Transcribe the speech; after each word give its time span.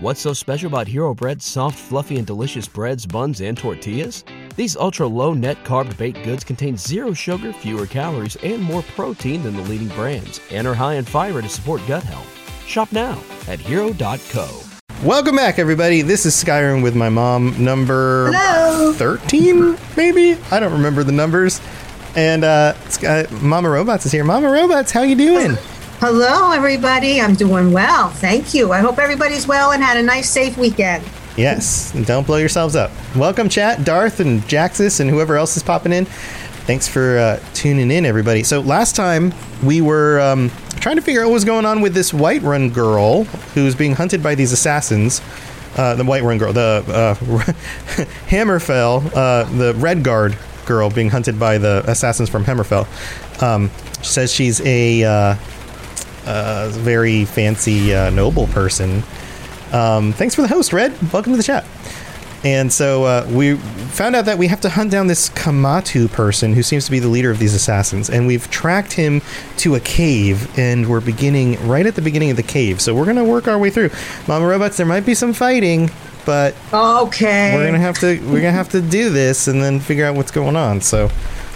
What's 0.00 0.20
so 0.20 0.32
special 0.32 0.68
about 0.68 0.86
Hero 0.86 1.12
Bread's 1.12 1.44
soft, 1.44 1.76
fluffy, 1.76 2.18
and 2.18 2.26
delicious 2.26 2.68
breads, 2.68 3.04
buns, 3.04 3.40
and 3.40 3.58
tortillas? 3.58 4.24
These 4.54 4.76
ultra 4.76 5.06
low 5.08 5.34
net 5.34 5.64
carb 5.64 5.96
baked 5.96 6.22
goods 6.24 6.44
contain 6.44 6.76
zero 6.76 7.12
sugar, 7.12 7.52
fewer 7.52 7.86
calories, 7.86 8.36
and 8.36 8.62
more 8.62 8.82
protein 8.82 9.42
than 9.42 9.56
the 9.56 9.62
leading 9.62 9.88
brands, 9.88 10.40
and 10.52 10.68
are 10.68 10.74
high 10.74 10.94
in 10.94 11.04
fiber 11.04 11.42
to 11.42 11.48
support 11.48 11.80
gut 11.88 12.04
health. 12.04 12.28
Shop 12.66 12.92
now 12.92 13.20
at 13.48 13.58
hero.co. 13.58 14.60
Welcome 15.02 15.34
back, 15.36 15.58
everybody. 15.58 16.02
This 16.02 16.26
is 16.26 16.34
Skyrim 16.34 16.80
with 16.82 16.94
my 16.94 17.08
mom, 17.08 17.54
number 17.62 18.30
Hello. 18.32 18.92
13, 18.92 19.76
maybe? 19.96 20.38
I 20.52 20.60
don't 20.60 20.72
remember 20.72 21.02
the 21.02 21.12
numbers. 21.12 21.60
And 22.14 22.44
uh, 22.44 22.74
Sky- 22.88 23.26
Mama 23.42 23.68
Robots 23.68 24.06
is 24.06 24.12
here. 24.12 24.24
Mama 24.24 24.48
Robots, 24.50 24.92
how 24.92 25.02
you 25.02 25.16
doing? 25.16 25.56
Hello, 26.00 26.52
everybody. 26.52 27.20
I'm 27.20 27.34
doing 27.34 27.72
well. 27.72 28.10
Thank 28.10 28.54
you. 28.54 28.70
I 28.70 28.78
hope 28.78 29.00
everybody's 29.00 29.48
well 29.48 29.72
and 29.72 29.82
had 29.82 29.96
a 29.96 30.02
nice, 30.02 30.30
safe 30.30 30.56
weekend. 30.56 31.04
Yes, 31.36 31.90
don't 32.06 32.24
blow 32.24 32.36
yourselves 32.36 32.76
up. 32.76 32.92
Welcome, 33.16 33.48
chat, 33.48 33.84
Darth 33.84 34.20
and 34.20 34.40
Jaxus 34.42 35.00
and 35.00 35.10
whoever 35.10 35.36
else 35.36 35.56
is 35.56 35.64
popping 35.64 35.92
in. 35.92 36.04
Thanks 36.04 36.86
for 36.86 37.18
uh, 37.18 37.40
tuning 37.52 37.90
in, 37.90 38.06
everybody. 38.06 38.44
So 38.44 38.60
last 38.60 38.94
time 38.94 39.34
we 39.64 39.80
were 39.80 40.20
um, 40.20 40.50
trying 40.78 40.94
to 40.94 41.02
figure 41.02 41.22
out 41.22 41.26
what 41.26 41.34
was 41.34 41.44
going 41.44 41.66
on 41.66 41.80
with 41.80 41.94
this 41.94 42.12
Whiterun 42.12 42.72
girl 42.72 43.24
who's 43.54 43.74
being 43.74 43.96
hunted 43.96 44.22
by 44.22 44.36
these 44.36 44.52
assassins. 44.52 45.20
Uh, 45.76 45.96
the 45.96 46.04
Whiterun 46.04 46.38
girl, 46.38 46.52
the 46.52 46.84
uh, 46.86 47.14
Hammerfell, 48.28 49.04
uh, 49.16 49.42
the 49.58 49.72
Redguard 49.72 50.36
girl 50.64 50.90
being 50.90 51.10
hunted 51.10 51.40
by 51.40 51.58
the 51.58 51.82
assassins 51.88 52.28
from 52.28 52.44
Hammerfell. 52.44 52.86
Um, 53.42 53.68
says 54.00 54.32
she's 54.32 54.60
a 54.60 55.36
uh, 56.28 56.66
uh, 56.66 56.68
very 56.78 57.24
fancy 57.24 57.94
uh, 57.94 58.10
noble 58.10 58.46
person. 58.48 59.02
Um, 59.72 60.12
thanks 60.12 60.34
for 60.34 60.42
the 60.42 60.48
host, 60.48 60.72
Red. 60.72 60.92
Welcome 61.12 61.32
to 61.32 61.36
the 61.36 61.42
chat. 61.42 61.64
And 62.44 62.72
so 62.72 63.02
uh, 63.04 63.26
we 63.30 63.56
found 63.56 64.14
out 64.14 64.26
that 64.26 64.38
we 64.38 64.46
have 64.46 64.60
to 64.60 64.68
hunt 64.68 64.92
down 64.92 65.08
this 65.08 65.28
Kematu 65.30 66.10
person 66.12 66.52
who 66.52 66.62
seems 66.62 66.84
to 66.84 66.90
be 66.92 67.00
the 67.00 67.08
leader 67.08 67.30
of 67.32 67.40
these 67.40 67.52
assassins. 67.52 68.08
And 68.10 68.26
we've 68.28 68.48
tracked 68.50 68.92
him 68.92 69.22
to 69.58 69.74
a 69.74 69.80
cave, 69.80 70.56
and 70.56 70.88
we're 70.88 71.00
beginning 71.00 71.66
right 71.66 71.84
at 71.84 71.96
the 71.96 72.02
beginning 72.02 72.30
of 72.30 72.36
the 72.36 72.44
cave. 72.44 72.80
So 72.80 72.94
we're 72.94 73.04
going 73.06 73.16
to 73.16 73.24
work 73.24 73.48
our 73.48 73.58
way 73.58 73.70
through. 73.70 73.90
Mama 74.28 74.46
Robots, 74.46 74.76
there 74.76 74.86
might 74.86 75.04
be 75.04 75.14
some 75.14 75.32
fighting, 75.32 75.90
but 76.24 76.54
Okay. 76.72 77.54
we're 77.56 77.64
gonna 77.66 77.78
have 77.78 77.98
to 78.00 78.20
we're 78.28 78.40
gonna 78.42 78.52
have 78.52 78.68
to 78.70 78.82
do 78.82 79.08
this 79.08 79.48
and 79.48 79.62
then 79.62 79.80
figure 79.80 80.04
out 80.04 80.14
what's 80.14 80.30
going 80.30 80.56
on. 80.56 80.80
So, 80.82 81.10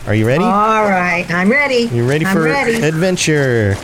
are 0.06 0.14
you 0.14 0.26
ready? 0.26 0.42
All 0.42 0.50
right. 0.50 1.26
I'm 1.30 1.50
ready. 1.50 1.90
you 1.92 2.08
ready 2.08 2.24
I'm 2.24 2.34
for 2.34 2.42
ready. 2.42 2.82
adventure? 2.82 3.76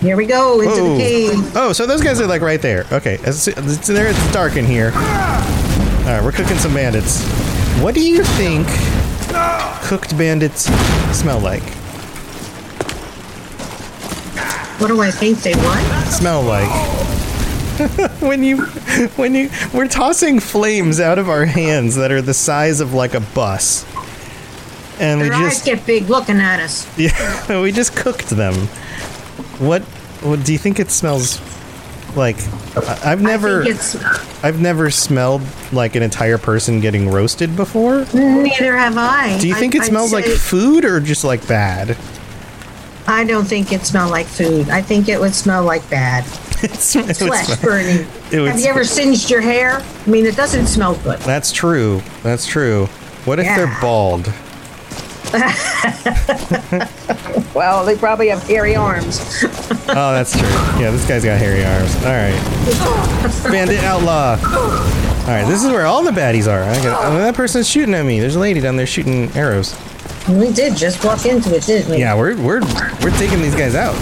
Here 0.00 0.16
we 0.16 0.26
go 0.26 0.60
into 0.60 0.74
Whoa. 0.74 0.92
the 0.94 0.98
cave. 0.98 1.56
Oh, 1.56 1.72
so 1.72 1.84
those 1.84 2.02
guys 2.02 2.20
are 2.20 2.26
like 2.26 2.40
right 2.40 2.62
there. 2.62 2.86
Okay, 2.92 3.18
it's, 3.22 3.48
it's 3.48 3.86
there. 3.88 4.06
It's 4.06 4.32
dark 4.32 4.56
in 4.56 4.64
here. 4.64 4.92
All 4.94 6.14
right, 6.14 6.20
we're 6.22 6.32
cooking 6.32 6.56
some 6.56 6.72
bandits. 6.72 7.24
What 7.82 7.94
do 7.94 8.00
you 8.00 8.22
think 8.22 8.66
cooked 9.82 10.16
bandits 10.16 10.64
smell 11.16 11.40
like? 11.40 11.62
What 14.78 14.86
do 14.86 15.00
I 15.00 15.10
think 15.10 15.38
they 15.40 15.54
want? 15.56 15.84
Smell 16.06 16.42
like 16.42 16.68
when 18.20 18.44
you 18.44 18.64
when 19.16 19.34
you 19.34 19.50
we're 19.74 19.88
tossing 19.88 20.38
flames 20.38 21.00
out 21.00 21.18
of 21.18 21.28
our 21.28 21.44
hands 21.44 21.96
that 21.96 22.12
are 22.12 22.22
the 22.22 22.34
size 22.34 22.80
of 22.80 22.94
like 22.94 23.14
a 23.14 23.20
bus, 23.20 23.84
and 25.00 25.20
we 25.20 25.28
Their 25.28 25.38
eyes 25.38 25.54
just 25.54 25.64
get 25.64 25.84
big 25.84 26.08
looking 26.08 26.40
at 26.40 26.60
us. 26.60 26.86
yeah 26.98 27.60
we 27.60 27.72
just 27.72 27.96
cooked 27.96 28.30
them. 28.30 28.68
What 29.58 29.82
what 30.22 30.44
do 30.44 30.52
you 30.52 30.58
think 30.58 30.80
it 30.80 30.90
smells 30.90 31.40
like? 32.16 32.36
I- 32.76 33.12
I've 33.12 33.22
never 33.22 33.62
I 33.62 33.64
think 33.64 33.76
it's, 33.76 34.44
I've 34.44 34.60
never 34.60 34.90
smelled 34.90 35.42
like 35.72 35.94
an 35.96 36.02
entire 36.02 36.38
person 36.38 36.80
getting 36.80 37.10
roasted 37.10 37.56
before. 37.56 38.06
neither 38.14 38.76
have 38.76 38.96
I. 38.96 39.38
Do 39.38 39.48
you 39.48 39.54
think 39.54 39.74
I, 39.74 39.78
it 39.78 39.84
smells 39.84 40.12
I'd 40.12 40.16
like 40.16 40.24
say- 40.26 40.36
food 40.36 40.84
or 40.84 41.00
just 41.00 41.24
like 41.24 41.46
bad? 41.48 41.96
I 43.06 43.24
don't 43.24 43.46
think 43.46 43.72
it 43.72 43.86
smelled 43.86 44.10
like 44.10 44.26
food. 44.26 44.68
I 44.68 44.82
think 44.82 45.08
it 45.08 45.18
would 45.18 45.34
smell 45.34 45.64
like 45.64 45.88
bad. 45.88 46.24
It's, 46.62 46.94
it 46.96 47.16
Flesh 47.16 47.46
smell- 47.46 47.58
burning. 47.62 48.04
Have 48.30 48.60
you 48.60 48.66
ever 48.66 48.84
singed 48.84 49.30
your 49.30 49.40
hair? 49.40 49.82
I 50.06 50.10
mean, 50.10 50.26
it 50.26 50.36
doesn't 50.36 50.66
smell 50.66 50.94
good. 50.96 51.18
That's 51.20 51.50
true. 51.52 52.02
That's 52.22 52.46
true. 52.46 52.86
What 53.24 53.38
if 53.38 53.46
they're 53.46 53.78
bald? 53.80 54.30
Well, 57.58 57.84
they 57.84 57.96
probably 57.96 58.28
have 58.28 58.44
hairy 58.44 58.76
arms. 58.76 59.18
Oh, 59.88 60.12
that's 60.12 60.30
true. 60.30 60.46
Yeah, 60.80 60.92
this 60.92 61.04
guy's 61.08 61.24
got 61.24 61.40
hairy 61.40 61.64
arms. 61.64 61.92
All 61.96 62.12
right. 62.12 63.50
Bandit 63.50 63.82
outlaw. 63.82 64.36
All 64.42 65.26
right, 65.26 65.44
this 65.44 65.64
is 65.64 65.70
where 65.72 65.84
all 65.84 66.04
the 66.04 66.12
baddies 66.12 66.46
are. 66.46 66.62
I 66.62 66.80
got, 66.82 67.04
oh, 67.04 67.18
that 67.18 67.34
person's 67.34 67.68
shooting 67.68 67.94
at 67.94 68.04
me. 68.04 68.20
There's 68.20 68.36
a 68.36 68.38
lady 68.38 68.60
down 68.60 68.76
there 68.76 68.86
shooting 68.86 69.28
arrows. 69.32 69.76
We 70.28 70.52
did 70.52 70.76
just 70.76 71.04
walk 71.04 71.26
into 71.26 71.52
it, 71.56 71.64
didn't 71.64 71.90
we? 71.90 71.98
Yeah, 71.98 72.14
we're 72.14 72.36
we're 72.36 72.60
we're 73.02 73.16
taking 73.18 73.42
these 73.42 73.56
guys 73.56 73.74
out. 73.74 73.96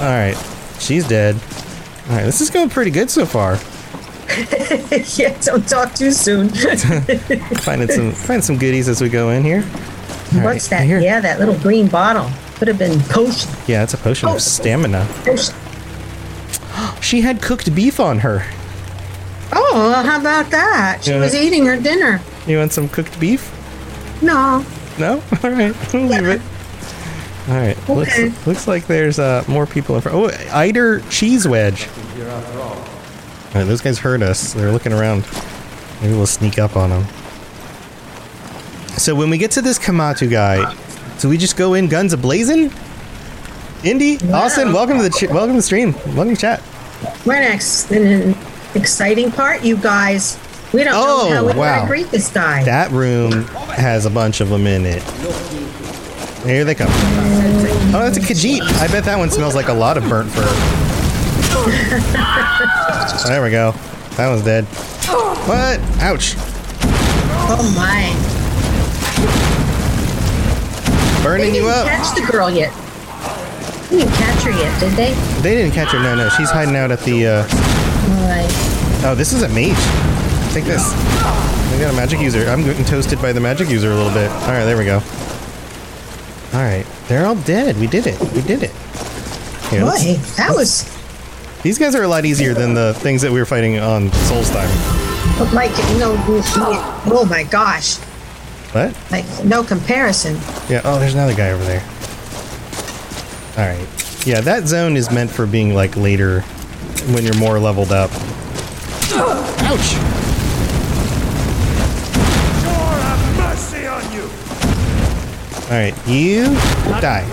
All 0.00 0.06
right, 0.06 0.34
she's 0.78 1.06
dead. 1.06 1.34
All 2.08 2.16
right, 2.16 2.24
this 2.24 2.40
is 2.40 2.48
going 2.48 2.70
pretty 2.70 2.92
good 2.92 3.10
so 3.10 3.26
far. 3.26 3.58
yeah, 5.16 5.38
don't 5.42 5.68
talk 5.68 5.92
too 5.94 6.12
soon. 6.12 6.48
Finding 7.58 7.88
some 7.88 8.12
find 8.12 8.42
some 8.42 8.56
goodies 8.56 8.88
as 8.88 9.02
we 9.02 9.10
go 9.10 9.28
in 9.30 9.44
here. 9.44 9.68
All 10.34 10.42
What's 10.42 10.70
right, 10.70 10.78
that? 10.78 10.86
Here. 10.86 11.00
Yeah, 11.00 11.20
that 11.20 11.38
little 11.38 11.58
green 11.58 11.88
bottle. 11.88 12.30
Could 12.56 12.68
have 12.68 12.78
been 12.78 13.00
potion. 13.00 13.50
Yeah, 13.66 13.82
it's 13.82 13.94
a 13.94 13.96
potion 13.98 14.28
Oh. 14.28 14.34
of 14.34 14.42
stamina. 14.42 15.06
potion. 15.24 15.54
She 17.00 17.20
had 17.22 17.40
cooked 17.42 17.74
beef 17.74 17.98
on 18.00 18.18
her. 18.20 18.44
Oh, 19.52 19.70
well, 19.74 20.02
how 20.04 20.20
about 20.20 20.50
that? 20.50 21.04
She 21.04 21.10
Yeah. 21.12 21.20
was 21.20 21.34
eating 21.34 21.64
her 21.66 21.76
dinner. 21.76 22.20
You 22.46 22.58
want 22.58 22.72
some 22.72 22.88
cooked 22.88 23.18
beef? 23.18 23.50
No. 24.22 24.64
No? 24.98 25.22
All 25.42 25.50
right, 25.50 25.74
we'll 25.92 26.02
leave 26.06 26.26
it. 26.26 26.40
All 27.48 27.54
right. 27.56 27.78
Okay. 27.88 27.94
Looks, 28.28 28.46
looks 28.46 28.68
like 28.68 28.86
there's 28.86 29.18
uh, 29.18 29.42
more 29.48 29.64
people 29.66 29.94
in 29.96 30.02
front. 30.02 30.16
Oh, 30.18 30.28
Eidar 30.28 31.02
Cheese 31.10 31.48
Wedge. 31.48 31.88
All 31.88 32.74
right, 33.54 33.64
those 33.64 33.80
guys 33.80 33.98
heard 33.98 34.22
us. 34.22 34.52
They're 34.52 34.72
looking 34.72 34.92
around. 34.92 35.26
Maybe 36.02 36.12
we'll 36.14 36.26
sneak 36.26 36.58
up 36.58 36.76
on 36.76 36.90
them. 36.90 37.04
So 38.98 39.14
when 39.14 39.30
we 39.30 39.38
get 39.38 39.52
to 39.52 39.62
this 39.62 39.78
Kematu 39.78 40.28
guy, 40.28 40.74
do 41.20 41.28
we 41.28 41.38
just 41.38 41.56
go 41.56 41.74
in 41.74 41.86
guns 41.88 42.12
ablazing? 42.14 42.72
Indy, 43.84 44.18
Austin, 44.32 44.72
welcome 44.72 44.96
to 44.96 45.04
the 45.04 45.10
ch- 45.10 45.30
welcome 45.30 45.50
to 45.50 45.58
the 45.58 45.62
stream. 45.62 45.92
Welcome 46.16 46.34
to 46.34 46.40
chat. 46.40 46.62
My 47.24 47.38
next 47.38 47.90
an 47.92 48.34
exciting 48.74 49.30
part, 49.30 49.62
you 49.62 49.76
guys. 49.76 50.36
We 50.72 50.82
don't 50.84 50.94
Oh, 50.96 51.28
know 51.30 51.34
how 51.36 51.44
we're 51.46 51.54
wow. 51.56 51.82
to 51.82 51.86
greet 51.86 52.10
this 52.10 52.28
guy. 52.30 52.64
That 52.64 52.90
room 52.90 53.44
has 53.76 54.04
a 54.04 54.10
bunch 54.10 54.40
of 54.40 54.48
them 54.48 54.66
in 54.66 54.84
it. 54.84 55.02
Here 56.44 56.64
they 56.64 56.74
come. 56.74 56.88
Oh, 56.90 58.00
that's 58.02 58.18
a 58.18 58.20
Khajiit. 58.20 58.62
I 58.80 58.88
bet 58.88 59.04
that 59.04 59.16
one 59.16 59.30
smells 59.30 59.54
like 59.54 59.68
a 59.68 59.72
lot 59.72 59.96
of 59.96 60.08
burnt 60.08 60.30
fur. 60.30 60.42
there 63.28 63.42
we 63.44 63.50
go. 63.50 63.72
That 64.16 64.28
one's 64.28 64.42
dead. 64.42 64.64
What? 65.46 65.78
Ouch. 66.02 66.34
oh, 67.50 67.72
my. 67.76 68.37
Burning 71.22 71.54
you 71.54 71.62
didn't 71.62 71.70
up. 71.70 71.86
catch 71.86 72.14
the 72.14 72.26
girl 72.30 72.50
yet. 72.50 72.72
They 73.90 73.98
didn't 73.98 74.14
catch 74.14 74.42
her 74.42 74.50
yet, 74.50 74.80
did 74.80 74.92
they? 74.92 75.14
They 75.42 75.54
didn't 75.54 75.72
catch 75.72 75.92
her. 75.92 75.98
No, 76.02 76.14
no. 76.14 76.28
She's 76.30 76.50
hiding 76.50 76.76
out 76.76 76.90
at 76.90 77.00
the. 77.00 77.26
Uh... 77.26 77.42
Right. 78.28 78.48
Oh, 79.04 79.14
this 79.16 79.32
is 79.32 79.42
a 79.42 79.48
mage. 79.48 79.76
Take 80.52 80.64
this. 80.64 80.92
I 80.92 81.78
got 81.80 81.92
a 81.92 81.96
magic 81.96 82.20
user. 82.20 82.48
I'm 82.48 82.64
getting 82.64 82.84
toasted 82.84 83.20
by 83.22 83.32
the 83.32 83.40
magic 83.40 83.68
user 83.68 83.90
a 83.92 83.94
little 83.94 84.12
bit. 84.12 84.30
All 84.30 84.48
right, 84.48 84.64
there 84.64 84.76
we 84.76 84.84
go. 84.84 84.96
All 86.52 86.60
right, 86.64 86.84
they're 87.08 87.26
all 87.26 87.36
dead. 87.36 87.76
We 87.78 87.86
did 87.86 88.06
it. 88.06 88.18
We 88.32 88.42
did 88.42 88.62
it. 88.62 88.72
Here, 89.70 89.84
let's- 89.84 90.02
Boy, 90.04 90.14
that 90.36 90.54
was 90.54 90.90
These 91.62 91.78
guys 91.78 91.94
are 91.94 92.02
a 92.02 92.08
lot 92.08 92.24
easier 92.24 92.54
than 92.54 92.74
the 92.74 92.94
things 92.94 93.22
that 93.22 93.30
we 93.30 93.38
were 93.38 93.46
fighting 93.46 93.78
on 93.78 94.08
Solstheim. 94.10 95.52
like, 95.52 95.70
no, 95.98 96.16
oh 96.26 97.26
my 97.28 97.42
gosh. 97.44 97.98
What? 98.72 98.94
Like, 99.10 99.24
no 99.44 99.64
comparison. 99.64 100.34
Yeah. 100.68 100.82
Oh, 100.84 100.98
there's 100.98 101.14
another 101.14 101.34
guy 101.34 101.50
over 101.50 101.64
there. 101.64 101.82
All 103.56 103.64
right. 103.66 104.26
Yeah, 104.26 104.40
that 104.42 104.66
zone 104.68 104.96
is 104.96 105.10
meant 105.10 105.30
for 105.30 105.46
being 105.46 105.74
like 105.74 105.96
later 105.96 106.42
when 107.12 107.24
you're 107.24 107.38
more 107.38 107.58
leveled 107.58 107.92
up. 107.92 108.10
Ouch. 109.10 109.96
Lord 112.64 113.00
have 113.02 113.36
mercy 113.38 113.86
on 113.86 114.12
you! 114.12 114.28
All 115.64 115.74
right, 115.74 115.94
you 116.06 116.44
die. 117.00 117.24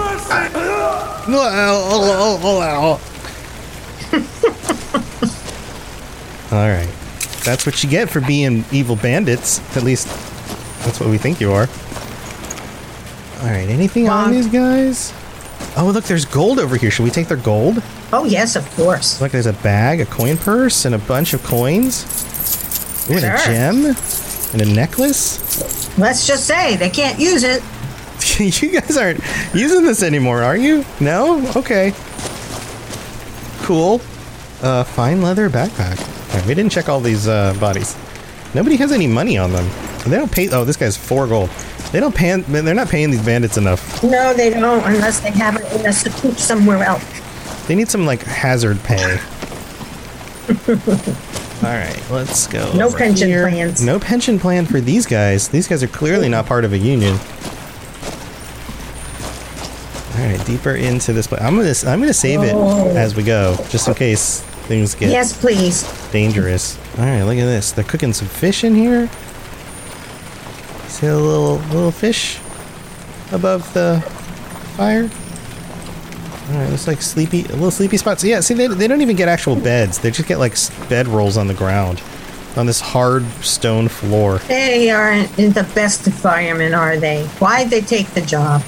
All 6.52 6.70
right. 6.70 6.90
That's 7.44 7.66
what 7.66 7.84
you 7.84 7.90
get 7.90 8.10
for 8.10 8.22
being 8.22 8.64
evil 8.72 8.96
bandits. 8.96 9.60
At 9.76 9.84
least 9.84 10.08
that's 10.86 11.00
what 11.00 11.10
we 11.10 11.18
think 11.18 11.42
you 11.42 11.52
are. 11.52 11.68
All 13.42 13.52
right. 13.52 13.68
Anything 13.70 14.08
on 14.08 14.32
these 14.32 14.48
guys? 14.48 15.14
Oh, 15.78 15.92
look, 15.94 16.06
there's 16.06 16.26
gold 16.26 16.60
over 16.60 16.78
here. 16.78 16.90
Should 16.90 17.04
we 17.04 17.10
take 17.10 17.28
their 17.28 17.38
gold? 17.38 17.84
Oh, 18.14 18.24
yes, 18.24 18.56
of 18.56 18.70
course. 18.76 19.20
Look, 19.20 19.34
there's 19.34 19.46
a 19.46 19.54
bag, 19.54 20.00
a 20.00 20.06
coin 20.06 20.38
purse, 20.38 20.86
and 20.86 20.96
a 20.96 21.00
bunch 21.00 21.34
of 21.34 21.44
coins. 21.44 22.06
Ooh, 23.10 23.16
and 23.16 23.26
a 23.26 23.38
gem, 23.46 23.86
and 24.54 24.62
a 24.62 24.74
necklace. 24.74 25.98
Let's 25.98 26.26
just 26.26 26.46
say 26.46 26.78
they 26.78 26.90
can't 26.90 27.20
use 27.20 27.44
it. 27.44 27.62
you 28.62 28.80
guys 28.80 28.96
aren't 28.96 29.20
using 29.54 29.84
this 29.84 30.02
anymore, 30.02 30.44
are 30.44 30.58
you? 30.58 30.86
No? 31.00 31.46
Okay. 31.56 31.94
Cool. 33.64 34.02
Uh, 34.62 34.84
fine 34.84 35.22
leather 35.22 35.50
backpack. 35.50 36.00
Alright, 36.30 36.46
we 36.48 36.54
didn't 36.54 36.72
check 36.72 36.90
all 36.90 37.02
these 37.02 37.28
uh, 37.28 37.54
bodies. 37.60 37.98
Nobody 38.54 38.78
has 38.78 38.92
any 38.92 39.08
money 39.08 39.38
on 39.38 39.52
them. 39.52 39.66
They 40.06 40.18
don't 40.18 40.32
pay. 40.32 40.50
Oh, 40.50 40.64
this 40.66 40.78
guy's 40.78 40.96
four 40.98 41.28
gold. 41.28 41.50
They 41.92 42.00
don't 42.00 42.14
pay. 42.16 42.36
They're 42.40 42.74
not 42.76 42.90
paying 42.90 43.10
these 43.12 43.24
bandits 43.26 43.58
enough. 43.58 44.04
No, 44.04 44.34
they 44.34 44.50
don't 44.50 44.84
unless 44.86 45.20
they 45.20 45.32
have 45.32 45.56
it 45.56 45.72
in 45.80 45.86
a 45.86 45.94
soup 45.94 46.38
somewhere 46.38 46.84
else. 46.84 47.04
They 47.68 47.76
need 47.76 47.90
some 47.90 48.06
like 48.06 48.22
hazard 48.22 48.80
pay. 48.84 49.18
All 51.64 51.72
right, 51.72 52.00
let's 52.12 52.46
go. 52.48 52.72
No 52.74 52.92
pension 52.92 53.28
here. 53.30 53.48
plans. 53.50 53.82
No 53.84 53.98
pension 54.00 54.38
plan 54.38 54.66
for 54.66 54.80
these 54.80 55.06
guys. 55.08 55.48
These 55.48 55.68
guys 55.68 55.82
are 55.82 55.88
clearly 55.88 56.30
not 56.30 56.46
part 56.46 56.66
of 56.66 56.74
a 56.74 56.78
union. 56.78 57.18
All 60.18 60.22
right, 60.22 60.46
deeper 60.46 60.76
into 60.76 61.12
this 61.14 61.28
place. 61.28 61.42
I'm 61.42 61.56
gonna 61.58 61.74
I'm 61.88 62.00
gonna 62.00 62.14
save 62.14 62.44
it 62.44 62.54
Oh. 62.54 62.88
as 62.96 63.16
we 63.16 63.24
go, 63.24 63.58
just 63.70 63.88
in 63.88 63.94
case 63.96 64.42
things 64.68 64.94
get 64.96 65.10
Yes, 65.10 65.34
please. 65.36 65.84
dangerous. 66.12 66.78
All 66.98 67.06
right, 67.06 67.24
look 67.24 67.38
at 67.38 67.46
this. 67.46 67.72
They're 67.72 67.84
cooking 67.84 68.14
some 68.14 68.28
fish 68.28 68.64
in 68.64 68.76
here. 68.76 69.10
See 70.96 71.08
a 71.08 71.18
little 71.18 71.58
little 71.76 71.92
fish 71.92 72.40
above 73.34 73.74
the 73.74 74.00
fire. 74.78 75.10
All 76.48 76.62
right, 76.62 76.70
looks 76.70 76.88
like 76.88 77.02
sleepy, 77.02 77.42
a 77.42 77.52
little 77.54 77.70
sleepy 77.70 77.98
spots. 77.98 78.24
Yeah, 78.24 78.40
see, 78.40 78.54
they, 78.54 78.68
they 78.68 78.88
don't 78.88 79.02
even 79.02 79.18
get 79.18 79.28
actual 79.28 79.58
beds. 79.58 80.00
They 80.00 80.10
just 80.10 80.26
get 80.30 80.38
like 80.40 80.56
bed 80.88 81.10
rolls 81.10 81.36
on 81.36 81.48
the 81.48 81.54
ground, 81.54 82.02
on 82.56 82.66
this 82.66 82.80
hard 82.80 83.26
stone 83.44 83.90
floor. 83.90 84.38
They 84.48 84.90
aren't 84.90 85.38
in 85.38 85.52
the 85.52 85.64
best 85.76 86.08
environment, 86.08 86.74
are 86.74 86.96
they? 86.96 87.26
Why'd 87.40 87.72
they 87.72 87.82
take 87.82 88.08
the 88.12 88.22
job? 88.22 88.62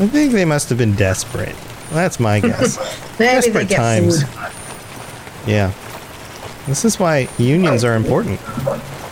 I 0.00 0.08
think 0.08 0.32
they 0.32 0.44
must 0.44 0.68
have 0.68 0.78
been 0.78 0.96
desperate. 0.96 1.54
That's 1.90 2.18
my 2.18 2.40
guess. 2.40 2.76
Maybe 3.20 3.34
desperate 3.52 3.70
times. 3.70 4.24
food. 4.24 4.52
Yeah. 5.46 5.72
This 6.66 6.84
is 6.84 6.98
why 6.98 7.28
unions 7.38 7.84
are 7.84 7.94
important. 7.94 8.40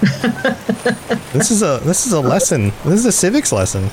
this 1.32 1.50
is 1.50 1.62
a 1.62 1.81
this 1.85 2.06
is 2.06 2.12
a 2.12 2.20
lesson. 2.20 2.73
This 2.85 3.00
is 3.00 3.06
a 3.06 3.12
civics 3.12 3.52
lesson. 3.52 3.88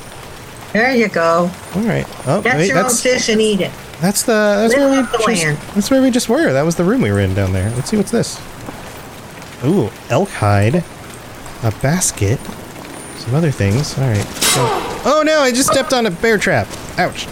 There 0.73 0.93
you 0.95 1.07
go. 1.07 1.49
All 1.75 1.81
right. 1.81 2.05
Oh, 2.27 2.41
Get 2.41 2.55
wait, 2.57 2.67
your 2.69 2.79
own 2.83 2.89
fish 2.89 3.29
and 3.29 3.41
eat 3.41 3.61
it. 3.61 3.71
that's 4.01 4.23
the 4.23 4.33
that's 4.33 4.73
Live 4.73 4.81
where 4.81 4.89
we 4.89 5.07
the 5.07 5.17
just, 5.17 5.27
land. 5.43 5.57
that's 5.75 5.89
where 5.91 6.01
we 6.01 6.11
just 6.11 6.29
were. 6.29 6.51
That 6.53 6.63
was 6.63 6.75
the 6.75 6.83
room 6.83 7.01
we 7.01 7.11
were 7.11 7.19
in 7.19 7.33
down 7.33 7.53
there. 7.53 7.69
Let's 7.71 7.89
see 7.89 7.97
what's 7.97 8.11
this. 8.11 8.39
Ooh, 9.65 9.89
elk 10.09 10.29
hide, 10.29 10.75
a 11.63 11.71
basket, 11.81 12.39
some 13.17 13.33
other 13.33 13.49
things. 13.51 13.97
All 13.97 14.07
right. 14.07 14.23
So- 14.25 14.65
oh 15.05 15.23
no! 15.25 15.39
I 15.39 15.51
just 15.51 15.71
stepped 15.71 15.93
on 15.93 16.05
a 16.05 16.11
bear 16.11 16.37
trap. 16.37 16.67
Ouch. 16.97 17.27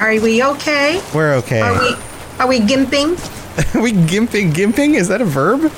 Are 0.00 0.10
we 0.20 0.42
okay? 0.44 1.02
We're 1.14 1.34
okay. 1.36 1.60
Are 1.60 1.78
we? 1.78 1.94
Are 2.38 2.46
we 2.46 2.60
gimping? 2.60 3.18
Are 3.74 3.82
we 3.82 3.92
gimping? 3.92 4.52
Gimping? 4.52 4.94
Is 4.94 5.08
that 5.08 5.20
a 5.20 5.24
verb? 5.24 5.72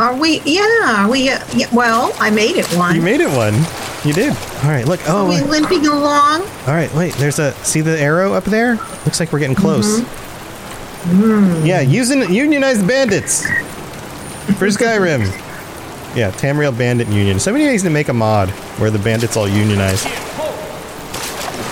Are 0.00 0.16
we? 0.16 0.40
Yeah. 0.46 1.04
Are 1.04 1.10
we? 1.10 1.28
Uh, 1.28 1.38
yeah, 1.54 1.66
well, 1.74 2.12
I 2.18 2.30
made 2.30 2.56
it 2.56 2.66
one. 2.74 2.94
You 2.96 3.02
made 3.02 3.20
it 3.20 3.28
one. 3.28 3.52
You 4.02 4.14
did. 4.14 4.30
All 4.64 4.70
right. 4.70 4.86
Look. 4.86 5.00
Oh, 5.06 5.26
Are 5.26 5.28
we 5.28 5.40
limping 5.42 5.86
along? 5.86 6.40
All 6.66 6.74
right, 6.74 6.90
wait. 6.94 7.12
There's 7.14 7.38
a 7.38 7.52
see 7.64 7.82
the 7.82 8.00
arrow 8.00 8.32
up 8.32 8.44
there. 8.44 8.76
Looks 9.04 9.20
like 9.20 9.30
we're 9.30 9.40
getting 9.40 9.54
close. 9.56 10.00
Yeah, 11.64 11.80
using 11.82 12.32
unionized 12.32 12.86
bandits 12.88 13.44
for 14.58 14.68
Skyrim. 14.76 15.20
Yeah, 16.16 16.30
Tamriel 16.32 16.76
Bandit 16.76 17.08
Union. 17.08 17.38
Somebody 17.38 17.66
needs 17.66 17.82
to 17.82 17.90
make 17.90 18.08
a 18.08 18.14
mod 18.14 18.48
where 18.80 18.90
the 18.90 18.98
bandits 18.98 19.36
all 19.36 19.46
unionize. 19.48 20.02
You've 20.04 20.14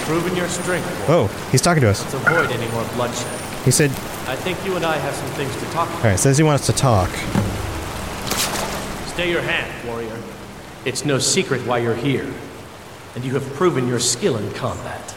proven 0.04 0.36
your 0.36 0.48
strength. 0.48 0.86
Oh, 1.08 1.28
he's 1.50 1.62
talking 1.62 1.80
to 1.80 1.88
us. 1.88 2.02
Let's 2.02 2.14
avoid 2.14 2.50
any 2.52 2.70
more 2.72 2.84
bloodshed. 2.94 3.40
He 3.64 3.70
said, 3.70 3.90
I 4.28 4.36
think 4.36 4.62
you 4.66 4.76
and 4.76 4.84
I 4.84 4.96
have 4.98 5.14
some 5.14 5.28
things 5.30 5.54
to 5.56 5.64
talk 5.72 5.88
about. 5.88 6.04
"All 6.04 6.10
right." 6.10 6.18
Says 6.18 6.36
he 6.36 6.44
wants 6.44 6.66
to 6.66 6.72
talk. 6.72 7.08
Stay 9.18 9.32
your 9.32 9.42
hand, 9.42 9.88
warrior. 9.88 10.16
It's 10.84 11.04
no 11.04 11.18
secret 11.18 11.66
why 11.66 11.78
you're 11.78 11.96
here, 11.96 12.32
and 13.16 13.24
you 13.24 13.34
have 13.34 13.42
proven 13.54 13.88
your 13.88 13.98
skill 13.98 14.36
in 14.36 14.48
combat. 14.52 15.12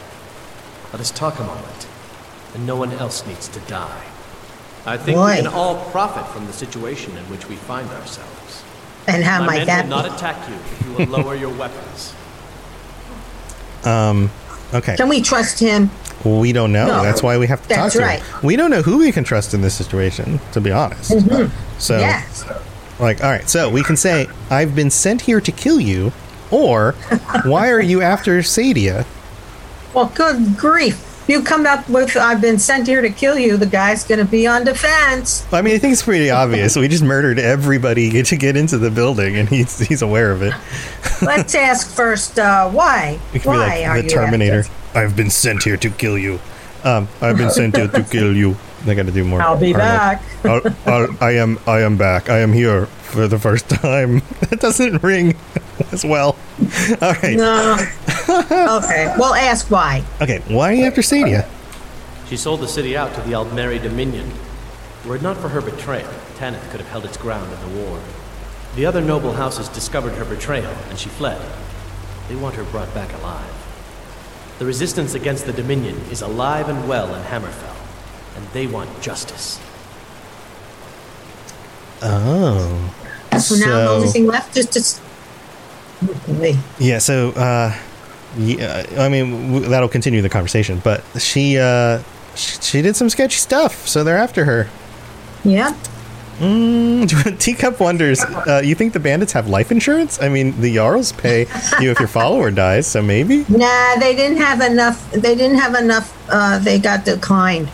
Let 0.92 1.00
us 1.00 1.12
talk 1.12 1.38
a 1.38 1.44
moment, 1.44 1.86
and 2.52 2.66
no 2.66 2.74
one 2.74 2.90
else 2.90 3.24
needs 3.24 3.46
to 3.46 3.60
die. 3.60 4.02
I 4.84 4.96
think 4.96 5.14
Boy. 5.14 5.30
we 5.30 5.36
can 5.36 5.46
all 5.46 5.88
profit 5.92 6.26
from 6.34 6.48
the 6.48 6.52
situation 6.52 7.16
in 7.16 7.22
which 7.30 7.48
we 7.48 7.54
find 7.54 7.88
ourselves. 7.90 8.64
And 9.06 9.22
how 9.22 9.38
My 9.38 9.46
might 9.46 9.56
men 9.58 9.66
that 9.68 9.84
will 9.84 9.90
not 9.90 10.06
attack 10.06 10.48
you 10.48 10.56
if 10.56 10.84
you 10.84 10.92
will 10.94 11.22
lower 11.22 11.36
your 11.36 11.56
weapons. 11.56 12.12
Um, 13.84 14.30
okay. 14.74 14.96
Can 14.96 15.08
we 15.08 15.22
trust 15.22 15.60
him? 15.60 15.90
We 16.24 16.52
don't 16.52 16.72
know. 16.72 16.86
No. 16.86 17.02
That's 17.02 17.20
why 17.22 17.38
we 17.38 17.46
have 17.48 17.62
to 17.62 17.68
That's 17.68 17.94
talk 17.94 18.00
to 18.00 18.06
right. 18.06 18.20
him. 18.22 18.40
We 18.42 18.54
don't 18.56 18.70
know 18.70 18.82
who 18.82 18.98
we 18.98 19.10
can 19.12 19.22
trust 19.22 19.54
in 19.54 19.60
this 19.60 19.74
situation, 19.74 20.40
to 20.52 20.60
be 20.60 20.72
honest. 20.72 21.08
So, 21.08 21.16
Mm-hmm. 21.18 22.00
Yes. 22.00 22.44
Like, 23.02 23.22
all 23.22 23.30
right. 23.30 23.48
So 23.50 23.68
we 23.68 23.82
can 23.82 23.96
say, 23.96 24.28
"I've 24.48 24.74
been 24.76 24.90
sent 24.90 25.22
here 25.22 25.40
to 25.40 25.52
kill 25.52 25.80
you," 25.80 26.12
or 26.52 26.92
"Why 27.44 27.68
are 27.70 27.80
you 27.80 28.00
after 28.00 28.38
Saadia?" 28.38 29.04
Well, 29.92 30.12
good 30.14 30.56
grief. 30.56 31.08
You 31.28 31.42
come 31.42 31.66
up 31.66 31.88
with, 31.88 32.16
I've 32.16 32.40
been 32.40 32.58
sent 32.58 32.88
here 32.88 33.00
to 33.00 33.10
kill 33.10 33.38
you, 33.38 33.56
the 33.56 33.66
guy's 33.66 34.04
going 34.04 34.18
to 34.18 34.24
be 34.24 34.46
on 34.46 34.64
defense. 34.64 35.46
I 35.52 35.62
mean, 35.62 35.74
I 35.74 35.78
think 35.78 35.92
it's 35.92 36.02
pretty 36.02 36.30
obvious. 36.30 36.74
We 36.74 36.88
just 36.88 37.04
murdered 37.04 37.38
everybody 37.38 38.22
to 38.24 38.36
get 38.36 38.56
into 38.56 38.76
the 38.78 38.90
building, 38.90 39.36
and 39.36 39.48
he's 39.48 39.78
he's 39.78 40.02
aware 40.02 40.30
of 40.30 40.42
it. 40.42 40.54
Let's 41.22 41.54
ask 41.54 41.90
first, 41.90 42.38
uh, 42.38 42.70
why? 42.70 43.18
Why 43.32 43.78
be 43.78 43.84
are 43.84 43.94
like 43.96 44.04
the 44.04 44.10
you 44.10 44.16
Terminator. 44.16 44.64
I've 44.94 45.16
been 45.16 45.30
sent 45.30 45.64
here 45.64 45.76
to 45.76 45.90
kill 45.90 46.18
you. 46.18 46.38
Um, 46.84 47.08
I've 47.20 47.36
been 47.36 47.50
sent 47.50 47.76
here 47.76 47.88
to 47.88 48.02
kill 48.02 48.34
you. 48.36 48.56
They 48.84 48.94
got 48.94 49.06
to 49.06 49.12
do 49.12 49.24
more. 49.24 49.40
I'll 49.40 49.58
be 49.58 49.74
Arnold. 49.74 49.78
back. 49.78 50.22
I'll, 50.44 50.62
I'll, 50.86 51.16
I 51.20 51.32
am. 51.32 51.58
I 51.66 51.80
am 51.82 51.96
back. 51.96 52.28
I 52.28 52.38
am 52.40 52.52
here 52.52 52.86
for 52.86 53.28
the 53.28 53.38
first 53.38 53.68
time. 53.68 54.22
That 54.52 54.60
doesn't 54.60 55.02
ring 55.02 55.34
as 55.92 56.04
well. 56.04 56.36
All 57.00 57.12
right. 57.22 57.36
No. 57.36 57.76
okay. 58.28 59.14
Well, 59.18 59.34
ask 59.34 59.70
why. 59.70 60.04
Okay. 60.20 60.42
Why 60.48 60.70
are 60.72 60.74
you 60.74 60.84
after 60.84 61.00
Saadia? 61.00 61.48
She 62.28 62.36
sold 62.36 62.60
the 62.60 62.68
city 62.68 62.96
out 62.96 63.14
to 63.14 63.20
the 63.22 63.32
Aldmeri 63.32 63.82
Dominion. 63.82 64.30
Were 65.06 65.16
it 65.16 65.22
not 65.22 65.36
for 65.38 65.48
her 65.48 65.60
betrayal, 65.62 66.10
Taneth 66.36 66.70
could 66.70 66.80
have 66.80 66.88
held 66.90 67.04
its 67.06 67.16
ground 67.16 67.50
in 67.52 67.60
the 67.74 67.80
war. 67.82 67.98
The 68.76 68.84
other 68.86 69.00
noble 69.00 69.32
houses 69.32 69.68
discovered 69.68 70.12
her 70.14 70.24
betrayal, 70.24 70.72
and 70.90 70.98
she 70.98 71.08
fled. 71.08 71.40
They 72.28 72.36
want 72.36 72.54
her 72.56 72.64
brought 72.64 72.92
back 72.94 73.12
alive. 73.20 73.54
The 74.58 74.66
resistance 74.66 75.14
against 75.14 75.46
the 75.46 75.52
Dominion 75.52 75.96
is 76.10 76.22
alive 76.22 76.68
and 76.68 76.86
well 76.88 77.14
in 77.14 77.22
Hammerfell, 77.22 77.71
and 78.36 78.46
they 78.52 78.66
want 78.66 79.00
justice. 79.02 79.60
Oh. 82.02 82.94
So, 83.38 83.54
now 83.56 83.66
the 83.84 83.90
only 83.90 84.08
thing 84.08 84.26
left 84.26 84.56
is 84.56 84.66
to. 84.66 86.58
Yeah, 86.78 86.98
so 86.98 87.30
uh 87.30 87.76
yeah, 88.36 88.86
I 88.98 89.08
mean 89.08 89.52
w- 89.52 89.68
that'll 89.68 89.88
continue 89.88 90.20
the 90.22 90.28
conversation, 90.28 90.80
but 90.82 91.02
she 91.18 91.58
uh 91.58 92.02
she, 92.34 92.60
she 92.60 92.82
did 92.82 92.96
some 92.96 93.08
sketchy 93.08 93.36
stuff, 93.38 93.86
so 93.86 94.04
they're 94.04 94.18
after 94.18 94.44
her. 94.44 94.68
Yeah. 95.44 95.74
Teacup 97.38 97.78
wonders, 97.78 98.20
uh, 98.20 98.62
you 98.64 98.74
think 98.74 98.94
the 98.94 98.98
bandits 99.00 99.32
have 99.32 99.48
life 99.48 99.70
insurance? 99.70 100.20
I 100.20 100.28
mean, 100.28 100.60
the 100.60 100.74
Jarls 100.74 101.12
pay 101.12 101.40
you 101.80 101.90
if 101.92 102.00
your 102.00 102.08
follower 102.08 102.50
dies, 102.66 102.86
so 102.88 103.00
maybe? 103.00 103.44
Nah, 103.48 103.96
they 104.00 104.16
didn't 104.16 104.38
have 104.38 104.60
enough. 104.60 105.08
They 105.12 105.36
didn't 105.36 105.58
have 105.58 105.74
enough. 105.76 106.12
Uh, 106.28 106.58
they 106.58 106.80
got 106.80 107.04
declined. 107.04 107.68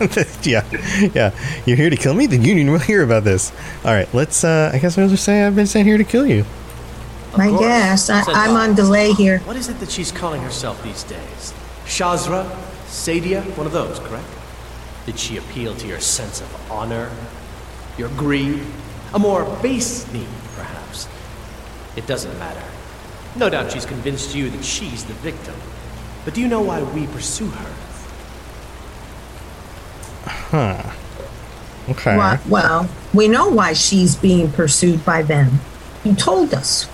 yeah, 0.42 0.64
yeah. 1.14 1.30
You're 1.66 1.76
here 1.76 1.90
to 1.90 1.96
kill 1.96 2.14
me? 2.14 2.26
The 2.26 2.38
Union 2.38 2.70
will 2.70 2.78
hear 2.78 3.02
about 3.02 3.24
this. 3.24 3.52
All 3.84 3.92
right, 3.92 4.12
let's, 4.14 4.44
uh, 4.44 4.70
I 4.72 4.78
guess 4.78 4.96
I'll 4.96 5.08
just 5.08 5.24
say 5.24 5.44
I've 5.44 5.56
been 5.56 5.66
sent 5.66 5.86
here 5.86 5.98
to 5.98 6.04
kill 6.04 6.26
you. 6.26 6.44
I 7.34 7.48
course. 7.48 7.60
guess. 7.60 8.10
I, 8.10 8.22
I'm 8.28 8.56
on 8.56 8.74
delay 8.74 9.12
here. 9.12 9.40
What 9.40 9.56
is 9.56 9.68
it 9.68 9.78
that 9.80 9.90
she's 9.90 10.10
calling 10.10 10.42
herself 10.42 10.82
these 10.82 11.04
days? 11.04 11.54
Shazrah? 11.84 12.48
Saadia? 12.86 13.42
One 13.56 13.66
of 13.66 13.72
those, 13.72 13.98
correct? 14.00 14.26
Did 15.06 15.18
she 15.18 15.36
appeal 15.36 15.74
to 15.76 15.86
your 15.86 16.00
sense 16.00 16.40
of 16.40 16.70
honor? 16.70 17.10
Your 17.98 18.08
greed? 18.10 18.62
A 19.12 19.18
more 19.18 19.44
base 19.60 20.10
need, 20.12 20.28
perhaps? 20.56 21.08
It 21.96 22.06
doesn't 22.06 22.36
matter. 22.38 22.62
No 23.36 23.50
doubt 23.50 23.70
she's 23.70 23.86
convinced 23.86 24.34
you 24.34 24.50
that 24.50 24.64
she's 24.64 25.04
the 25.04 25.14
victim. 25.14 25.54
But 26.24 26.34
do 26.34 26.40
you 26.40 26.48
know 26.48 26.62
why 26.62 26.82
we 26.82 27.06
pursue 27.06 27.48
her? 27.48 27.89
Okay. 30.52 32.16
Why- 32.16 32.38
well, 32.48 32.88
we 33.14 33.28
know 33.28 33.48
why 33.48 33.72
she's 33.72 34.16
being 34.16 34.50
pursued 34.52 35.04
by 35.04 35.22
them. 35.22 35.60
You 36.04 36.14
told 36.14 36.54
us. 36.54 36.86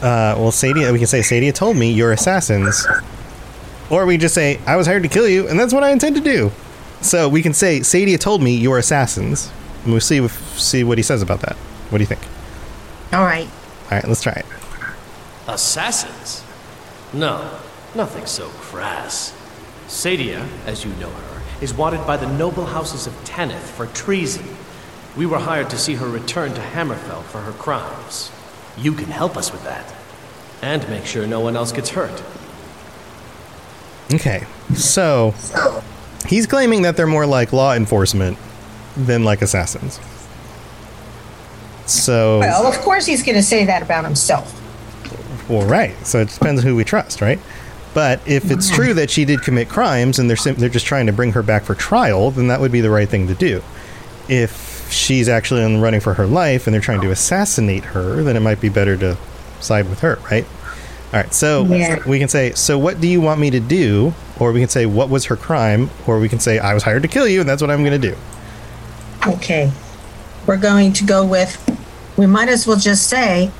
Uh, 0.00 0.34
well, 0.36 0.50
Saadia, 0.50 0.92
we 0.92 0.98
can 0.98 1.06
say 1.06 1.20
Saadia 1.20 1.54
told 1.54 1.76
me 1.76 1.90
you're 1.92 2.12
assassins. 2.12 2.86
Or 3.90 4.04
we 4.06 4.16
just 4.16 4.34
say, 4.34 4.58
I 4.66 4.76
was 4.76 4.86
hired 4.86 5.02
to 5.04 5.08
kill 5.08 5.28
you, 5.28 5.48
and 5.48 5.58
that's 5.58 5.72
what 5.72 5.84
I 5.84 5.90
intend 5.90 6.16
to 6.16 6.22
do. 6.22 6.50
So 7.02 7.28
we 7.28 7.42
can 7.42 7.52
say, 7.52 7.80
Saadia 7.80 8.18
told 8.18 8.42
me 8.42 8.56
you're 8.56 8.78
assassins. 8.78 9.50
And 9.84 9.92
we'll 9.92 10.00
see, 10.00 10.18
if, 10.18 10.32
see 10.58 10.82
what 10.84 10.98
he 10.98 11.02
says 11.02 11.22
about 11.22 11.40
that. 11.40 11.56
What 11.90 11.98
do 11.98 12.02
you 12.02 12.06
think? 12.06 12.20
All 13.12 13.24
right. 13.24 13.46
All 13.84 13.90
right, 13.98 14.08
let's 14.08 14.22
try 14.22 14.32
it. 14.32 14.46
Assassins? 15.46 16.42
No, 17.12 17.50
nothing 17.94 18.26
so 18.26 18.48
crass. 18.48 19.36
Saadia, 19.88 20.46
as 20.66 20.84
you 20.84 20.92
know 20.94 21.10
her, 21.10 21.41
is 21.62 21.72
wanted 21.72 22.04
by 22.06 22.16
the 22.16 22.26
noble 22.36 22.66
houses 22.66 23.06
of 23.06 23.12
Taneth 23.24 23.62
for 23.70 23.86
treason. 23.86 24.44
We 25.16 25.26
were 25.26 25.38
hired 25.38 25.70
to 25.70 25.78
see 25.78 25.94
her 25.94 26.08
return 26.08 26.52
to 26.54 26.60
Hammerfell 26.60 27.22
for 27.22 27.40
her 27.40 27.52
crimes. 27.52 28.32
You 28.76 28.92
can 28.92 29.06
help 29.06 29.36
us 29.36 29.52
with 29.52 29.62
that. 29.64 29.94
And 30.60 30.86
make 30.88 31.06
sure 31.06 31.26
no 31.26 31.40
one 31.40 31.56
else 31.56 31.70
gets 31.72 31.90
hurt. 31.90 32.22
Okay, 34.12 34.44
so 34.74 35.34
he's 36.26 36.46
claiming 36.46 36.82
that 36.82 36.96
they're 36.96 37.06
more 37.06 37.26
like 37.26 37.52
law 37.52 37.74
enforcement 37.74 38.36
than 38.96 39.24
like 39.24 39.40
assassins. 39.40 40.00
So, 41.86 42.40
Well, 42.40 42.66
of 42.66 42.78
course 42.78 43.06
he's 43.06 43.22
going 43.22 43.36
to 43.36 43.42
say 43.42 43.64
that 43.66 43.82
about 43.82 44.04
himself. 44.04 44.58
well, 45.48 45.66
right. 45.66 45.94
So 46.06 46.20
it 46.20 46.28
depends 46.28 46.62
who 46.62 46.76
we 46.76 46.84
trust, 46.84 47.20
right? 47.20 47.38
But 47.94 48.20
if 48.26 48.50
it's 48.50 48.70
true 48.70 48.94
that 48.94 49.10
she 49.10 49.24
did 49.24 49.42
commit 49.42 49.68
crimes 49.68 50.18
and 50.18 50.28
they're 50.28 50.36
sim- 50.36 50.54
they're 50.56 50.68
just 50.70 50.86
trying 50.86 51.06
to 51.06 51.12
bring 51.12 51.32
her 51.32 51.42
back 51.42 51.64
for 51.64 51.74
trial, 51.74 52.30
then 52.30 52.48
that 52.48 52.60
would 52.60 52.72
be 52.72 52.80
the 52.80 52.90
right 52.90 53.08
thing 53.08 53.26
to 53.28 53.34
do. 53.34 53.62
If 54.28 54.90
she's 54.90 55.28
actually 55.28 55.62
on 55.62 55.74
the 55.74 55.78
running 55.80 56.00
for 56.00 56.14
her 56.14 56.26
life 56.26 56.66
and 56.66 56.72
they're 56.72 56.80
trying 56.80 57.00
to 57.02 57.10
assassinate 57.10 57.84
her, 57.86 58.22
then 58.22 58.36
it 58.36 58.40
might 58.40 58.60
be 58.60 58.68
better 58.70 58.96
to 58.96 59.18
side 59.60 59.88
with 59.90 60.00
her, 60.00 60.18
right? 60.30 60.44
All 61.12 61.20
right. 61.20 61.34
So 61.34 61.64
Yeah. 61.66 61.98
we 62.06 62.18
can 62.18 62.28
say, 62.28 62.52
"So 62.54 62.78
what 62.78 63.00
do 63.00 63.06
you 63.06 63.20
want 63.20 63.40
me 63.40 63.50
to 63.50 63.60
do?" 63.60 64.14
Or 64.38 64.52
we 64.52 64.60
can 64.60 64.68
say, 64.70 64.86
"What 64.86 65.10
was 65.10 65.26
her 65.26 65.36
crime?" 65.36 65.90
Or 66.06 66.18
we 66.18 66.28
can 66.30 66.40
say, 66.40 66.58
"I 66.58 66.72
was 66.72 66.82
hired 66.84 67.02
to 67.02 67.08
kill 67.08 67.28
you, 67.28 67.40
and 67.40 67.48
that's 67.48 67.60
what 67.60 67.70
I'm 67.70 67.84
going 67.84 68.00
to 68.00 68.08
do." 68.10 68.16
Okay. 69.26 69.70
We're 70.46 70.56
going 70.56 70.92
to 70.94 71.04
go 71.04 71.24
with, 71.24 71.58
we 72.16 72.26
might 72.26 72.48
as 72.48 72.66
well 72.66 72.76
just 72.78 73.06
say, 73.08 73.50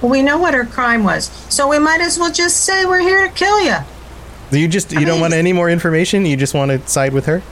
well, 0.00 0.10
we 0.10 0.22
know 0.22 0.38
what 0.38 0.54
her 0.54 0.64
crime 0.64 1.04
was. 1.04 1.26
So 1.48 1.68
we 1.68 1.78
might 1.78 2.00
as 2.00 2.18
well 2.18 2.32
just 2.32 2.64
say 2.64 2.84
we're 2.86 3.00
here 3.00 3.26
to 3.28 3.32
kill 3.34 3.60
you. 3.62 3.76
You 4.50 4.66
just 4.68 4.90
you 4.92 5.00
don't 5.00 5.12
mean- 5.14 5.20
want 5.20 5.34
any 5.34 5.52
more 5.52 5.70
information. 5.70 6.26
You 6.26 6.36
just 6.36 6.54
want 6.54 6.70
to 6.70 6.86
side 6.88 7.12
with 7.12 7.26
her. 7.26 7.42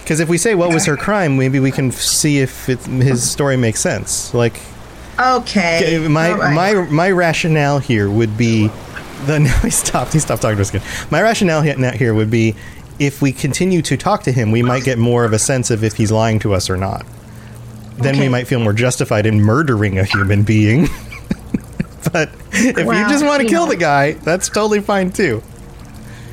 Because 0.00 0.20
if 0.20 0.28
we 0.28 0.38
say 0.38 0.54
what 0.54 0.72
was 0.72 0.86
her 0.86 0.96
crime, 0.96 1.36
maybe 1.36 1.58
we 1.58 1.70
can 1.72 1.88
f- 1.88 1.94
see 1.96 2.38
if 2.38 2.68
it, 2.68 2.78
his 2.80 3.28
story 3.28 3.56
makes 3.56 3.80
sense. 3.80 4.32
Like 4.34 4.60
Okay. 5.18 5.76
Okay, 5.98 6.08
my 6.08 6.32
right. 6.32 6.54
my 6.54 6.74
my 6.90 7.10
rationale 7.10 7.78
here 7.78 8.08
would 8.10 8.36
be 8.36 8.68
the 9.24 9.40
no 9.40 9.48
he 9.62 9.70
stopped 9.70 10.12
he 10.12 10.18
stopped 10.18 10.42
talking 10.42 10.56
to 10.56 10.62
us 10.62 10.68
again. 10.70 10.82
My 11.10 11.22
rationale 11.22 11.62
he- 11.62 11.74
now 11.74 11.90
here 11.92 12.12
would 12.14 12.30
be 12.30 12.54
if 12.98 13.20
we 13.20 13.32
continue 13.32 13.82
to 13.82 13.96
talk 13.96 14.22
to 14.24 14.32
him, 14.32 14.50
we 14.52 14.62
might 14.62 14.84
get 14.84 14.98
more 14.98 15.24
of 15.24 15.32
a 15.32 15.38
sense 15.38 15.70
of 15.70 15.82
if 15.82 15.94
he's 15.94 16.12
lying 16.12 16.38
to 16.40 16.54
us 16.54 16.70
or 16.70 16.76
not. 16.76 17.04
Then 17.98 18.18
we 18.18 18.28
might 18.28 18.46
feel 18.46 18.60
more 18.60 18.72
justified 18.74 19.26
in 19.26 19.40
murdering 19.40 19.98
a 19.98 20.04
human 20.04 20.42
being. 20.44 20.88
but 22.12 22.30
if 22.52 22.76
you 22.76 23.08
just 23.08 23.24
want 23.24 23.42
to 23.42 23.48
kill 23.48 23.66
know. 23.66 23.72
the 23.72 23.76
guy, 23.76 24.12
that's 24.12 24.48
totally 24.48 24.80
fine 24.80 25.10
too. 25.10 25.42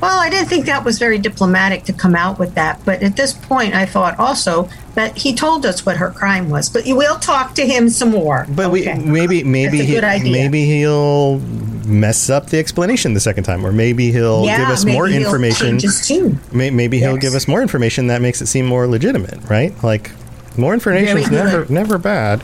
Well, 0.00 0.18
I 0.18 0.28
didn't 0.28 0.48
think 0.48 0.66
that 0.66 0.84
was 0.84 0.98
very 0.98 1.16
diplomatic 1.18 1.84
to 1.84 1.92
come 1.94 2.14
out 2.14 2.38
with 2.38 2.54
that. 2.56 2.84
But 2.84 3.02
at 3.02 3.16
this 3.16 3.32
point, 3.32 3.74
I 3.74 3.86
thought 3.86 4.18
also 4.18 4.68
that 4.96 5.16
he 5.16 5.34
told 5.34 5.64
us 5.64 5.86
what 5.86 5.96
her 5.96 6.10
crime 6.10 6.50
was. 6.50 6.68
But 6.68 6.86
you 6.86 6.94
will 6.94 7.18
talk 7.18 7.54
to 7.54 7.66
him 7.66 7.88
some 7.88 8.10
more. 8.10 8.44
But 8.50 8.66
Okay. 8.66 8.98
we 8.98 9.10
maybe 9.10 9.44
maybe 9.44 9.82
he, 9.82 9.98
maybe 10.30 10.66
he'll 10.66 11.38
mess 11.86 12.28
up 12.28 12.50
the 12.50 12.58
explanation 12.58 13.14
the 13.14 13.20
second 13.20 13.44
time, 13.44 13.64
or 13.64 13.72
maybe 13.72 14.10
he'll 14.12 14.44
yeah, 14.44 14.58
give 14.58 14.68
us 14.68 14.84
more 14.84 15.08
information. 15.08 15.68
change 15.78 15.82
his 15.82 16.06
tune. 16.06 16.38
May- 16.52 16.70
Maybe 16.70 16.98
he'll 16.98 17.16
give 17.16 17.34
us 17.34 17.48
more 17.48 17.62
information 17.62 18.08
that 18.08 18.20
makes 18.20 18.42
it 18.42 18.46
seem 18.46 18.66
more 18.66 18.86
legitimate, 18.86 19.38
right? 19.48 19.72
Like 19.82 20.10
more 20.58 20.74
information 20.74 21.16
is 21.16 21.30
never 21.30 21.60
good. 21.62 21.70
never 21.70 21.96
bad. 21.98 22.42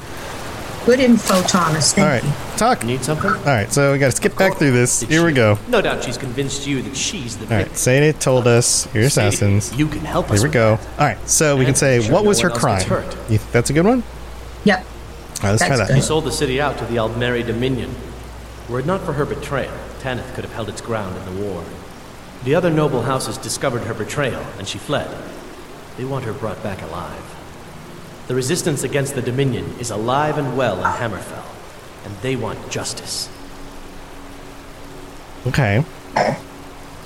Good 0.86 0.98
info, 1.00 1.42
Thomas. 1.42 1.92
Thank 1.92 2.06
All 2.06 2.12
right, 2.12 2.24
you. 2.24 2.56
talk. 2.58 2.84
Need 2.84 3.02
something? 3.04 3.30
All 3.30 3.36
right, 3.44 3.70
so 3.70 3.92
we 3.92 3.98
got 3.98 4.06
to 4.10 4.16
skip 4.16 4.36
back 4.36 4.56
through 4.56 4.70
this. 4.72 5.00
Did 5.00 5.10
Here 5.10 5.22
we 5.24 5.30
she- 5.32 5.36
go. 5.36 5.58
No 5.68 5.82
doubt 5.82 6.02
she's 6.02 6.16
convinced 6.16 6.66
you 6.66 6.80
that 6.82 6.96
she's 6.96 7.36
the 7.36 7.44
All 7.44 7.50
right, 7.50 7.58
victim. 7.64 7.76
Sadie 7.76 8.12
told 8.14 8.46
us 8.46 8.88
you're 8.94 9.08
Sadie, 9.10 9.28
assassins. 9.28 9.74
You 9.78 9.86
can 9.88 10.00
help 10.00 10.30
us. 10.30 10.38
Here 10.40 10.42
we 10.42 10.48
with 10.48 10.52
go. 10.54 10.76
that. 10.76 10.88
All 11.00 11.06
right, 11.06 11.28
so 11.28 11.56
we 11.56 11.62
can 11.64 11.68
And 11.70 11.78
say 11.78 12.00
sure 12.00 12.12
what 12.14 12.22
no 12.24 12.28
was 12.28 12.40
her 12.40 12.48
one 12.48 12.52
else 12.52 12.62
crime? 12.62 12.78
gets 12.78 12.88
hurt. 13.14 13.30
You 13.30 13.38
think 13.38 13.52
that's 13.52 13.70
a 13.70 13.72
good 13.74 13.84
one. 13.84 14.02
Yep. 14.64 14.78
All 14.78 14.84
right, 14.84 15.50
let's 15.50 15.66
try 15.66 15.76
That's 15.76 15.90
that. 15.90 15.94
She 15.96 16.00
sold 16.02 16.24
the 16.24 16.32
city 16.32 16.60
out 16.60 16.78
to 16.78 16.84
the 16.86 16.96
Aldmeri 16.96 17.46
Dominion. 17.46 17.94
Were 18.68 18.80
it 18.80 18.86
not 18.86 19.02
for 19.02 19.12
her 19.12 19.26
betrayal, 19.26 19.72
Taneth 20.00 20.34
could 20.34 20.44
have 20.44 20.52
held 20.54 20.68
its 20.70 20.80
ground 20.80 21.14
in 21.16 21.34
the 21.36 21.42
war. 21.44 21.62
The 22.44 22.54
other 22.54 22.70
noble 22.70 23.02
houses 23.02 23.36
discovered 23.36 23.82
her 23.82 23.94
betrayal, 23.94 24.44
and 24.58 24.66
she 24.66 24.78
fled. 24.78 25.10
They 25.98 26.04
want 26.06 26.24
her 26.24 26.32
brought 26.32 26.62
back 26.62 26.80
alive. 26.82 27.29
The 28.30 28.36
resistance 28.36 28.84
against 28.84 29.16
the 29.16 29.22
Dominion 29.22 29.74
is 29.80 29.90
alive 29.90 30.38
and 30.38 30.56
well 30.56 30.78
in 30.78 30.84
Hammerfell, 30.84 31.42
and 32.04 32.16
they 32.18 32.36
want 32.36 32.70
justice. 32.70 33.28
Okay. 35.48 35.84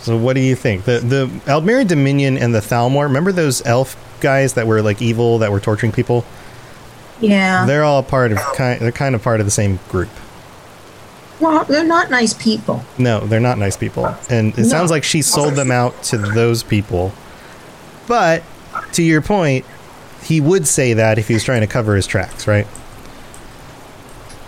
So 0.03 0.19
what 0.19 0.35
do 0.35 0.41
you 0.41 0.55
think? 0.55 0.85
The 0.85 0.99
the 0.99 1.27
Aldmeri 1.51 1.89
Dominion 1.89 2.37
and 2.37 2.55
the 2.55 2.61
Thalmor, 2.61 3.05
remember 3.05 3.33
those 3.33 3.65
elf 3.65 3.97
guys 4.21 4.53
that 4.53 4.67
were 4.67 4.83
like 4.83 5.01
evil 5.01 5.39
that 5.39 5.51
were 5.51 5.61
torturing 5.61 5.93
people? 5.93 6.27
Yeah. 7.23 7.65
They're 7.65 7.85
all 7.85 8.03
part 8.03 8.31
of 8.31 8.37
kind 8.55 8.79
they're 8.83 8.93
kind 8.93 9.15
of 9.15 9.23
part 9.23 9.41
of 9.41 9.47
the 9.47 9.51
same 9.51 9.79
group. 9.89 10.11
well, 11.41 11.65
they're 11.65 11.85
not 11.85 12.11
nice 12.11 12.35
people. 12.35 12.85
No, 12.99 13.21
they're 13.21 13.41
not 13.41 13.57
nice 13.57 13.79
people. 13.79 14.15
And 14.29 14.53
it 14.59 14.59
No. 14.59 14.69
sounds 14.69 14.91
like 14.91 15.05
she 15.05 15.23
sold 15.23 15.55
them 15.55 15.71
out 15.71 16.03
to 16.03 16.19
those 16.19 16.63
people. 16.63 17.15
But 18.07 18.43
to 18.93 19.03
your 19.03 19.23
point, 19.23 19.65
he 20.25 20.41
would 20.41 20.67
say 20.67 20.95
that 20.95 21.19
if 21.19 21.29
he 21.29 21.35
was 21.35 21.45
trying 21.45 21.61
to 21.61 21.67
cover 21.67 21.95
his 21.95 22.07
tracks, 22.07 22.47
right? 22.47 22.67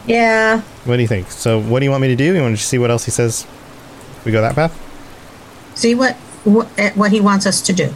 Yeah. 0.06 0.60
What 0.84 0.96
do 0.96 1.02
you 1.02 1.08
think? 1.08 1.30
So 1.30 1.60
what 1.60 1.80
do 1.80 1.84
you 1.84 1.90
want 1.90 2.02
me 2.02 2.08
to 2.08 2.16
do? 2.16 2.34
You 2.34 2.40
want 2.40 2.56
to 2.56 2.62
see 2.62 2.78
what 2.78 2.90
else 2.90 3.04
he 3.04 3.10
says? 3.10 3.46
We 4.24 4.32
go 4.32 4.40
that 4.40 4.54
path? 4.54 4.72
See 5.74 5.94
what 5.94 6.14
what, 6.44 6.68
eh, 6.78 6.92
what 6.94 7.10
he 7.10 7.20
wants 7.20 7.44
us 7.46 7.60
to 7.62 7.72
do. 7.72 7.92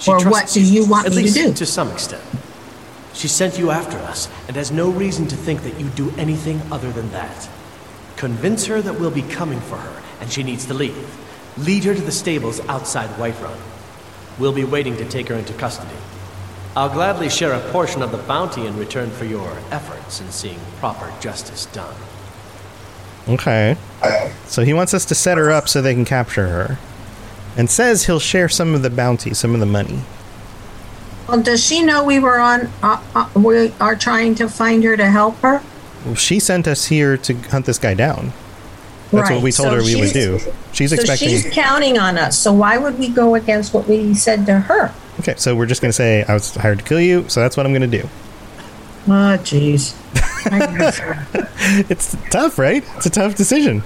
She 0.00 0.10
Or 0.10 0.28
what 0.28 0.48
do 0.48 0.60
you 0.60 0.86
want 0.86 1.06
at 1.06 1.14
me 1.14 1.26
to 1.26 1.32
do? 1.32 1.52
To 1.54 1.64
some 1.64 1.90
extent. 1.90 2.22
She 3.14 3.28
sent 3.28 3.58
you 3.58 3.70
after 3.70 3.96
us 3.96 4.28
and 4.46 4.56
has 4.56 4.70
no 4.70 4.90
reason 4.90 5.26
to 5.28 5.36
think 5.36 5.62
that 5.62 5.80
you'd 5.80 5.94
do 5.94 6.12
anything 6.18 6.60
other 6.70 6.90
than 6.90 7.10
that. 7.12 7.48
Convince 8.16 8.66
her 8.66 8.82
that 8.82 9.00
we'll 9.00 9.10
be 9.10 9.22
coming 9.22 9.60
for 9.60 9.76
her 9.76 10.02
and 10.20 10.30
she 10.30 10.42
needs 10.42 10.66
to 10.66 10.74
leave. 10.74 11.16
Lead 11.56 11.84
her 11.84 11.94
to 11.94 12.00
the 12.00 12.12
stables 12.12 12.60
outside 12.68 13.08
Whiterun. 13.18 13.56
We'll 14.38 14.52
be 14.52 14.64
waiting 14.64 14.96
to 14.98 15.08
take 15.08 15.28
her 15.28 15.34
into 15.34 15.54
custody. 15.54 15.96
I'll 16.76 16.90
gladly 16.90 17.30
share 17.30 17.54
a 17.54 17.60
portion 17.70 18.02
of 18.02 18.12
the 18.12 18.18
bounty 18.18 18.66
in 18.66 18.76
return 18.76 19.10
for 19.10 19.24
your 19.24 19.50
efforts 19.70 20.20
in 20.20 20.30
seeing 20.30 20.60
proper 20.78 21.10
justice 21.20 21.64
done. 21.64 21.94
Okay. 23.26 23.78
So 24.44 24.62
he 24.62 24.74
wants 24.74 24.92
us 24.92 25.06
to 25.06 25.14
set 25.14 25.38
her 25.38 25.50
up 25.50 25.70
so 25.70 25.80
they 25.80 25.94
can 25.94 26.04
capture 26.04 26.48
her. 26.48 26.78
And 27.56 27.70
says 27.70 28.04
he'll 28.04 28.20
share 28.20 28.50
some 28.50 28.74
of 28.74 28.82
the 28.82 28.90
bounty, 28.90 29.32
some 29.32 29.54
of 29.54 29.60
the 29.60 29.66
money. 29.66 30.00
Well, 31.26 31.40
does 31.40 31.64
she 31.64 31.82
know 31.82 32.04
we 32.04 32.18
were 32.18 32.38
on? 32.38 32.68
Uh, 32.82 33.02
uh, 33.14 33.30
we 33.34 33.72
are 33.80 33.96
trying 33.96 34.34
to 34.34 34.46
find 34.46 34.84
her 34.84 34.98
to 34.98 35.06
help 35.06 35.38
her. 35.38 35.62
Well, 36.04 36.14
she 36.14 36.38
sent 36.38 36.68
us 36.68 36.84
here 36.84 37.16
to 37.16 37.34
hunt 37.34 37.64
this 37.64 37.78
guy 37.78 37.94
down. 37.94 38.34
That's 39.12 39.30
what 39.30 39.42
we 39.42 39.50
told 39.50 39.70
so 39.70 39.76
her 39.76 39.82
we 39.82 39.96
would 39.96 40.12
do. 40.12 40.38
She's 40.72 40.90
so 40.90 40.96
expecting. 40.96 41.30
she's 41.30 41.48
counting 41.50 41.96
on 41.96 42.18
us. 42.18 42.38
So 42.38 42.52
why 42.52 42.76
would 42.76 42.98
we 42.98 43.08
go 43.08 43.34
against 43.34 43.72
what 43.72 43.88
we 43.88 44.12
said 44.12 44.44
to 44.44 44.60
her? 44.60 44.92
Okay, 45.20 45.34
so 45.36 45.54
we're 45.56 45.66
just 45.66 45.80
going 45.80 45.88
to 45.88 45.96
say, 45.96 46.24
I 46.24 46.34
was 46.34 46.54
hired 46.54 46.78
to 46.78 46.84
kill 46.84 47.00
you, 47.00 47.28
so 47.28 47.40
that's 47.40 47.56
what 47.56 47.66
I'm 47.66 47.72
going 47.72 47.90
to 47.90 47.98
do. 48.02 48.08
Oh, 49.08 49.38
jeez. 49.42 49.94
It's 51.90 52.16
tough, 52.30 52.58
right? 52.58 52.84
It's 52.96 53.06
a 53.06 53.10
tough 53.10 53.34
decision. 53.34 53.82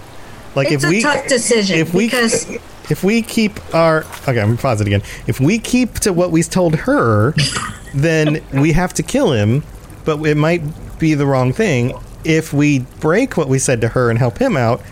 Like 0.55 0.71
it's 0.71 0.85
if 0.85 0.91
a 0.91 0.93
we 0.93 1.03
tough 1.03 1.27
decision 1.29 1.79
if 1.79 1.95
we 1.95 2.07
because 2.07 2.51
if 2.91 3.05
we 3.05 3.23
keep 3.23 3.59
our 3.75 4.05
okay, 4.29 4.41
I'm 4.41 4.49
gonna 4.49 4.57
pause 4.57 4.81
it 4.81 4.87
again. 4.87 5.03
If 5.27 5.41
we 5.41 5.59
keep 5.59 5.95
to 6.01 6.13
what 6.13 6.31
we 6.31 6.43
told 6.43 6.75
her, 6.77 7.35
then 7.95 8.45
we 8.53 8.73
have 8.73 8.93
to 8.95 9.03
kill 9.03 9.33
him, 9.33 9.63
but 10.05 10.21
it 10.27 10.37
might 10.37 10.63
be 10.99 11.15
the 11.15 11.27
wrong 11.27 11.53
thing. 11.53 11.95
If 12.25 12.53
we 12.53 12.81
break 13.01 13.37
what 13.37 13.49
we 13.49 13.59
said 13.59 13.81
to 13.83 13.89
her 13.89 14.11
and 14.11 14.19
help 14.19 14.39
him 14.39 14.57
out, 14.57 14.83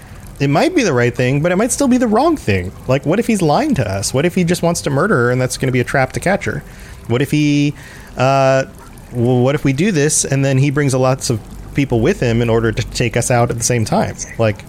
it 0.40 0.49
might 0.49 0.75
be 0.75 0.83
the 0.83 0.92
right 0.92 1.14
thing, 1.14 1.42
but 1.42 1.50
it 1.52 1.57
might 1.57 1.73
still 1.73 1.88
be 1.88 1.97
the 1.99 2.07
wrong 2.07 2.37
thing. 2.37 2.73
Like, 2.87 3.04
what 3.04 3.18
if 3.18 3.26
he's 3.26 3.42
lying 3.42 3.75
to 3.76 3.88
us? 3.88 4.14
What 4.14 4.25
if 4.25 4.35
he 4.35 4.45
just 4.45 4.62
wants 4.62 4.80
to 4.83 4.90
murder 4.90 5.16
her 5.16 5.30
and 5.30 5.40
that's 5.40 5.57
going 5.57 5.66
to 5.68 5.73
be 5.73 5.80
a 5.80 5.85
trap 5.85 6.12
to 6.12 6.21
catch 6.21 6.45
her? 6.45 6.61
What 7.09 7.23
if 7.23 7.30
he, 7.30 7.75
uh, 8.16 8.66
well, 9.12 9.40
what 9.42 9.54
if 9.54 9.64
we 9.64 9.73
do 9.73 9.90
this 9.90 10.25
and 10.25 10.45
then 10.45 10.59
he 10.59 10.71
brings 10.71 10.95
a 10.95 10.99
lots 10.99 11.30
of 11.30 11.40
people 11.75 12.00
with 12.00 12.21
him 12.21 12.40
in 12.42 12.49
order 12.50 12.71
to 12.71 12.83
take 12.90 13.16
us 13.16 13.30
out 13.30 13.50
at 13.50 13.57
the 13.59 13.64
same 13.64 13.85
time? 13.85 14.14
Like, 14.38 14.64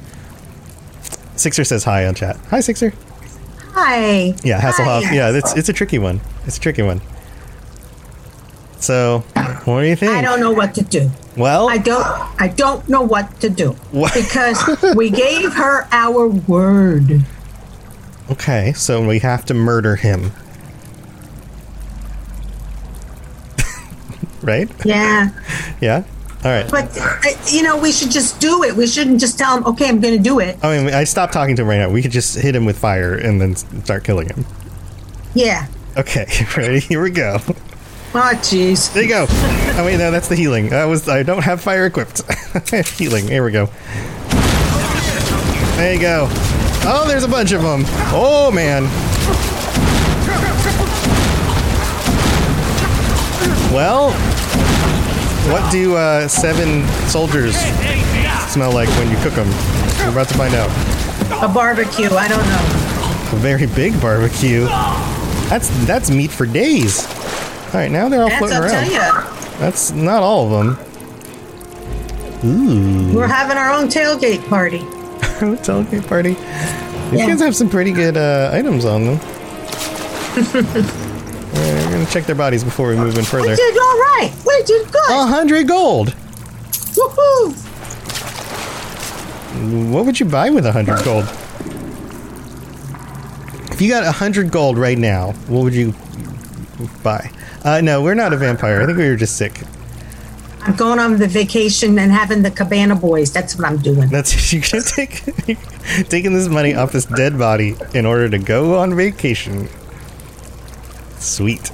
Sixer 1.36 1.64
says 1.64 1.84
hi 1.84 2.06
on 2.06 2.16
chat. 2.16 2.38
Hi, 2.50 2.60
Sixer. 2.60 2.92
hi. 3.72 4.34
Yeah, 4.44 4.60
Hasselhoff. 4.60 5.04
Hi. 5.04 5.14
Yeah, 5.14 5.32
it's 5.32 5.56
it's 5.56 5.70
a 5.70 5.74
tricky 5.74 6.00
one. 6.00 6.20
It's 6.46 6.58
a 6.58 6.60
tricky 6.60 6.82
one. 6.82 7.02
So, 8.80 9.20
what 9.66 9.82
do 9.82 9.88
you 9.88 9.96
think? 9.96 10.12
I 10.12 10.22
don't 10.22 10.40
know 10.40 10.52
what 10.52 10.74
to 10.76 10.84
do. 10.84 11.10
Well, 11.40 11.70
I 11.70 11.78
don't 11.78 12.06
I 12.42 12.50
don't 12.50 12.88
know 12.90 13.02
what 13.02 13.40
to 13.40 13.50
do 13.50 13.72
What? 13.92 14.14
because 14.14 14.60
we 14.96 15.10
gave 15.10 15.54
her 15.54 15.88
our 15.92 16.28
word. 16.28 17.24
okay, 18.32 18.74
so 18.74 19.08
we 19.08 19.20
have 19.20 19.46
to 19.46 19.54
murder 19.54 19.96
him. 19.96 20.32
right? 24.42 24.70
Yeah, 24.86 25.30
Yeah. 25.82 26.04
All 26.44 26.52
right. 26.52 26.70
but 26.72 26.98
you 27.52 27.64
know 27.64 27.78
we 27.78 27.92
should 27.92 28.12
just 28.12 28.40
do 28.40 28.64
it. 28.64 28.74
We 28.76 28.88
shouldn't 28.88 29.20
just 29.20 29.38
tell 29.38 29.58
him, 29.58 29.66
"Okay, 29.66 29.90
I'm 29.90 30.00
going 30.00 30.16
to 30.16 30.24
do 30.24 30.40
it." 30.40 30.58
I 30.64 30.78
mean, 30.78 30.94
I 30.94 31.04
stopped 31.04 31.34
talking 31.34 31.56
to 31.58 31.64
him 31.64 31.68
right 31.68 31.80
now. 31.80 31.90
We 31.90 32.02
could 32.02 32.12
just 32.12 32.38
hit 32.38 32.56
him 32.56 32.66
with 32.66 32.78
fire 32.78 33.14
and 33.16 33.42
then 33.42 33.56
start 33.58 34.04
killing 34.06 34.28
him. 34.30 34.46
Yeah. 35.34 35.68
Okay, 35.98 36.26
ready? 36.56 36.80
Here 36.80 37.02
we 37.04 37.12
go. 37.12 37.40
Oh, 38.12 38.32
jeez. 38.42 38.92
There 38.92 39.04
you 39.04 39.10
go. 39.10 39.26
Oh 39.30 39.84
wait, 39.86 39.98
no, 39.98 40.10
that's 40.10 40.28
the 40.28 40.36
healing. 40.36 40.70
That 40.70 40.86
was 40.86 41.08
I 41.08 41.22
don't 41.24 41.44
have 41.44 41.62
fire 41.62 41.86
equipped. 41.86 42.24
healing. 42.98 43.28
Here 43.28 43.44
we 43.44 43.52
go. 43.52 43.68
There 45.76 45.94
you 45.94 46.00
go. 46.02 46.28
Oh, 46.86 47.06
there's 47.08 47.24
a 47.24 47.28
bunch 47.28 47.52
of 47.52 47.62
them. 47.62 47.84
Oh 48.12 48.52
man. 48.52 48.84
Well, 53.72 54.12
what 55.52 55.72
do 55.72 55.96
uh, 55.96 56.28
seven 56.28 56.88
soldiers 57.08 57.56
smell 58.52 58.72
like 58.74 58.90
when 58.98 59.12
you 59.12 59.18
cook 59.18 59.34
them? 59.36 59.48
We're 60.00 60.10
about 60.12 60.28
to 60.30 60.34
find 60.34 60.56
out. 60.56 60.70
A 61.48 61.54
barbecue. 61.54 62.10
I 62.10 62.28
don't 62.28 62.44
know. 62.48 63.38
A 63.38 63.40
very 63.40 63.68
big 63.68 64.02
barbecue. 64.02 64.66
That's 65.50 65.70
that's 65.86 66.10
meat 66.10 66.32
for 66.32 66.48
days. 66.48 67.06
All 67.72 67.80
right, 67.80 67.92
now 67.92 68.10
they're 68.10 68.22
all 68.24 68.30
That's, 68.30 68.40
floating 68.40 68.58
I'll 68.58 68.64
around. 68.64 68.90
tell 68.90 68.92
you. 69.54 69.60
That's 69.60 69.92
not 69.92 70.24
all 70.24 70.46
of 70.46 70.52
them. 70.66 70.86
Ooh, 72.46 73.14
We're 73.16 73.28
having 73.28 73.58
our 73.58 73.72
own 73.72 73.88
tailgate 73.90 74.48
party. 74.50 74.80
tailgate 75.60 76.08
party. 76.08 76.34
These 77.12 77.20
Yeah. 77.20 77.28
guys 77.28 77.42
have 77.42 77.56
some 77.56 77.70
pretty 77.70 77.92
good 77.92 78.18
uh, 78.18 78.50
items 78.54 78.86
on 78.86 79.06
them. 79.06 79.20
Alright, 80.40 81.86
We're 81.86 81.92
gonna 81.92 82.06
check 82.08 82.26
their 82.26 82.36
bodies 82.36 82.64
before 82.64 82.90
we 82.90 82.96
move 82.96 83.14
in 83.16 83.20
We 83.22 83.26
further. 83.26 83.56
did 83.56 83.78
all 83.78 83.98
right. 84.00 84.32
We 84.48 84.64
did 84.64 84.88
good. 84.92 85.10
A 85.12 85.26
hundred 85.26 85.68
gold. 85.68 86.16
Woohoo! 86.96 87.54
What 89.92 90.06
would 90.06 90.20
you 90.20 90.26
buy 90.26 90.50
with 90.50 90.66
a 90.66 90.72
hundred 90.72 91.04
gold? 91.04 91.26
If 93.72 93.82
you 93.82 93.90
got 93.90 94.04
a 94.04 94.12
hundred 94.12 94.52
gold 94.52 94.78
right 94.78 94.98
now, 94.98 95.32
what 95.48 95.64
would 95.64 95.74
you 95.74 95.94
buy? 97.04 97.30
Uh, 97.64 97.82
no, 97.82 98.02
we're 98.02 98.14
not 98.16 98.34
a 98.34 98.38
vampire. 98.38 98.82
I 98.82 98.86
think 98.86 98.98
we 98.98 99.08
were 99.10 99.16
just 99.16 99.38
sick. 99.38 99.60
I'm 100.62 100.76
going 100.76 101.00
on 101.00 101.18
the 101.18 101.28
vacation 101.28 101.98
and 102.00 102.12
having 102.12 102.42
the 102.42 102.52
Cabana 102.52 102.96
Boys. 102.96 103.32
That's 103.32 103.56
what 103.58 103.66
I'm 103.68 103.78
doing. 103.78 104.10
That's 104.10 104.52
you 104.54 104.62
can 104.62 104.82
take 104.82 105.24
taking 106.10 106.34
this 106.34 106.48
money 106.48 106.76
off 106.76 106.92
this 106.92 107.06
dead 107.06 107.38
body 107.38 107.76
in 107.94 108.06
order 108.06 108.30
to 108.30 108.38
go 108.38 108.78
on 108.78 108.96
vacation. 108.96 109.68
Sweet. 111.18 111.72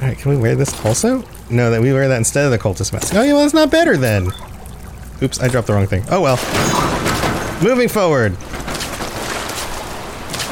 All 0.00 0.08
right, 0.08 0.16
can 0.18 0.30
we 0.30 0.36
wear 0.36 0.54
this 0.54 0.84
also? 0.84 1.24
No, 1.50 1.70
that 1.70 1.80
we 1.80 1.92
wear 1.92 2.08
that 2.08 2.18
instead 2.18 2.44
of 2.44 2.50
the 2.50 2.58
cultist 2.58 2.92
mask. 2.92 3.14
Oh, 3.14 3.22
yeah, 3.22 3.32
well, 3.32 3.42
that's 3.42 3.54
not 3.54 3.70
better 3.70 3.96
then. 3.96 4.30
Oops, 5.22 5.40
I 5.40 5.48
dropped 5.48 5.66
the 5.66 5.72
wrong 5.72 5.86
thing. 5.86 6.04
Oh 6.10 6.20
well. 6.20 6.36
Moving 7.62 7.88
forward. 7.88 8.36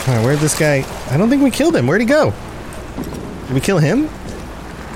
All 0.09 0.15
right, 0.17 0.25
where'd 0.25 0.39
this 0.39 0.59
guy? 0.59 0.85
I 1.11 1.17
don't 1.17 1.29
think 1.29 1.43
we 1.43 1.51
killed 1.51 1.77
him. 1.77 1.87
Where'd 1.87 2.01
he 2.01 2.07
go? 2.07 2.33
Did 3.47 3.55
we 3.55 3.61
kill 3.61 3.79
him? 3.79 4.09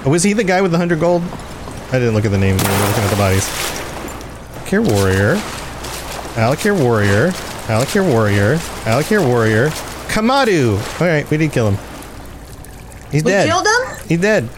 Was 0.06 0.22
he 0.22 0.32
the 0.32 0.44
guy 0.44 0.60
with 0.62 0.72
the 0.72 0.78
hundred 0.78 1.00
gold? 1.00 1.22
I 1.92 1.98
didn't 1.98 2.14
look 2.14 2.24
at 2.24 2.30
the 2.30 2.38
names. 2.38 2.62
We 2.62 2.68
were 2.68 2.86
looking 2.86 3.04
at 3.04 3.10
the 3.10 3.16
bodies. 3.16 3.46
Care 4.66 4.82
warrior. 4.82 5.34
Alik'r 6.36 6.78
warrior. 6.80 7.28
Alik'r 7.68 8.06
warrior. 8.08 8.56
Alik'r 8.86 9.26
warrior. 9.26 9.68
Kematu. 10.08 10.76
All 11.00 11.06
right, 11.06 11.28
we 11.30 11.36
did 11.36 11.52
kill 11.52 11.70
him. 11.70 11.78
He's 13.10 13.24
We 13.24 13.32
dead. 13.32 13.44
We 13.46 13.50
killed 13.50 13.66
him? 13.66 14.06
He's 14.08 14.20
dead. 14.20 14.48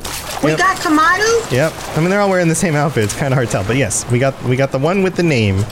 We 0.45 0.51
Yep. 0.51 0.59
got 0.59 0.77
Kematu? 0.77 1.53
Yep. 1.53 1.73
I 1.97 2.01
mean, 2.01 2.11
they're 2.11 2.21
all 2.21 2.29
wearing 2.31 2.49
the 2.49 2.55
same 2.55 2.75
outfit. 2.75 3.05
It's 3.05 3.15
kind 3.15 3.33
of 3.33 3.37
hard 3.37 3.49
to 3.49 3.53
tell, 3.53 3.65
but 3.65 3.77
yes, 3.77 4.05
we 4.11 4.19
got 4.19 4.41
we 4.45 4.57
got 4.57 4.71
the 4.73 4.79
one 4.79 5.03
with 5.03 5.17
the 5.17 5.23
name. 5.23 5.65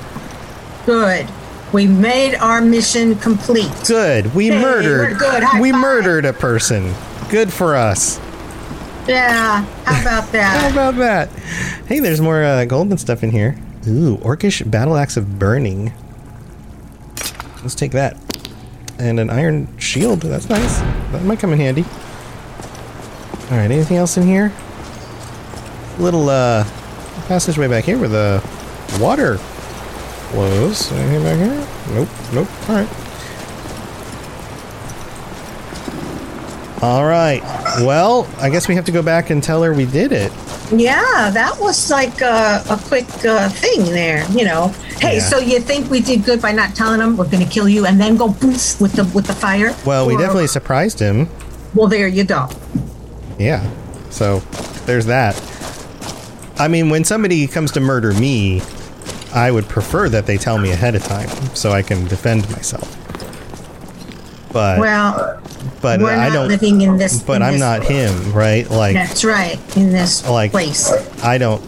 Good. 0.87 1.29
We 1.73 1.87
made 1.87 2.35
our 2.37 2.61
mission 2.61 3.15
complete. 3.17 3.71
Good. 3.87 4.35
We 4.35 4.49
Hey, 4.49 4.61
murdered. 4.61 5.19
good. 5.19 5.43
High 5.43 5.61
we 5.61 5.71
five. 5.73 5.81
murdered 5.81 6.25
a 6.25 6.33
person. 6.33 6.95
Good 7.29 7.53
for 7.53 7.77
us. 7.77 8.19
Yeah, 9.11 9.65
how 9.85 10.01
about 10.03 10.33
that? 10.33 10.61
How 10.61 10.71
about 10.71 10.95
that? 10.99 11.29
Hey, 11.87 11.99
there's 11.99 12.21
more 12.21 12.45
uh, 12.45 12.65
golden 12.65 12.97
stuff 12.97 13.25
in 13.25 13.31
here. 13.31 13.59
Ooh, 13.89 14.19
orcish 14.19 14.69
battle 14.71 14.97
axe 14.97 15.17
of 15.17 15.39
burning. 15.39 15.93
Let's 17.63 17.75
take 17.75 17.91
that. 17.93 18.17
And 19.01 19.19
an 19.19 19.29
iron 19.29 19.67
shield. 19.79 20.21
That's 20.21 20.49
nice. 20.49 20.79
That 21.11 21.25
might 21.25 21.41
come 21.41 21.53
in 21.53 21.59
handy. 21.59 21.83
All 23.51 23.57
right. 23.57 23.71
Anything 23.71 23.97
else 23.97 24.17
in 24.17 24.27
here? 24.27 24.53
Little 25.99 26.29
uh, 26.29 26.63
passageway 27.27 27.67
back 27.67 27.85
here 27.85 27.99
where 27.99 28.09
the 28.09 28.41
water 29.01 29.39
flows. 29.39 30.93
Anything 30.93 31.23
back 31.25 31.39
here? 31.39 31.95
Nope. 31.95 32.09
Nope. 32.33 32.69
Alright. 32.69 32.89
All 36.83 37.05
right. 37.05 37.60
Well, 37.85 38.29
I 38.39 38.51
guess 38.51 38.69
we 38.69 38.75
have 38.75 38.85
to 38.87 38.93
go 38.93 39.03
back 39.03 39.31
and 39.31 39.43
tell 39.43 39.63
her 39.63 39.73
we 39.73 39.87
did 39.87 40.13
it. 40.13 40.33
Yeah, 40.73 41.31
that 41.33 41.57
was 41.61 41.91
like 41.91 42.21
a, 42.21 42.63
a 42.71 42.77
quick 42.87 43.07
uh, 43.25 43.49
thing 43.49 43.85
there, 43.85 44.25
you 44.31 44.45
know. 44.45 44.69
Hey, 45.01 45.17
Yeah. 45.17 45.21
so 45.29 45.39
you 45.39 45.61
think 45.61 45.91
we 45.91 46.01
did 46.01 46.25
good 46.25 46.41
by 46.43 46.53
not 46.53 46.75
telling 46.77 46.99
them 47.01 47.17
we're 47.17 47.29
going 47.29 47.45
to 47.45 47.51
kill 47.51 47.69
you 47.69 47.87
and 47.87 48.01
then 48.01 48.17
go 48.17 48.33
poof 48.33 48.81
with 48.81 48.93
the 48.93 49.05
with 49.15 49.27
the 49.27 49.33
fire? 49.35 49.75
Well, 49.85 50.07
we 50.07 50.15
Or- 50.15 50.19
definitely 50.19 50.47
surprised 50.49 50.99
him. 51.01 51.29
Well, 51.75 51.89
there 51.89 52.09
you 52.09 52.25
go. 52.25 52.49
Yeah. 53.39 53.69
So 54.11 54.41
there's 54.87 55.07
that. 55.07 55.41
I 56.59 56.69
mean, 56.69 56.91
when 56.91 57.05
somebody 57.05 57.47
comes 57.47 57.71
to 57.73 57.81
murder 57.81 58.13
me, 58.13 58.61
I 59.33 59.51
would 59.51 59.69
prefer 59.69 60.09
that 60.11 60.27
they 60.27 60.37
tell 60.37 60.59
me 60.59 60.71
ahead 60.73 60.95
of 60.95 61.03
time 61.05 61.29
so 61.55 61.71
I 61.73 61.83
can 61.83 62.07
defend 62.09 62.51
myself. 62.51 62.97
But 64.53 64.79
Well, 64.81 65.40
but 65.83 66.01
we're 66.01 66.11
I 66.11 66.29
not 66.29 66.33
don't. 66.35 66.49
living 66.49 66.81
in 66.83 66.97
this. 66.97 67.23
but 67.23 67.37
in 67.37 67.43
I'm 67.43 67.53
this- 67.55 67.61
not 67.61 67.83
him, 67.85 68.33
right? 68.33 68.69
Like 68.71 68.95
That's 68.95 69.25
right. 69.25 69.59
In 69.77 69.91
this 69.93 70.29
like 70.29 70.51
place. 70.51 70.91
I 71.23 71.39
don't. 71.39 71.63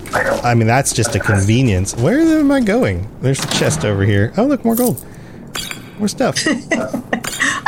I 0.44 0.54
mean, 0.54 0.66
that's 0.66 0.92
just 0.92 1.14
a 1.14 1.20
convenience. 1.20 1.96
Where 1.96 2.18
am 2.20 2.50
I 2.50 2.60
going? 2.60 3.08
There's 3.20 3.42
a 3.42 3.48
chest 3.48 3.84
over 3.84 4.04
here. 4.04 4.32
Oh, 4.36 4.44
look, 4.44 4.64
more 4.64 4.74
gold. 4.74 5.04
More 5.98 6.08
stuff. 6.08 6.36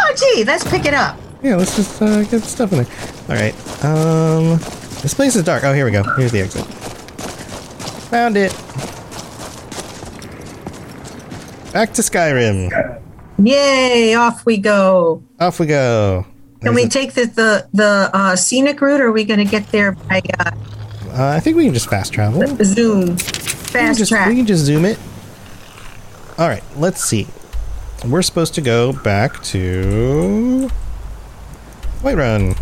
Oh, 0.06 0.14
gee, 0.16 0.44
let's 0.44 0.68
pick 0.68 0.84
it 0.84 0.92
up. 0.94 1.18
Yeah, 1.42 1.56
let's 1.56 1.76
just 1.76 2.00
uh, 2.02 2.20
get 2.24 2.30
the 2.30 2.40
stuff 2.42 2.72
in 2.72 2.84
there. 2.84 2.86
All 3.28 3.34
right. 3.42 3.54
Um, 3.84 4.58
this 5.00 5.14
place 5.14 5.34
is 5.34 5.42
dark. 5.42 5.64
Oh, 5.64 5.72
here 5.72 5.84
we 5.86 5.90
go. 5.92 6.02
Here's 6.02 6.30
the 6.30 6.40
exit. 6.40 6.64
Found 8.10 8.36
it. 8.36 8.52
Back 11.72 11.92
to 11.94 12.02
Skyrim. 12.02 13.00
Yay! 13.38 14.14
Off 14.14 14.44
we 14.46 14.58
go. 14.58 15.22
Off 15.40 15.58
we 15.58 15.66
go. 15.66 16.26
Can 16.64 16.74
we 16.74 16.88
take 16.88 17.12
the 17.14 17.26
the, 17.26 17.66
the 17.72 18.10
uh, 18.12 18.36
scenic 18.36 18.80
route, 18.80 19.00
or 19.00 19.08
are 19.08 19.12
we 19.12 19.24
going 19.24 19.38
to 19.38 19.44
get 19.44 19.70
there 19.70 19.92
by 19.92 20.22
uh, 20.38 20.50
uh, 21.14 21.28
I 21.28 21.38
think 21.38 21.56
we 21.56 21.64
can 21.64 21.74
just 21.74 21.88
fast 21.88 22.12
travel. 22.12 22.40
We 22.40 22.46
can 22.46 22.64
Zoom? 22.64 23.16
Fast 23.16 24.00
just, 24.00 24.10
track. 24.10 24.28
we 24.28 24.34
can 24.34 24.46
just 24.46 24.64
zoom 24.64 24.84
it. 24.84 24.98
All 26.38 26.48
right. 26.48 26.62
Let's 26.76 27.04
see. 27.04 27.28
We're 28.04 28.22
supposed 28.22 28.54
to 28.54 28.60
go 28.60 28.92
back 28.92 29.40
to 29.44 30.68
Whiterun. 32.02 32.58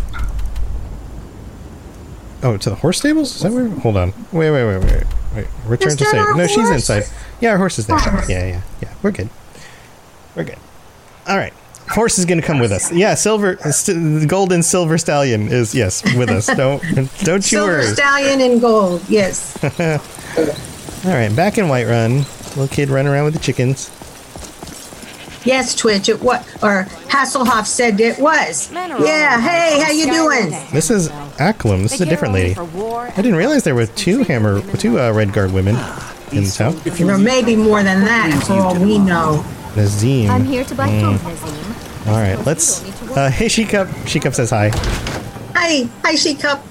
Oh, 2.42 2.56
to 2.56 2.70
the 2.70 2.76
horse 2.76 2.98
stables? 2.98 3.36
Is 3.36 3.42
that 3.42 3.52
where? 3.52 3.68
Hold 3.68 3.96
on. 3.96 4.12
Wait, 4.32 4.50
wait, 4.50 4.66
wait, 4.66 4.84
wait, 4.84 5.04
wait. 5.34 5.46
Return 5.64 5.96
to 5.96 6.04
our 6.04 6.34
No, 6.34 6.46
she's 6.46 6.56
horse? 6.56 6.70
inside. 6.70 7.04
Yeah, 7.40 7.52
our 7.52 7.56
horse 7.56 7.78
is 7.78 7.86
there. 7.86 7.98
Yeah, 8.28 8.46
yeah, 8.46 8.60
yeah. 8.82 8.94
We're 9.02 9.12
good. 9.12 9.30
We're 10.36 10.44
good. 10.44 10.58
All 11.26 11.38
right. 11.38 11.54
Horse 11.92 12.18
is 12.18 12.24
going 12.24 12.40
to 12.40 12.46
come 12.46 12.58
with 12.58 12.72
us. 12.72 12.90
Yeah, 12.92 13.14
silver, 13.14 13.56
st- 13.70 14.20
the 14.20 14.26
golden 14.26 14.62
silver 14.62 14.96
stallion 14.98 15.48
is 15.48 15.74
yes 15.74 16.02
with 16.16 16.30
us. 16.30 16.46
Don't 16.56 16.82
don't 17.18 17.36
you 17.52 17.58
Silver 17.58 17.72
worry. 17.72 17.84
stallion 17.86 18.40
and 18.40 18.60
gold. 18.60 19.02
Yes. 19.08 19.62
All 21.04 21.10
right, 21.12 21.34
back 21.34 21.58
in 21.58 21.66
Whiterun, 21.66 22.18
little 22.56 22.68
kid 22.68 22.88
running 22.88 23.12
around 23.12 23.24
with 23.26 23.34
the 23.34 23.40
chickens. 23.40 23.90
yes, 25.44 25.74
Twitch. 25.74 26.08
It 26.08 26.22
what? 26.22 26.40
Or 26.62 26.84
Hasselhoff 27.08 27.66
said 27.66 28.00
it 28.00 28.18
was. 28.18 28.72
Yeah. 28.72 29.40
Hey, 29.40 29.80
how 29.82 29.90
you 29.90 30.06
doing? 30.06 30.50
This 30.72 30.90
is 30.90 31.08
Acklam. 31.38 31.82
This 31.82 31.94
is 31.94 32.00
a 32.00 32.06
different 32.06 32.32
lady. 32.34 32.54
I 32.58 33.12
didn't 33.16 33.34
realize 33.36 33.64
there 33.64 33.74
were 33.74 33.86
two 33.86 34.22
hammer, 34.24 34.60
two 34.78 34.98
uh, 35.00 35.12
red 35.12 35.32
guard 35.32 35.52
women 35.52 35.76
in 36.30 36.46
town. 36.46 36.76
There 36.84 37.18
may 37.18 37.42
be 37.44 37.56
more 37.56 37.82
than 37.82 38.00
that, 38.04 38.44
for 38.46 38.54
all 38.54 38.74
we 38.78 38.98
know. 38.98 39.44
Nazeem. 39.74 40.28
I'm 40.28 40.44
here 40.44 40.64
to 40.64 40.74
buy 40.74 40.86
Mm. 40.88 41.18
food, 41.18 41.34
Nazeem. 41.34 41.71
All 42.06 42.18
right, 42.20 42.38
let's. 42.44 42.82
Uh, 43.16 43.30
hey, 43.30 43.48
She 43.48 43.64
cup 43.64 43.88
says 44.34 44.50
hi. 44.50 44.70
Hi, 45.54 45.88
hi, 46.02 46.14
she 46.16 46.34
cup. 46.34 46.64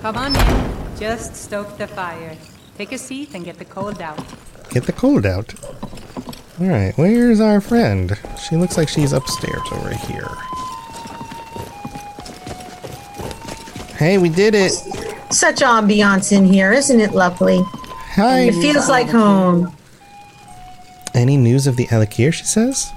Come 0.00 0.16
on 0.16 0.34
in. 0.34 0.98
Just 0.98 1.36
stoke 1.36 1.76
the 1.76 1.86
fire. 1.86 2.36
Take 2.78 2.92
a 2.92 2.98
seat 2.98 3.34
and 3.34 3.44
get 3.44 3.58
the 3.58 3.64
cold 3.64 4.00
out. 4.00 4.18
Get 4.70 4.84
the 4.84 4.92
cold 4.92 5.26
out. 5.26 5.54
All 6.60 6.66
right, 6.68 6.96
where's 6.96 7.40
our 7.40 7.60
friend? 7.60 8.18
She 8.48 8.56
looks 8.56 8.76
like 8.78 8.88
she's 8.88 9.12
upstairs 9.12 9.60
over 9.72 9.94
here. 9.94 10.28
Hey, 13.96 14.18
we 14.18 14.28
did 14.28 14.54
it. 14.54 14.72
Such 15.30 15.60
ambiance 15.60 16.32
in 16.36 16.44
here, 16.44 16.72
isn't 16.72 16.98
it 17.00 17.12
lovely? 17.12 17.62
Hi. 18.14 18.40
It 18.40 18.52
feels 18.52 18.88
like 18.88 19.08
home. 19.08 19.74
Any 21.14 21.36
news 21.36 21.66
of 21.66 21.76
the 21.76 21.86
Alik'r, 21.88 22.32
she 22.32 22.44
says? 22.44 22.90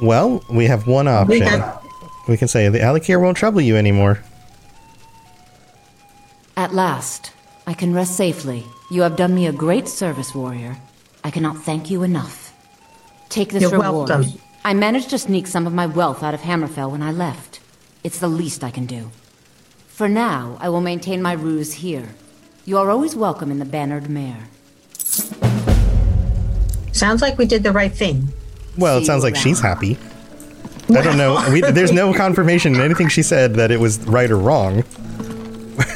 Well, 0.00 0.42
we 0.50 0.66
have 0.66 0.86
one 0.86 1.08
option. 1.08 1.42
have- 1.42 1.80
We 2.28 2.36
can 2.36 2.46
say 2.48 2.68
the 2.68 2.78
Alik'r 2.80 3.20
won't 3.20 3.36
trouble 3.38 3.60
you 3.62 3.76
anymore. 3.76 4.20
At 6.56 6.74
last, 6.74 7.30
I 7.66 7.72
can 7.74 7.94
rest 7.94 8.16
safely. 8.16 8.64
You 8.90 9.02
have 9.02 9.16
done 9.16 9.34
me 9.34 9.46
a 9.46 9.52
great 9.52 9.88
service, 9.88 10.34
warrior. 10.34 10.76
I 11.24 11.30
cannot 11.30 11.62
thank 11.64 11.90
you 11.90 12.02
enough. 12.02 12.52
Take 13.28 13.50
this 13.52 13.62
You're 13.62 13.70
reward. 13.70 14.08
welcome. 14.10 14.32
I 14.64 14.74
managed 14.74 15.10
to 15.10 15.18
sneak 15.18 15.46
some 15.46 15.66
of 15.66 15.72
my 15.72 15.86
wealth 15.86 16.22
out 16.22 16.34
of 16.34 16.40
Hammerfell 16.42 16.90
when 16.90 17.02
I 17.02 17.12
left. 17.12 17.60
It's 18.04 18.18
the 18.18 18.28
least 18.28 18.62
I 18.62 18.70
can 18.70 18.86
do. 18.86 19.10
For 19.86 20.08
now, 20.08 20.58
I 20.60 20.68
will 20.68 20.80
maintain 20.80 21.22
my 21.22 21.32
ruse 21.32 21.74
here. 21.74 22.10
You 22.66 22.76
are 22.78 22.90
always 22.90 23.16
welcome 23.16 23.50
in 23.50 23.58
the 23.58 23.64
Bannered 23.64 24.08
Mare. 24.10 24.48
Sounds 26.92 27.22
like 27.22 27.38
we 27.38 27.46
did 27.46 27.62
the 27.62 27.72
right 27.72 27.92
thing. 27.94 28.28
Well, 28.78 28.98
it 28.98 29.04
sounds 29.04 29.22
like 29.24 29.36
she's 29.36 29.62
around. 29.62 29.74
happy. 29.74 29.98
I 30.96 31.02
don't 31.02 31.18
know. 31.18 31.44
We, 31.52 31.60
there's 31.60 31.92
no 31.92 32.14
confirmation 32.14 32.74
in 32.74 32.80
anything 32.80 33.08
she 33.08 33.22
said 33.22 33.54
that 33.56 33.70
it 33.70 33.78
was 33.80 33.98
right 34.06 34.30
or 34.30 34.38
wrong. 34.38 34.84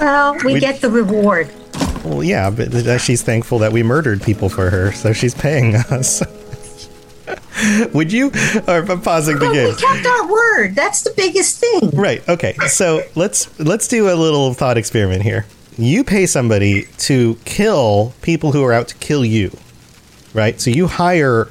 Well, 0.00 0.36
we, 0.44 0.54
We- 0.54 0.60
get 0.60 0.80
the 0.80 0.90
reward. 0.90 1.50
Well, 2.04 2.22
yeah, 2.24 2.50
but 2.50 2.98
she's 3.00 3.22
thankful 3.22 3.60
that 3.60 3.72
we 3.72 3.82
murdered 3.84 4.22
people 4.22 4.48
for 4.48 4.70
her, 4.70 4.90
so 4.92 5.12
she's 5.12 5.34
paying 5.34 5.76
us. 5.90 6.22
Would 7.94 8.12
you? 8.12 8.28
Or 8.66 8.82
uh, 8.82 8.86
I'm 8.88 9.00
pausing 9.00 9.38
the 9.38 9.46
But 9.46 9.52
game. 9.52 9.68
we 9.68 9.74
kept 9.76 10.04
our 10.06 10.26
word. 10.30 10.74
That's 10.74 11.02
the 11.02 11.12
biggest 11.16 11.60
thing. 11.60 11.90
Right. 11.90 12.26
Okay. 12.28 12.54
So 12.66 13.02
let's 13.14 13.56
let's 13.60 13.86
do 13.86 14.12
a 14.12 14.16
little 14.16 14.52
thought 14.52 14.76
experiment 14.76 15.22
here. 15.22 15.46
You 15.78 16.02
pay 16.02 16.26
somebody 16.26 16.86
to 16.98 17.36
kill 17.44 18.12
people 18.20 18.50
who 18.52 18.64
are 18.64 18.72
out 18.72 18.88
to 18.88 18.96
kill 18.96 19.24
you, 19.24 19.56
right? 20.34 20.60
So 20.60 20.70
you 20.70 20.88
hire 20.88 21.48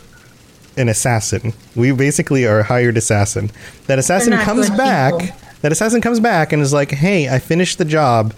an 0.77 0.89
assassin. 0.89 1.53
We 1.75 1.91
basically 1.91 2.45
are 2.45 2.59
a 2.59 2.63
hired 2.63 2.97
assassin. 2.97 3.51
That 3.87 3.99
assassin 3.99 4.33
comes 4.37 4.69
back. 4.69 5.17
people. 5.19 5.35
That 5.61 5.71
assassin 5.71 6.01
comes 6.01 6.19
back 6.19 6.53
and 6.53 6.61
is 6.61 6.73
like, 6.73 6.91
"Hey, 6.91 7.29
I 7.29 7.39
finished 7.39 7.77
the 7.77 7.85
job." 7.85 8.33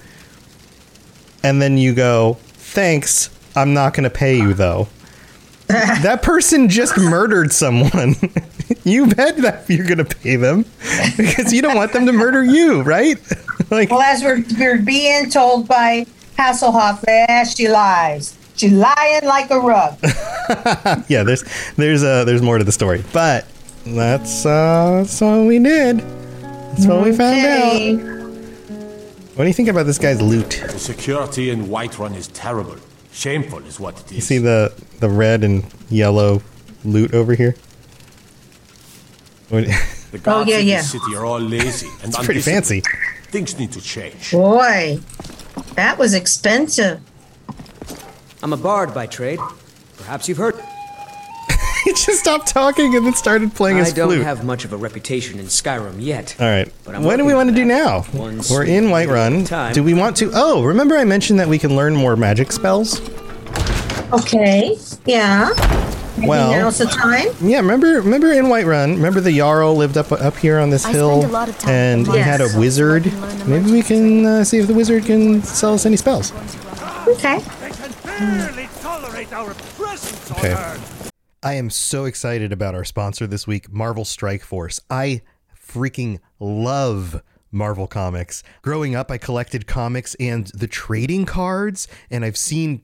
And 1.43 1.61
then 1.61 1.77
you 1.77 1.93
go, 1.93 2.37
"Thanks. 2.43 3.29
I'm 3.55 3.73
not 3.73 3.93
going 3.93 4.03
to 4.03 4.09
pay 4.09 4.37
you 4.37 4.53
though." 4.53 4.87
that 5.67 6.21
person 6.21 6.69
just 6.69 6.97
murdered 6.97 7.51
someone. 7.51 8.15
you 8.83 9.07
bet 9.07 9.37
that 9.37 9.65
you're 9.69 9.85
going 9.85 9.97
to 9.97 10.05
pay 10.05 10.35
them 10.35 10.65
because 11.17 11.53
you 11.53 11.61
don't 11.61 11.75
want 11.75 11.93
them 11.93 12.05
to 12.05 12.11
murder 12.11 12.43
you, 12.43 12.81
right? 12.81 13.17
like, 13.71 13.89
Well, 13.89 14.01
as 14.01 14.21
we're, 14.21 14.43
we're 14.59 14.81
being 14.81 15.29
told 15.29 15.67
by 15.67 16.05
Hasselhoff, 16.37 17.03
yeah, 17.07 17.43
she 17.45 17.69
lies. 17.69 18.37
She 18.55 18.69
lying 18.69 19.25
like 19.25 19.49
a 19.49 19.59
rug. 19.59 19.97
yeah, 21.07 21.23
there's 21.23 21.43
there's 21.75 22.03
uh 22.03 22.23
there's 22.25 22.41
more 22.41 22.57
to 22.57 22.63
the 22.63 22.71
story, 22.71 23.03
but 23.11 23.45
that's 23.85 24.45
uh 24.45 24.97
that's 24.97 25.21
what 25.21 25.47
we 25.47 25.59
did. 25.59 25.99
That's 25.99 26.85
what 26.85 27.03
we 27.03 27.15
found 27.15 27.45
out. 27.45 28.23
What 29.35 29.45
do 29.45 29.47
you 29.47 29.53
think 29.53 29.69
about 29.69 29.87
this 29.87 29.97
guy's 29.97 30.21
loot? 30.21 30.61
The 30.71 30.77
security 30.77 31.49
in 31.49 31.65
Whiterun 31.65 32.15
is 32.15 32.27
terrible. 32.27 32.77
Shameful 33.11 33.65
is 33.65 33.79
what 33.79 33.99
it 33.99 34.05
is. 34.05 34.11
You 34.11 34.21
see 34.21 34.37
the 34.37 34.73
the 34.99 35.09
red 35.09 35.43
and 35.43 35.65
yellow 35.89 36.41
loot 36.85 37.13
over 37.13 37.33
here? 37.33 37.55
What- 39.49 39.65
the 40.11 40.19
guards 40.19 40.49
yeah, 40.49 40.57
in 40.59 40.67
yeah. 40.67 40.81
the 40.81 40.87
city 40.87 41.15
are 41.15 41.25
all 41.25 41.39
lazy 41.39 41.87
and 42.03 42.13
It's 42.13 42.25
pretty 42.25 42.41
fancy. 42.41 42.83
Things 43.25 43.57
need 43.57 43.71
to 43.71 43.81
change. 43.81 44.31
Boy, 44.31 44.99
that 45.73 45.97
was 45.97 46.13
expensive. 46.13 47.01
I'm 48.43 48.51
a 48.53 48.57
bard 48.57 48.93
by 48.93 49.05
trade. 49.05 49.39
Perhaps 49.97 50.27
you've 50.27 50.37
heard. 50.37 50.55
he 51.85 51.91
just 51.91 52.19
stopped 52.19 52.47
talking 52.47 52.93
and 52.95 53.05
then 53.05 53.13
started 53.13 53.53
playing 53.55 53.77
his 53.77 53.93
I 53.93 53.95
don't 53.95 54.09
flute. 54.09 54.23
have 54.23 54.43
much 54.43 54.65
of 54.65 54.73
a 54.73 54.77
reputation 54.77 55.39
in 55.39 55.45
Skyrim 55.45 55.95
yet. 55.99 56.35
All 56.41 56.47
right. 56.47 56.69
But 56.83 56.95
I'm 56.95 57.03
What 57.03 57.15
do 57.17 57.25
we 57.25 57.33
want 57.33 57.49
to 57.49 57.55
do 57.55 57.63
now? 57.63 58.01
that. 58.01 58.13
We're 58.51 58.63
in 58.65 58.91
little 58.91 59.15
Whiterun. 59.15 59.47
time. 59.47 59.73
Do 59.73 59.81
we 59.81 59.93
want 59.93 60.17
to? 60.17 60.29
Oh, 60.33 60.61
remember 60.63 60.97
I 60.97 61.05
mentioned 61.05 61.39
that 61.39 61.47
we 61.47 61.57
can 61.57 61.75
learn 61.77 61.95
more 61.95 62.17
magic 62.17 62.51
spells? 62.51 62.99
Okay, 64.11 64.77
yeah. 65.05 65.49
Maybe 66.17 66.27
Well- 66.27 66.51
now's 66.51 66.77
the 66.77 66.85
time. 66.85 67.29
Yeah, 67.41 67.57
remember 67.61 68.01
remember 68.01 68.31
in 68.33 68.45
Whiterun, 68.45 68.95
remember 68.95 69.21
the 69.21 69.35
Jarl 69.37 69.75
lived 69.75 69.97
up 69.97 70.11
up 70.11 70.35
here 70.37 70.59
on 70.59 70.69
this 70.69 70.85
I 70.85 70.91
hill 70.91 71.21
spend 71.21 71.31
a 71.31 71.33
lot 71.33 71.49
of 71.49 71.57
time 71.57 71.73
and 71.73 72.07
with 72.07 72.17
he 72.17 72.21
had 72.21 72.41
a 72.41 72.49
wizard. 72.59 73.05
Maybe 73.47 73.71
we 73.71 73.81
can 73.81 74.25
uh, 74.25 74.43
see 74.43 74.59
if 74.59 74.67
the 74.67 74.73
wizard 74.75 75.05
can 75.05 75.41
sell 75.43 75.73
us 75.73 75.85
any 75.87 75.95
spells. 75.97 76.31
Okay. 77.07 77.39
Barely 78.19 78.69
tolerate 78.81 79.33
our 79.33 79.53
presence 79.75 80.31
Okay. 80.31 80.53
on 80.53 80.57
Earth. 80.59 81.11
I 81.41 81.53
am 81.55 81.69
so 81.69 82.05
excited 82.05 82.51
about 82.53 82.75
our 82.75 82.83
sponsor 82.85 83.25
this 83.27 83.47
week, 83.47 83.71
Marvel 83.71 84.05
Strike 84.05 84.43
Force. 84.43 84.79
I 84.89 85.21
freaking 85.59 86.19
love 86.39 87.21
Marvel 87.51 87.87
Comics. 87.87 88.43
Growing 88.61 88.95
up, 88.95 89.11
I 89.11 89.17
collected 89.17 89.67
comics 89.67 90.15
and 90.19 90.47
the 90.53 90.67
trading 90.67 91.25
cards, 91.25 91.87
and 92.09 92.23
I've 92.23 92.37
seen 92.37 92.83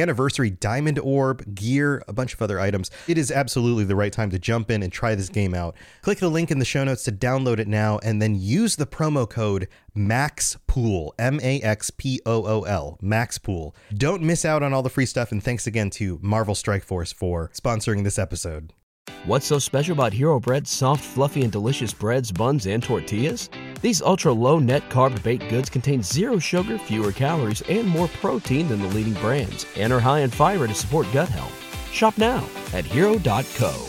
anniversary 0.01 0.49
diamond 0.49 0.99
orb, 0.99 1.55
gear, 1.55 2.03
a 2.07 2.13
bunch 2.13 2.33
of 2.33 2.41
other 2.41 2.59
items. 2.59 2.91
It 3.07 3.17
is 3.17 3.31
absolutely 3.31 3.83
the 3.83 3.95
right 3.95 4.11
time 4.11 4.29
to 4.31 4.39
jump 4.39 4.71
in 4.71 4.83
and 4.83 4.91
try 4.91 5.15
this 5.15 5.29
game 5.29 5.53
out. 5.53 5.75
Click 6.01 6.19
the 6.19 6.29
link 6.29 6.51
in 6.51 6.59
the 6.59 6.65
show 6.65 6.83
notes 6.83 7.03
to 7.03 7.11
download 7.11 7.59
it 7.59 7.67
now 7.67 7.99
and 7.99 8.21
then 8.21 8.35
use 8.35 8.75
the 8.75 8.85
promo 8.85 9.29
code 9.29 9.67
MAXPOOL, 9.95 11.11
M 11.19 11.39
A 11.41 11.61
X 11.61 11.91
P 11.91 12.19
O 12.25 12.45
O 12.45 12.63
L, 12.63 12.97
MAXPOOL. 13.01 13.75
Don't 13.93 14.21
miss 14.21 14.45
out 14.45 14.63
on 14.63 14.73
all 14.73 14.83
the 14.83 14.89
free 14.89 15.05
stuff 15.05 15.31
and 15.31 15.43
thanks 15.43 15.67
again 15.67 15.89
to 15.91 16.19
Marvel 16.21 16.55
Strike 16.55 16.83
Force 16.83 17.11
for 17.11 17.49
sponsoring 17.53 18.03
this 18.03 18.19
episode. 18.19 18.73
What's 19.25 19.45
so 19.45 19.59
special 19.59 19.93
about 19.93 20.13
Hero 20.13 20.39
Bread's 20.39 20.69
soft, 20.71 21.03
fluffy, 21.03 21.43
and 21.43 21.51
delicious 21.51 21.93
breads, 21.93 22.31
buns, 22.31 22.65
and 22.65 22.81
tortillas? 22.81 23.49
These 23.81 24.01
ultra 24.01 24.31
low 24.33 24.57
net 24.59 24.87
carb 24.89 25.21
baked 25.23 25.47
goods 25.49 25.69
contain 25.69 26.01
zero 26.01 26.39
sugar, 26.39 26.77
fewer 26.77 27.11
calories, 27.11 27.61
and 27.69 27.87
more 27.87 28.07
protein 28.07 28.67
than 28.67 28.79
the 28.81 28.87
leading 28.87 29.13
brands, 29.15 29.65
and 29.77 29.91
are 29.93 29.99
high 29.99 30.19
in 30.19 30.29
fiber 30.29 30.67
to 30.67 30.73
support 30.73 31.07
gut 31.13 31.29
health. 31.29 31.53
Shop 31.91 32.17
now 32.17 32.47
at 32.73 32.85
hero.co. 32.85 33.87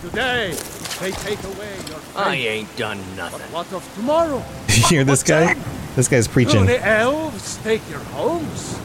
Today, 0.00 0.52
they 1.00 1.10
take 1.12 1.42
away 1.44 1.76
your 1.88 1.98
I 2.16 2.34
ain't 2.36 2.76
done 2.76 2.98
nothing. 3.16 3.40
What 3.52 3.72
of 3.72 3.94
tomorrow? 3.94 4.42
you 4.68 4.82
hear 4.88 5.04
this 5.04 5.22
guy? 5.22 5.54
This 5.96 6.08
guy's 6.08 6.26
Do 6.26 6.32
preaching. 6.32 6.66
the 6.66 6.84
elves 6.86 7.56
take 7.58 7.88
your 7.88 8.00
homes? 8.00 8.78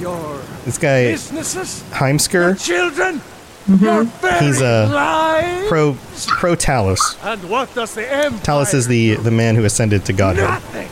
Your 0.00 0.38
This 0.64 0.78
guy, 0.78 1.12
businesses? 1.12 1.82
Heimskr, 1.90 2.62
Children? 2.64 3.20
Your 3.68 4.04
very 4.04 4.44
He's, 4.46 4.60
uh, 4.60 4.90
lives? 4.92 5.68
pro 5.68 5.96
pro 6.26 6.56
Talos. 6.56 7.16
And 7.24 7.48
what 7.48 7.72
does 7.74 7.94
the 7.94 8.12
Empire 8.12 8.40
Talos 8.40 8.74
is 8.74 8.86
the 8.88 9.14
the 9.14 9.30
man 9.30 9.54
who 9.54 9.64
ascended 9.64 10.04
to 10.06 10.12
godhood. 10.12 10.48
Nothing. 10.48 10.88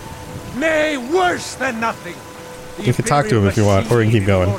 Nay, 0.61 0.97
worse 0.99 1.55
than 1.57 1.81
nothing. 1.81 2.15
The 2.77 2.87
You 2.87 2.93
can 2.93 3.05
talk 3.05 3.27
to 3.29 3.37
him 3.37 3.47
if 3.47 3.57
you 3.57 3.65
want, 3.65 3.91
or 3.91 4.03
you 4.03 4.11
can 4.11 4.21
keep 4.21 4.27
going. 4.27 4.51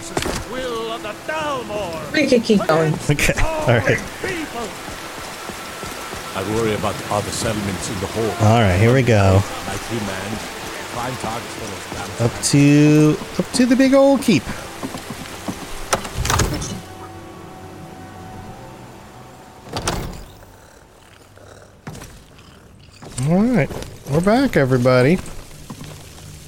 Will 0.51 0.91
of 0.91 1.03
the 1.03 2.11
We 2.13 2.27
could 2.27 2.43
keep 2.43 2.65
going. 2.67 2.93
Okay, 3.09 3.33
all 3.41 3.67
right, 3.67 3.99
People. 4.21 4.67
I 6.33 6.43
worry 6.55 6.73
about 6.75 6.95
the 6.95 7.13
other 7.13 7.29
settlements 7.29 7.89
in 7.89 7.99
the 7.99 8.07
hole. 8.07 8.47
all 8.47 8.61
right. 8.61 8.77
Here 8.77 8.93
we 8.93 9.03
go. 9.03 9.41
My 9.67 9.75
two 9.75 9.95
men, 10.05 10.37
prime 10.93 11.15
targets 11.17 11.53
for 11.55 11.65
those 11.67 12.17
damn 12.17 12.25
Up 12.27 12.43
to 12.51 13.17
up 13.39 13.51
to 13.51 13.65
the 13.65 13.75
big 13.75 13.93
old 13.93 14.21
keep. 14.21 14.43
All 23.31 23.41
right, 23.41 23.69
we're 24.11 24.19
back, 24.19 24.57
everybody. 24.57 25.17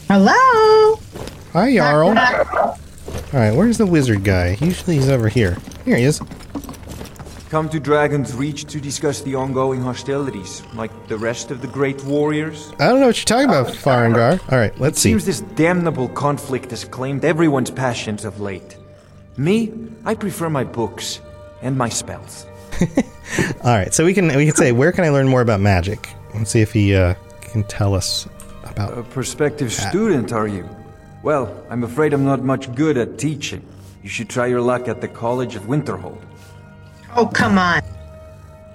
Hello. 0.10 1.00
Hi, 1.54 1.74
Jarl. 1.74 2.10
All 2.10 2.76
right, 3.32 3.56
where's 3.56 3.78
the 3.78 3.86
wizard 3.86 4.26
guy? 4.26 4.58
Usually 4.60 4.98
he's 4.98 5.08
over 5.08 5.30
here. 5.30 5.56
Here 5.86 5.96
he 5.96 6.04
is. 6.04 6.20
Come 7.48 7.70
to 7.70 7.80
Dragonsreach 7.80 8.68
to 8.68 8.82
discuss 8.82 9.22
the 9.22 9.34
ongoing 9.34 9.82
hostilities, 9.82 10.62
like 10.74 10.92
the 11.08 11.18
rest 11.18 11.52
of 11.52 11.62
the 11.62 11.68
great 11.68 12.04
warriors. 12.04 12.74
I 12.82 12.88
don't 12.88 13.00
know 13.00 13.08
what 13.08 13.18
you're 13.18 13.28
talking 13.28 13.48
about, 13.48 13.68
Farengar. 13.68 14.42
All 14.52 14.58
right, 14.58 14.78
let's 14.78 15.00
see. 15.00 15.12
Seems 15.12 15.26
this 15.26 15.40
damnable 15.56 16.10
conflict 16.10 16.72
has 16.72 16.84
claimed 16.84 17.24
everyone's 17.24 17.72
passions 17.72 18.26
of 18.26 18.42
late. 18.42 18.76
Me, 19.38 19.72
I 20.04 20.16
prefer 20.16 20.50
my 20.50 20.66
books 20.66 21.22
and 21.62 21.78
my 21.78 21.88
spells. 21.88 22.46
All 23.64 23.74
right, 23.74 23.94
so 23.94 24.04
we 24.04 24.14
can 24.14 24.28
we 24.36 24.48
can 24.48 24.56
say 24.56 24.74
where 24.74 24.92
can 24.92 25.06
I 25.06 25.12
learn 25.12 25.30
more 25.30 25.40
about 25.40 25.62
magic? 25.62 26.10
Let's 26.34 26.52
see 26.52 26.62
if 26.62 26.74
he 26.74 26.96
uh, 26.96 27.16
can 27.42 27.64
tell 27.64 27.94
us 27.94 28.28
about. 28.64 28.98
A 28.98 29.04
prospective 29.04 29.72
student, 29.72 30.32
are 30.32 30.48
you? 30.48 30.68
Well, 31.22 31.66
I'm 31.70 31.84
afraid 31.84 32.14
I'm 32.14 32.26
not 32.26 32.44
much 32.44 32.74
good 32.76 32.98
at 32.98 33.18
teaching. 33.18 33.66
You 34.02 34.10
should 34.10 34.30
try 34.30 34.48
your 34.48 34.62
luck 34.62 34.88
at 34.88 35.00
the 35.00 35.08
College 35.08 35.56
of 35.56 35.64
Winterhold. 35.64 36.22
Oh, 37.16 37.28
come 37.28 37.58
on. 37.58 37.82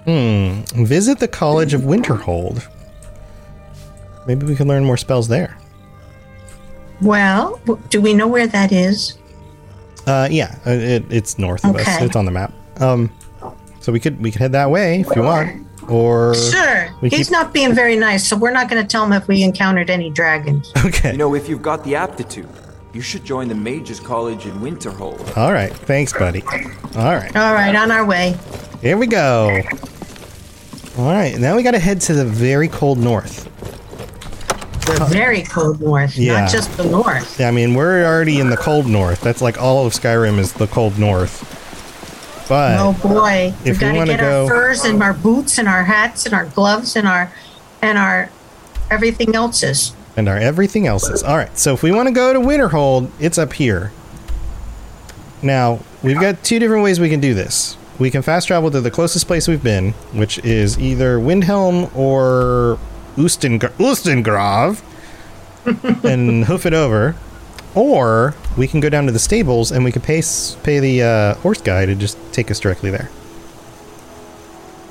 Hmm. 0.05 0.85
Visit 0.85 1.19
the 1.19 1.27
College 1.27 1.73
of 1.73 1.81
Winterhold. 1.81 2.67
Maybe 4.25 4.45
we 4.45 4.55
can 4.55 4.67
learn 4.67 4.83
more 4.83 4.97
spells 4.97 5.27
there. 5.27 5.57
Well, 7.01 7.59
do 7.89 8.01
we 8.01 8.13
know 8.13 8.27
where 8.27 8.47
that 8.47 8.71
is? 8.71 9.17
Uh, 10.07 10.27
yeah, 10.31 10.57
uh, 10.65 10.71
it, 10.71 11.05
it's 11.11 11.37
north 11.37 11.63
of 11.63 11.75
us. 11.75 12.01
It's 12.01 12.15
on 12.15 12.25
the 12.25 12.31
map. 12.31 12.53
Um, 12.81 13.11
so 13.79 13.91
we 13.91 13.99
could 13.99 14.19
we 14.21 14.31
could 14.31 14.41
head 14.41 14.51
that 14.53 14.71
way 14.71 15.01
if 15.01 15.15
you 15.15 15.21
want, 15.23 15.65
or 15.89 16.33
Sure. 16.35 16.78
We 17.01 17.09
He's 17.09 17.27
keep- 17.27 17.31
not 17.31 17.53
being 17.53 17.73
very 17.73 17.95
nice, 17.95 18.27
so 18.27 18.35
we're 18.35 18.51
not 18.51 18.69
going 18.69 18.81
to 18.81 18.87
tell 18.87 19.05
him 19.05 19.13
if 19.13 19.27
we 19.27 19.43
encountered 19.43 19.89
any 19.89 20.09
dragons. 20.09 20.71
Okay. 20.85 21.11
You 21.11 21.17
know, 21.17 21.33
if 21.35 21.47
you've 21.47 21.61
got 21.61 21.83
the 21.83 21.95
aptitude, 21.95 22.47
you 22.93 23.01
should 23.01 23.23
join 23.23 23.47
the 23.47 23.55
Mages 23.55 23.99
College 23.99 24.45
in 24.45 24.53
Winterhold. 24.59 25.37
All 25.37 25.53
right. 25.53 25.71
Thanks, 25.71 26.11
buddy. 26.13 26.41
All 26.43 27.15
right. 27.15 27.35
All 27.35 27.53
right, 27.53 27.75
on 27.75 27.91
our 27.91 28.05
way. 28.05 28.35
Here 28.81 28.97
we 28.97 29.07
go. 29.07 29.61
All 30.97 31.05
right. 31.05 31.37
Now 31.37 31.55
we 31.55 31.63
got 31.63 31.71
to 31.71 31.79
head 31.79 32.01
to 32.01 32.13
the 32.13 32.25
very 32.25 32.67
cold 32.67 32.97
north. 32.97 33.45
The 34.85 35.05
very 35.11 35.43
cold 35.43 35.79
north, 35.81 36.17
Yeah. 36.17 36.41
not 36.41 36.49
just 36.51 36.75
the 36.75 36.85
north. 36.85 37.39
Yeah, 37.39 37.47
I 37.49 37.51
mean, 37.51 37.75
we're 37.75 38.03
already 38.03 38.39
in 38.39 38.49
the 38.49 38.57
cold 38.57 38.87
north. 38.87 39.21
That's 39.21 39.41
like 39.41 39.61
all 39.61 39.85
of 39.85 39.93
Skyrim 39.93 40.39
is 40.39 40.53
the 40.53 40.65
cold 40.67 40.97
north. 40.97 41.55
But 42.49 42.77
Oh 42.79 42.93
boy, 42.93 43.53
if 43.63 43.77
we 43.77 43.79
got 43.79 43.91
to 43.91 43.97
wanna 43.99 44.11
get 44.13 44.19
go- 44.21 44.43
our 44.43 44.49
furs 44.49 44.83
and 44.83 45.01
our 45.03 45.13
boots 45.13 45.57
and 45.59 45.67
our 45.69 45.83
hats 45.83 46.25
and 46.25 46.33
our 46.33 46.45
gloves 46.45 46.95
and 46.95 47.07
our 47.07 47.31
and 47.81 47.97
our 47.97 48.29
everything 48.91 49.35
else's. 49.35 49.93
and 50.17 50.27
our 50.27 50.35
everything 50.37 50.87
else 50.87 51.07
is. 51.09 51.21
All 51.23 51.37
right, 51.37 51.55
so 51.57 51.73
if 51.75 51.83
we 51.83 51.91
want 51.91 52.07
to 52.07 52.13
go 52.13 52.33
to 52.33 52.39
Winterhold, 52.39 53.09
it's 53.19 53.37
up 53.37 53.53
here. 53.53 53.91
Now, 55.41 55.79
we've 56.03 56.19
got 56.19 56.43
two 56.43 56.59
different 56.59 56.83
ways 56.83 56.99
we 56.99 57.07
can 57.07 57.19
do 57.21 57.33
this. 57.33 57.77
We 57.99 58.09
can 58.11 58.21
fast 58.23 58.47
travel 58.47 58.71
to 58.71 58.81
the 58.81 58.91
closest 58.91 59.27
place 59.27 59.47
we've 59.47 59.63
been, 59.63 59.91
which 60.11 60.39
is 60.39 60.77
either 60.79 61.17
Windhelm 61.19 61.95
or 61.95 62.77
Ustengrav, 63.15 64.81
and 66.03 66.45
hoof 66.45 66.65
it 66.65 66.73
over. 66.73 67.15
Or 67.75 68.33
we 68.57 68.67
can 68.67 68.79
go 68.79 68.89
down 68.89 69.05
to 69.05 69.11
the 69.11 69.19
stables 69.19 69.71
and 69.71 69.83
we 69.83 69.91
can 69.91 70.01
pay 70.01 70.21
pay 70.63 70.79
the 70.79 71.03
uh, 71.03 71.33
horse 71.35 71.61
guy 71.61 71.85
to 71.85 71.95
just 71.95 72.17
take 72.33 72.49
us 72.49 72.59
directly 72.59 72.89
there. 72.89 73.09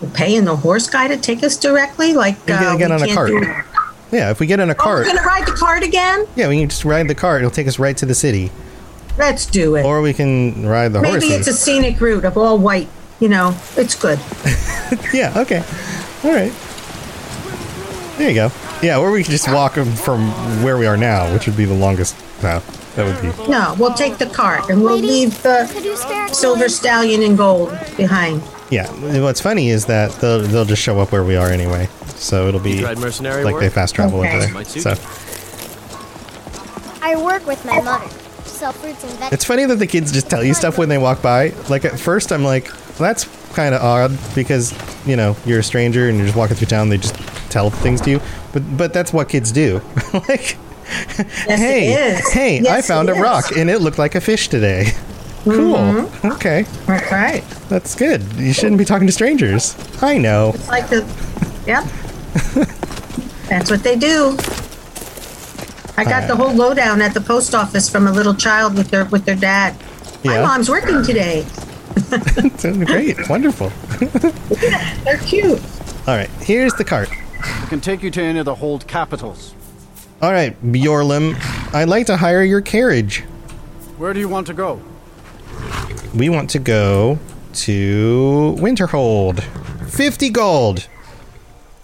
We're 0.00 0.10
paying 0.10 0.44
the 0.44 0.56
horse 0.56 0.88
guy 0.88 1.08
to 1.08 1.16
take 1.16 1.42
us 1.42 1.56
directly, 1.56 2.12
like 2.14 2.36
We 2.46 2.52
uh, 2.52 2.76
get, 2.76 2.92
on 2.92 3.02
a 3.02 3.12
cart. 3.12 3.32
Yeah, 4.12 4.30
if 4.30 4.38
we 4.38 4.46
get 4.46 4.60
in 4.60 4.70
a 4.70 4.72
Oh, 4.72 4.76
we're 4.76 5.04
cart, 5.04 5.06
gonna 5.06 5.22
ride 5.22 5.46
the 5.46 5.52
cart 5.52 5.82
again. 5.82 6.26
yeah, 6.36 6.48
we 6.48 6.60
can 6.60 6.68
just 6.68 6.84
ride 6.84 7.08
the 7.08 7.14
cart. 7.16 7.40
It'll 7.42 7.50
take 7.50 7.66
us 7.66 7.78
right 7.80 7.96
to 7.96 8.06
the 8.06 8.14
city. 8.14 8.52
Let's 9.18 9.44
do 9.44 9.74
it. 9.74 9.84
Or 9.84 10.00
we 10.00 10.12
can 10.14 10.64
ride 10.64 10.92
the 10.92 11.00
horse. 11.00 11.14
Maybe 11.14 11.28
horses. 11.32 11.48
it's 11.48 11.58
a 11.58 11.60
scenic 11.60 12.00
route 12.00 12.24
of 12.24 12.38
all 12.38 12.58
white. 12.58 12.88
You 13.18 13.28
know, 13.28 13.56
it's 13.76 13.94
good. 13.96 14.18
Yeah, 15.12 15.34
okay. 15.36 15.62
All 16.24 16.30
right. 16.32 16.50
There 18.16 18.28
you 18.30 18.34
go. 18.34 18.50
Yeah, 18.82 18.98
or 18.98 19.10
we 19.10 19.22
could 19.22 19.32
just 19.32 19.46
walk 19.52 19.74
from 19.74 20.30
where 20.62 20.78
we 20.78 20.86
are 20.86 20.96
now, 20.96 21.30
which 21.34 21.46
would 21.46 21.56
be 21.58 21.66
the 21.66 21.74
longest 21.74 22.16
path. 22.38 22.94
That 22.96 23.04
would 23.06 23.20
be. 23.36 23.50
No, 23.50 23.74
we'll 23.78 23.94
take 23.94 24.18
the 24.18 24.26
cart 24.26 24.68
and 24.70 24.82
we'll 24.82 24.94
Lady, 24.96 25.06
leave 25.06 25.42
the 25.42 25.68
could 25.72 25.84
you 25.84 25.96
spare 25.96 26.26
a 26.26 26.34
silver 26.34 26.68
stallion 26.68 27.22
and 27.22 27.36
gold 27.38 27.70
behind. 27.96 28.42
Yeah, 28.70 28.90
what's 29.22 29.40
funny 29.40 29.70
is 29.70 29.86
that 29.86 30.10
they'll, 30.20 30.40
they'll 30.40 30.64
just 30.64 30.82
show 30.82 30.98
up 31.00 31.10
where 31.12 31.24
we 31.24 31.36
are 31.36 31.48
anyway. 31.48 31.88
So 32.16 32.48
it'll 32.48 32.60
be 32.60 32.82
mercenary 32.96 33.44
like 33.44 33.54
work? 33.54 33.62
they 33.62 33.70
fast 33.70 33.94
travel 33.94 34.20
Okay. 34.20 34.36
over 34.44 34.64
there. 34.64 34.64
So. 34.64 34.94
I 37.00 37.16
work 37.16 37.46
with 37.46 37.64
my 37.64 37.80
mother. 37.80 38.08
Sell 38.44 38.72
fruits 38.72 39.02
and 39.04 39.12
vegetables. 39.12 39.32
it's 39.32 39.44
funny 39.44 39.64
that 39.66 39.76
the 39.76 39.86
kids 39.86 40.10
just 40.10 40.28
tell 40.28 40.42
you 40.42 40.52
stuff 40.52 40.78
when 40.78 40.88
they 40.88 40.98
walk 40.98 41.22
by. 41.22 41.50
Like 41.70 41.84
at 41.84 41.98
first, 41.98 42.32
I'm 42.32 42.42
like, 42.44 42.66
well, 42.98 43.08
that's 43.08 43.24
kind 43.54 43.74
of 43.74 43.80
odd 43.82 44.18
because 44.34 44.74
you 45.06 45.16
know 45.16 45.36
you're 45.46 45.60
a 45.60 45.62
stranger 45.62 46.08
and 46.08 46.18
you're 46.18 46.26
just 46.26 46.36
walking 46.36 46.56
through 46.56 46.66
town. 46.66 46.88
They 46.88 46.98
just 46.98 47.14
tell 47.50 47.70
things 47.70 48.00
to 48.02 48.10
you. 48.10 48.20
But 48.52 48.76
but 48.76 48.92
that's 48.92 49.12
what 49.12 49.28
kids 49.28 49.52
do. 49.52 49.80
like, 50.28 50.58
Yes, 50.88 51.60
hey, 51.60 51.92
it 51.92 52.18
is. 52.18 52.32
hey, 52.32 52.68
I 52.68 52.82
found 52.82 53.08
a 53.08 53.12
is. 53.12 53.20
rock 53.20 53.56
and 53.56 53.68
it 53.68 53.80
looked 53.80 53.98
like 53.98 54.14
a 54.14 54.20
fish 54.20 54.48
today. 54.48 54.92
Cool. 55.44 55.76
Mm-hmm. 55.76 56.32
Okay. 56.32 56.62
That's 56.86 57.12
right. 57.12 57.44
That's 57.68 57.94
good. 57.94 58.22
You 58.34 58.52
shouldn't 58.52 58.78
be 58.78 58.84
talking 58.84 59.06
to 59.06 59.12
strangers. 59.12 59.76
I 60.02 60.18
know. 60.18 60.52
It's 60.54 60.68
like 60.68 60.88
the, 60.88 61.04
yep. 61.66 61.84
That's 63.48 63.70
what 63.70 63.82
they 63.82 63.96
do. 63.96 64.36
I 65.96 66.04
got 66.04 66.28
the 66.28 66.36
whole 66.36 66.52
lowdown 66.52 67.00
at 67.02 67.14
the 67.14 67.20
post 67.20 67.54
office 67.54 67.88
from 67.90 68.06
a 68.06 68.12
little 68.12 68.34
child 68.34 68.76
with 68.76 68.90
their 68.90 69.04
with 69.06 69.24
their 69.24 69.36
dad. 69.36 69.74
Yeah. 70.22 70.42
My 70.42 70.48
mom's 70.48 70.68
working 70.68 71.02
today. 71.02 71.46
It's 72.10 72.64
great. 72.90 73.28
Wonderful. 73.28 73.70
They're 75.04 75.18
cute. 75.18 75.60
All 76.06 76.16
right. 76.16 76.30
Here's 76.40 76.72
the 76.74 76.84
cart. 76.84 77.10
I 77.40 77.66
can 77.68 77.80
take 77.80 78.02
you 78.02 78.10
to 78.12 78.22
any 78.22 78.38
of 78.38 78.44
the 78.44 78.54
hold 78.56 78.86
capitals. 78.86 79.54
All 80.20 80.32
right, 80.32 80.60
Bjorlam. 80.64 81.36
I'd 81.74 81.88
like 81.88 82.06
to 82.06 82.16
hire 82.16 82.42
your 82.42 82.60
carriage. 82.60 83.20
Where 83.98 84.12
do 84.12 84.20
you 84.20 84.28
want 84.28 84.46
to 84.48 84.54
go? 84.54 84.80
We 86.14 86.28
want 86.28 86.50
to 86.50 86.58
go 86.58 87.18
to 87.54 88.56
Winterhold. 88.58 89.42
50 89.90 90.30
gold. 90.30 90.88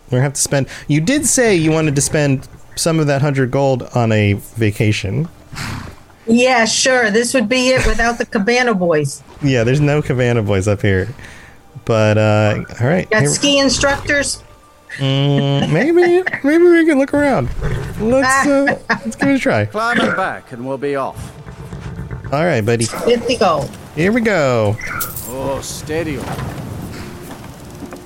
We're 0.06 0.18
gonna 0.18 0.22
have 0.22 0.34
to 0.34 0.40
spend. 0.40 0.68
You 0.88 1.00
did 1.00 1.26
say 1.26 1.54
you 1.56 1.70
wanted 1.72 1.94
to 1.96 2.00
spend 2.02 2.48
some 2.76 2.98
of 3.00 3.06
that 3.06 3.14
100 3.22 3.50
gold 3.50 3.82
on 3.94 4.12
a 4.12 4.34
vacation. 4.34 5.28
Yeah, 6.26 6.64
sure. 6.64 7.10
This 7.10 7.34
would 7.34 7.48
be 7.48 7.68
it 7.68 7.86
without 7.86 8.18
the 8.18 8.26
Cabana 8.26 8.74
boys. 8.74 9.22
Yeah, 9.42 9.64
there's 9.64 9.80
no 9.80 10.02
Cabana 10.02 10.42
boys 10.42 10.66
up 10.68 10.82
here. 10.82 11.08
But, 11.84 12.16
uh, 12.16 12.64
all 12.80 12.86
right. 12.86 13.08
Got 13.10 13.22
here- 13.22 13.30
ski 13.30 13.58
instructors. 13.58 14.42
Mm, 14.96 15.72
maybe, 15.72 16.22
maybe 16.44 16.64
we 16.64 16.86
can 16.86 16.98
look 16.98 17.14
around. 17.14 17.48
Let's, 18.00 18.46
uh, 18.46 18.78
let's 18.88 19.16
give 19.16 19.28
it 19.28 19.34
a 19.36 19.38
try. 19.38 19.66
Climb 19.66 20.00
it 20.00 20.16
back 20.16 20.52
and 20.52 20.66
we'll 20.66 20.78
be 20.78 20.96
off. 20.96 21.32
All 22.32 22.44
right, 22.44 22.64
buddy. 22.64 22.84
50 22.86 23.36
gold. 23.36 23.70
Here 23.94 24.12
we 24.12 24.20
go. 24.20 24.76
Oh, 25.28 25.60
steady. 25.62 26.16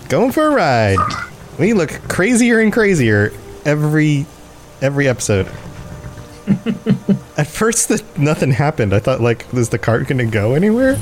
Going 0.09 0.33
for 0.33 0.47
a 0.47 0.51
ride. 0.51 0.99
We 1.59 1.73
look 1.73 1.91
crazier 2.09 2.61
and 2.61 2.73
crazier 2.73 3.33
every 3.65 4.27
every 4.81 5.09
episode. 5.09 5.47
At 7.37 7.47
first, 7.47 7.89
the, 7.89 8.03
nothing 8.17 8.53
happened. 8.53 8.95
I 8.95 9.01
thought, 9.01 9.21
like, 9.21 9.53
is 9.53 9.69
the 9.69 9.79
cart 9.79 10.07
going 10.09 10.19
to 10.19 10.27
go 10.27 10.55
anywhere? 10.55 10.95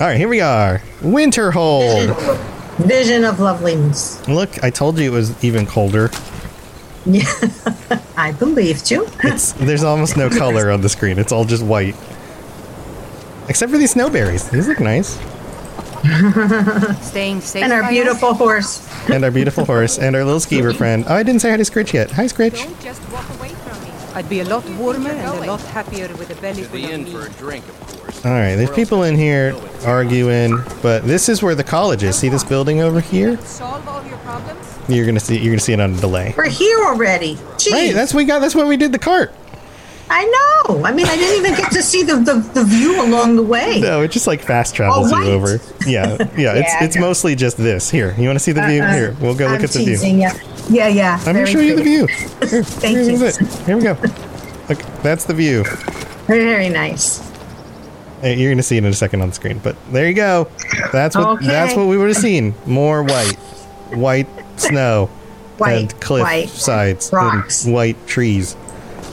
All 0.00 0.06
right, 0.06 0.16
here 0.16 0.28
we 0.28 0.40
are. 0.40 0.80
Winterhold. 1.00 2.54
Vision 2.78 3.24
of 3.24 3.40
loveliness. 3.40 4.26
Look, 4.28 4.62
I 4.62 4.70
told 4.70 4.98
you 4.98 5.10
it 5.10 5.14
was 5.14 5.42
even 5.44 5.66
colder. 5.66 6.10
Yeah, 7.04 7.24
I 8.16 8.32
believed 8.32 8.90
you. 8.90 9.06
It's 9.24 9.52
there's 9.52 9.82
almost 9.84 10.16
no 10.16 10.28
color 10.30 10.70
on 10.70 10.80
the 10.80 10.88
screen. 10.88 11.18
It's 11.18 11.32
all 11.32 11.44
just 11.44 11.64
white, 11.64 11.96
except 13.48 13.72
for 13.72 13.78
these 13.78 13.94
snowberries. 13.94 14.48
These 14.50 14.68
look 14.68 14.80
nice. 14.80 15.18
Staying 17.04 17.40
safe. 17.40 17.62
And 17.64 17.72
our 17.72 17.82
by 17.82 17.90
beautiful 17.90 18.32
horse. 18.34 18.86
And 19.10 19.24
our 19.24 19.30
beautiful 19.32 19.64
horse 19.64 19.98
and 19.98 20.14
our 20.14 20.24
little 20.24 20.40
skeever 20.40 20.74
friend. 20.74 21.04
Oh, 21.08 21.14
I 21.14 21.22
didn't 21.24 21.40
say 21.40 21.50
hi 21.50 21.56
to 21.56 21.64
Scritch 21.64 21.92
yet. 21.92 22.10
Hi, 22.12 22.26
Scritch. 22.26 22.62
Don't 22.62 22.80
just 22.80 23.02
walk 23.10 23.28
away 23.38 23.48
from 23.48 23.80
me. 23.82 23.90
I'd 24.14 24.28
be 24.28 24.40
a 24.40 24.44
lot 24.44 24.64
warmer 24.78 25.10
and 25.10 25.44
a 25.44 25.46
lot 25.46 25.60
happier 25.62 26.08
with 26.16 26.30
a 26.30 26.40
belly 26.40 26.62
full 26.64 26.84
of 26.84 27.00
meat. 27.00 27.08
for 27.12 27.26
a 27.26 27.30
drink, 27.30 27.66
of 27.68 27.80
course. 27.98 28.07
All 28.24 28.32
right, 28.32 28.56
there's 28.56 28.70
people 28.70 29.04
in 29.04 29.16
here 29.16 29.54
arguing, 29.84 30.56
but 30.82 31.04
this 31.04 31.28
is 31.28 31.42
where 31.42 31.54
the 31.54 31.62
college 31.64 32.02
is. 32.02 32.16
See 32.16 32.28
this 32.28 32.42
building 32.44 32.80
over 32.80 33.00
here? 33.00 33.36
Solve 33.42 33.86
all 33.86 34.04
your 34.06 34.18
problems? 34.18 34.66
You're 34.88 35.06
gonna 35.06 35.20
see. 35.20 35.38
You're 35.38 35.52
gonna 35.52 35.60
see 35.60 35.72
it 35.74 35.80
on 35.80 35.94
a 35.94 35.96
delay. 35.96 36.34
We're 36.36 36.48
here 36.48 36.78
already. 36.86 37.34
Jeez. 37.56 37.72
Right. 37.72 37.94
That's 37.94 38.14
we 38.14 38.24
got. 38.24 38.40
That's 38.40 38.54
why 38.54 38.64
we 38.64 38.76
did 38.76 38.92
the 38.92 38.98
cart. 38.98 39.32
I 40.10 40.24
know. 40.24 40.84
I 40.84 40.92
mean, 40.92 41.06
I 41.06 41.16
didn't 41.16 41.44
even 41.44 41.54
get 41.54 41.70
to 41.72 41.82
see 41.82 42.02
the, 42.02 42.16
the, 42.16 42.36
the 42.54 42.64
view 42.64 43.02
along 43.04 43.36
the 43.36 43.42
way. 43.42 43.78
No, 43.78 44.00
it 44.00 44.10
just 44.10 44.26
like 44.26 44.40
fast 44.40 44.74
travels 44.74 45.12
Oh, 45.12 45.20
you 45.20 45.30
over. 45.32 45.60
Yeah, 45.86 46.16
yeah. 46.16 46.16
It's 46.20 46.38
Yeah, 46.38 46.78
I 46.80 46.84
it's 46.84 46.98
mostly 46.98 47.34
just 47.34 47.58
this. 47.58 47.90
Here, 47.90 48.14
you 48.16 48.26
want 48.26 48.36
to 48.38 48.42
see 48.42 48.52
the 48.52 48.62
view? 48.66 48.80
Uh-uh. 48.82 48.94
Here, 48.94 49.16
we'll 49.20 49.34
go 49.34 49.44
look 49.48 49.58
I'm 49.58 49.64
at 49.64 49.70
the 49.70 49.78
view. 49.80 49.86
teasing 49.86 50.20
ya. 50.20 50.30
Yeah, 50.70 50.88
yeah. 50.88 51.18
I'm 51.20 51.24
gonna 51.26 51.44
very 51.44 51.52
show 51.52 51.60
you 51.60 51.76
the 51.76 51.82
view. 51.82 52.06
Here, 52.06 52.62
Thank 52.64 52.96
here's 52.96 53.38
you. 53.38 53.46
Here 53.66 53.76
we 53.76 53.82
go. 53.82 53.92
Look, 54.70 54.78
that's 55.02 55.24
the 55.26 55.34
view. 55.34 55.64
Very 56.26 56.70
nice. 56.70 57.27
Hey, 58.20 58.34
You're 58.36 58.50
going 58.50 58.56
to 58.58 58.62
see 58.64 58.76
it 58.76 58.84
in 58.84 58.90
a 58.90 58.94
second 58.94 59.20
on 59.22 59.28
the 59.28 59.34
screen, 59.34 59.60
but 59.62 59.76
there 59.92 60.08
you 60.08 60.14
go. 60.14 60.50
That's 60.92 61.16
what 61.16 61.26
Okay. 61.38 61.46
that's 61.46 61.76
what 61.76 61.86
we 61.86 61.96
would 61.96 62.08
have 62.08 62.16
seen. 62.16 62.54
More 62.66 63.02
white, 63.04 63.36
white 63.94 64.26
snow, 64.56 65.06
White, 65.58 65.72
and 65.92 66.00
cliff 66.00 66.22
white, 66.24 66.48
sides, 66.48 67.10
rocks. 67.12 67.64
and 67.64 67.74
white 67.74 68.06
trees, 68.06 68.56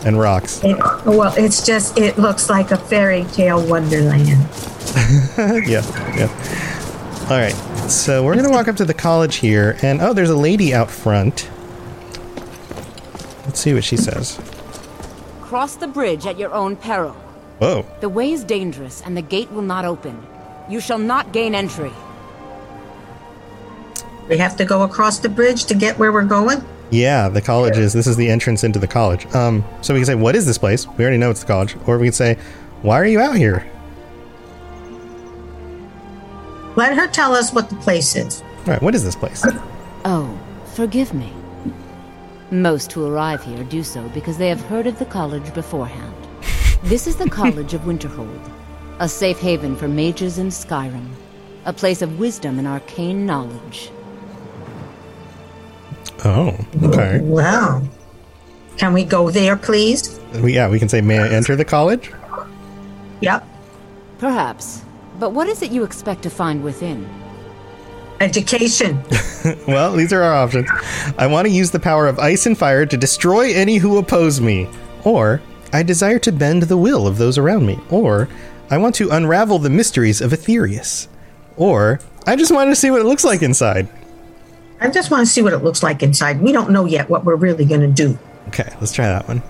and 0.06 0.20
rocks. 0.20 0.60
It, 0.64 0.78
well, 1.06 1.34
it's 1.38 1.66
just, 1.66 1.98
it 2.00 2.18
looks 2.18 2.50
like 2.50 2.72
a 2.72 2.78
fairy 2.78 3.26
tale 3.34 3.64
wonderland. 3.68 4.28
yeah, 5.68 5.84
yeah. 6.16 7.28
All 7.30 7.38
right, 7.38 7.54
so 7.90 8.24
we're 8.24 8.36
gonna 8.36 8.50
walk 8.52 8.68
up 8.68 8.76
to 8.78 8.86
the 8.86 8.94
college 8.94 9.36
here, 9.38 9.78
and 9.84 10.02
oh, 10.02 10.14
there's 10.14 10.30
a 10.32 10.36
lady 10.36 10.74
out 10.74 10.90
front. 10.92 11.50
Let's 13.46 13.60
see 13.60 13.74
what 13.74 13.84
she 13.84 13.98
says. 13.98 14.40
Cross 15.42 15.76
the 15.78 15.88
bridge 15.88 16.26
at 16.26 16.38
your 16.40 16.54
own 16.54 16.76
peril. 16.76 17.16
Whoa. 17.60 17.86
The 18.02 18.10
way 18.10 18.32
is 18.32 18.44
dangerous, 18.44 19.02
and 19.06 19.16
the 19.16 19.22
gate 19.22 19.52
will 19.52 19.62
not 19.62 19.86
open. 19.86 20.22
You 20.70 20.80
shall 20.80 20.98
not 20.98 21.32
gain 21.32 21.56
entry. 21.56 21.92
We 24.28 24.38
have 24.38 24.58
to 24.58 24.66
go 24.66 24.82
across 24.84 25.20
the 25.20 25.30
bridge 25.30 25.66
to 25.66 25.76
get 25.76 25.98
where 26.00 26.12
we're 26.12 26.24
going? 26.24 26.64
Yeah, 26.92 27.30
the 27.30 27.42
college 27.42 27.78
is. 27.78 27.94
This 27.94 28.08
is 28.08 28.18
the 28.18 28.30
entrance 28.30 28.64
into 28.64 28.80
the 28.80 28.88
college. 28.88 29.26
Um, 29.34 29.64
so 29.82 29.94
we 29.94 30.00
can 30.00 30.06
say, 30.06 30.16
"What 30.16 30.36
is 30.36 30.46
this 30.46 30.58
place?" 30.58 30.88
We 30.88 31.04
already 31.04 31.18
know 31.18 31.30
it's 31.32 31.42
the 31.42 31.48
college, 31.48 31.76
or 31.86 31.98
we 31.98 32.08
can 32.08 32.14
say, 32.14 32.38
"Why 32.82 33.00
are 33.00 33.06
you 33.06 33.20
out 33.20 33.36
here?" 33.36 33.66
Let 36.76 36.96
her 36.96 37.08
tell 37.08 37.34
us 37.34 37.54
what 37.54 37.70
the 37.70 37.76
place 37.78 38.16
is. 38.16 38.42
All 38.42 38.74
right, 38.74 38.82
what 38.82 38.96
is 38.96 39.04
this 39.04 39.16
place? 39.16 39.46
Oh, 40.08 40.38
forgive 40.76 41.16
me. 41.16 41.34
Most 42.52 42.92
who 42.92 43.08
arrive 43.08 43.44
here 43.44 43.64
do 43.64 43.82
so 43.82 44.08
because 44.10 44.38
they 44.38 44.50
have 44.50 44.62
heard 44.62 44.86
of 44.86 45.00
the 45.00 45.06
college 45.06 45.52
beforehand. 45.56 46.25
This 46.86 47.08
is 47.08 47.16
the 47.16 47.28
College 47.28 47.74
of 47.74 47.82
Winterhold, 47.82 48.52
a 49.00 49.10
safe 49.10 49.40
haven 49.40 49.76
for 49.76 49.88
mages 49.88 50.38
in 50.38 50.50
Skyrim, 50.50 51.10
a 51.66 51.74
place 51.74 52.04
of 52.04 52.20
wisdom 52.20 52.60
and 52.60 52.68
arcane 52.68 53.26
knowledge. 53.26 53.90
Oh, 56.24 56.56
okay. 56.84 57.22
Wow. 57.22 57.82
Can 58.78 58.94
we 58.94 59.04
go 59.04 59.32
there, 59.32 59.58
please? 59.58 60.20
We, 60.36 60.54
yeah, 60.54 60.70
we 60.70 60.78
can 60.78 60.88
say, 60.88 61.02
"May 61.02 61.18
I 61.18 61.28
enter 61.28 61.56
the 61.56 61.66
college?" 61.66 62.12
Yep. 63.22 63.48
Perhaps. 64.20 64.84
But 65.20 65.32
what 65.32 65.48
is 65.48 65.64
it 65.64 65.72
you 65.72 65.84
expect 65.84 66.22
to 66.22 66.30
find 66.30 66.64
within? 66.64 67.10
Education. 68.22 69.04
well, 69.68 69.94
these 69.94 70.14
are 70.14 70.22
our 70.22 70.36
options. 70.36 70.70
I 71.18 71.26
want 71.26 71.48
to 71.48 71.52
use 71.52 71.72
the 71.72 71.80
power 71.80 72.06
of 72.06 72.20
ice 72.20 72.46
and 72.46 72.56
fire 72.56 72.86
to 72.86 72.96
destroy 72.96 73.54
any 73.54 73.78
who 73.78 73.98
oppose 73.98 74.40
me. 74.40 74.70
Or, 75.04 75.42
I 75.76 75.84
desire 75.84 76.20
to 76.20 76.32
bend 76.32 76.64
the 76.64 76.78
will 76.78 77.06
of 77.06 77.18
those 77.18 77.38
around 77.38 77.66
me. 77.66 77.78
Or, 77.90 78.30
I 78.70 78.78
want 78.78 78.96
to 78.96 79.10
unravel 79.10 79.60
the 79.60 79.70
mysteries 79.70 80.22
of 80.22 80.32
Aetherius. 80.32 81.10
Or, 81.58 82.00
I 82.26 82.38
just 82.38 82.50
want 82.50 82.72
to 82.72 82.78
see 82.78 82.92
what 82.92 83.02
it 83.02 83.06
looks 83.06 83.26
like 83.26 83.42
inside. 83.42 83.90
I 84.80 84.90
just 84.90 85.12
want 85.12 85.28
to 85.28 85.34
see 85.34 85.42
what 85.42 85.52
it 85.52 85.66
looks 85.66 85.84
like 85.84 86.02
inside. 86.02 86.40
We 86.40 86.54
don't 86.54 86.70
know 86.70 86.86
yet 86.86 87.10
what 87.10 87.26
we're 87.26 87.36
really 87.36 87.66
going 87.66 87.82
to 87.82 87.90
do. 87.90 88.18
Okay, 88.48 88.74
let's 88.80 88.94
try 88.94 89.08
that 89.08 89.28
one. 89.28 89.44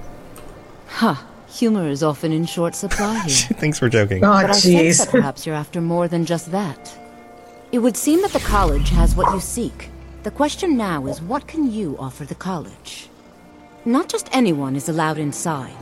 Huh. 0.87 1.15
Humor 1.47 1.89
is 1.89 2.01
often 2.01 2.31
in 2.31 2.47
short 2.47 2.73
supply 2.73 3.19
here. 3.25 3.29
She 3.29 3.53
thinks 3.53 3.79
we're 3.79 3.89
joking. 3.89 4.23
Oh, 4.25 4.41
but 4.41 4.49
I 4.49 4.53
sense 4.53 4.65
jeez. 4.65 4.97
that 5.05 5.11
perhaps 5.11 5.45
you're 5.45 5.53
after 5.53 5.79
more 5.79 6.07
than 6.07 6.25
just 6.25 6.51
that. 6.51 6.97
It 7.71 7.77
would 7.79 7.95
seem 7.95 8.23
that 8.23 8.33
the 8.33 8.39
college 8.39 8.89
has 8.89 9.15
what 9.15 9.31
you 9.31 9.39
seek. 9.39 9.91
The 10.23 10.31
question 10.31 10.75
now 10.75 11.05
is 11.05 11.21
what 11.21 11.45
can 11.45 11.71
you 11.71 11.95
offer 11.99 12.25
the 12.25 12.33
college? 12.33 13.09
Not 13.85 14.09
just 14.09 14.27
anyone 14.35 14.75
is 14.75 14.89
allowed 14.89 15.19
inside. 15.19 15.77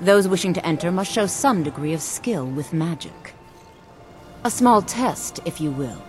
Those 0.00 0.28
wishing 0.28 0.52
to 0.54 0.66
enter 0.66 0.92
must 0.92 1.10
show 1.12 1.26
some 1.26 1.62
degree 1.62 1.92
of 1.94 2.02
skill 2.02 2.46
with 2.46 2.72
magic. 2.72 3.34
A 4.44 4.50
small 4.50 4.82
test, 4.82 5.40
if 5.44 5.60
you 5.60 5.70
will. 5.70 6.02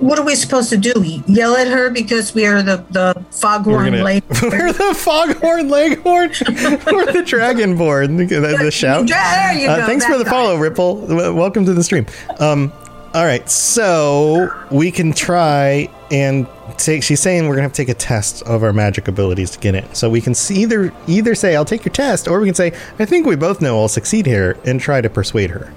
What 0.00 0.18
are 0.18 0.24
we 0.24 0.36
supposed 0.36 0.70
to 0.70 0.76
do? 0.76 0.92
Yell 1.26 1.56
at 1.56 1.66
her 1.66 1.90
because 1.90 2.32
we 2.32 2.46
are 2.46 2.62
the, 2.62 2.84
the 2.90 3.24
foghorn 3.32 4.00
lake? 4.04 4.22
we're 4.42 4.72
the 4.72 4.94
foghorn 4.96 5.68
leghorn. 5.68 6.28
we're 6.38 7.12
the 7.12 7.24
dragonborn. 7.26 8.28
The, 8.28 8.56
the 8.62 8.70
shout. 8.70 9.08
There 9.08 9.52
you 9.54 9.68
Uh, 9.68 9.78
go, 9.78 9.86
thanks 9.86 10.04
for 10.04 10.16
the 10.18 10.24
guy. 10.24 10.30
follow, 10.30 10.56
Ripple. 10.56 11.06
W- 11.08 11.34
welcome 11.34 11.64
to 11.64 11.72
the 11.74 11.82
stream. 11.82 12.06
Um, 12.38 12.72
all 13.12 13.24
right, 13.24 13.48
so 13.50 14.48
we 14.70 14.92
can 14.92 15.12
try 15.12 15.88
and 16.12 16.46
take. 16.46 16.57
She's 16.78 17.20
saying 17.20 17.48
we're 17.48 17.54
gonna 17.54 17.62
have 17.62 17.72
to 17.72 17.82
take 17.84 17.88
a 17.88 17.94
test 17.98 18.42
of 18.42 18.62
our 18.62 18.72
magic 18.72 19.08
abilities 19.08 19.50
to 19.50 19.58
get 19.58 19.74
in. 19.74 19.94
So 19.94 20.08
we 20.10 20.20
can 20.20 20.34
either 20.50 20.92
either 21.06 21.34
say 21.34 21.56
I'll 21.56 21.64
take 21.64 21.84
your 21.84 21.92
test, 21.92 22.28
or 22.28 22.40
we 22.40 22.46
can 22.46 22.54
say 22.54 22.72
I 22.98 23.04
think 23.04 23.26
we 23.26 23.36
both 23.36 23.60
know 23.60 23.78
I'll 23.80 23.88
succeed 23.88 24.26
here 24.26 24.56
and 24.64 24.80
try 24.80 25.00
to 25.00 25.08
persuade 25.10 25.50
her. 25.50 25.72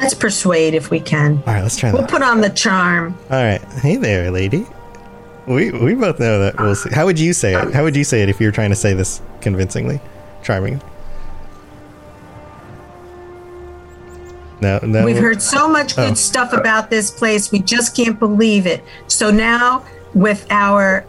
Let's 0.00 0.14
persuade 0.14 0.74
if 0.74 0.90
we 0.90 1.00
can. 1.00 1.42
All 1.46 1.54
right, 1.54 1.62
let's 1.62 1.76
try 1.76 1.92
We'll 1.92 2.02
that. 2.02 2.10
put 2.10 2.22
on 2.22 2.40
the 2.40 2.50
charm. 2.50 3.16
All 3.30 3.42
right, 3.42 3.62
hey 3.80 3.96
there, 3.96 4.30
lady. 4.30 4.66
We 5.46 5.70
we 5.70 5.94
both 5.94 6.18
know 6.18 6.40
that 6.40 6.58
we'll 6.58 6.74
see. 6.74 6.90
How 6.90 7.04
would 7.06 7.18
you 7.20 7.32
say 7.32 7.54
it? 7.54 7.72
How 7.72 7.84
would 7.84 7.94
you 7.96 8.04
say 8.04 8.22
it 8.22 8.28
if 8.28 8.40
you 8.40 8.46
were 8.48 8.52
trying 8.52 8.70
to 8.70 8.76
say 8.76 8.92
this 8.94 9.20
convincingly, 9.40 10.00
charming? 10.42 10.80
No, 14.60 14.78
no. 14.82 15.04
We've 15.04 15.16
heard 15.18 15.42
so 15.42 15.68
much 15.68 15.96
good 15.96 16.12
Oh. 16.12 16.14
stuff 16.14 16.52
about 16.52 16.90
this 16.90 17.10
place. 17.10 17.50
We 17.52 17.58
just 17.60 17.94
can't 17.96 18.18
believe 18.18 18.66
it. 18.66 18.82
So 19.08 19.30
now, 19.30 19.84
with 20.14 20.46
our 20.50 21.04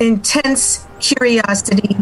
intense 0.00 0.86
curiosity, 1.00 1.96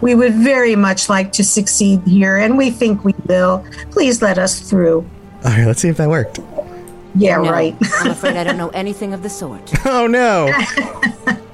we 0.00 0.14
would 0.14 0.34
very 0.34 0.76
much 0.76 1.08
like 1.08 1.32
to 1.32 1.42
succeed 1.44 2.02
here, 2.06 2.36
and 2.36 2.58
we 2.58 2.70
think 2.70 3.04
we 3.04 3.14
will. 3.26 3.64
Please 3.90 4.20
let 4.22 4.38
us 4.38 4.60
through. 4.60 5.06
All 5.44 5.50
right, 5.52 5.66
let's 5.66 5.80
see 5.80 5.88
if 5.88 5.96
that 5.96 6.08
worked. 6.08 6.38
Yeah, 7.14 7.36
No, 7.38 7.50
right. 7.50 7.74
I'm 8.00 8.10
afraid 8.10 8.36
I 8.36 8.44
don't 8.44 8.58
know 8.58 8.68
anything 8.74 9.14
of 9.14 9.22
the 9.22 9.30
sort. 9.30 9.72
Oh 9.86 10.06
no! 10.06 10.52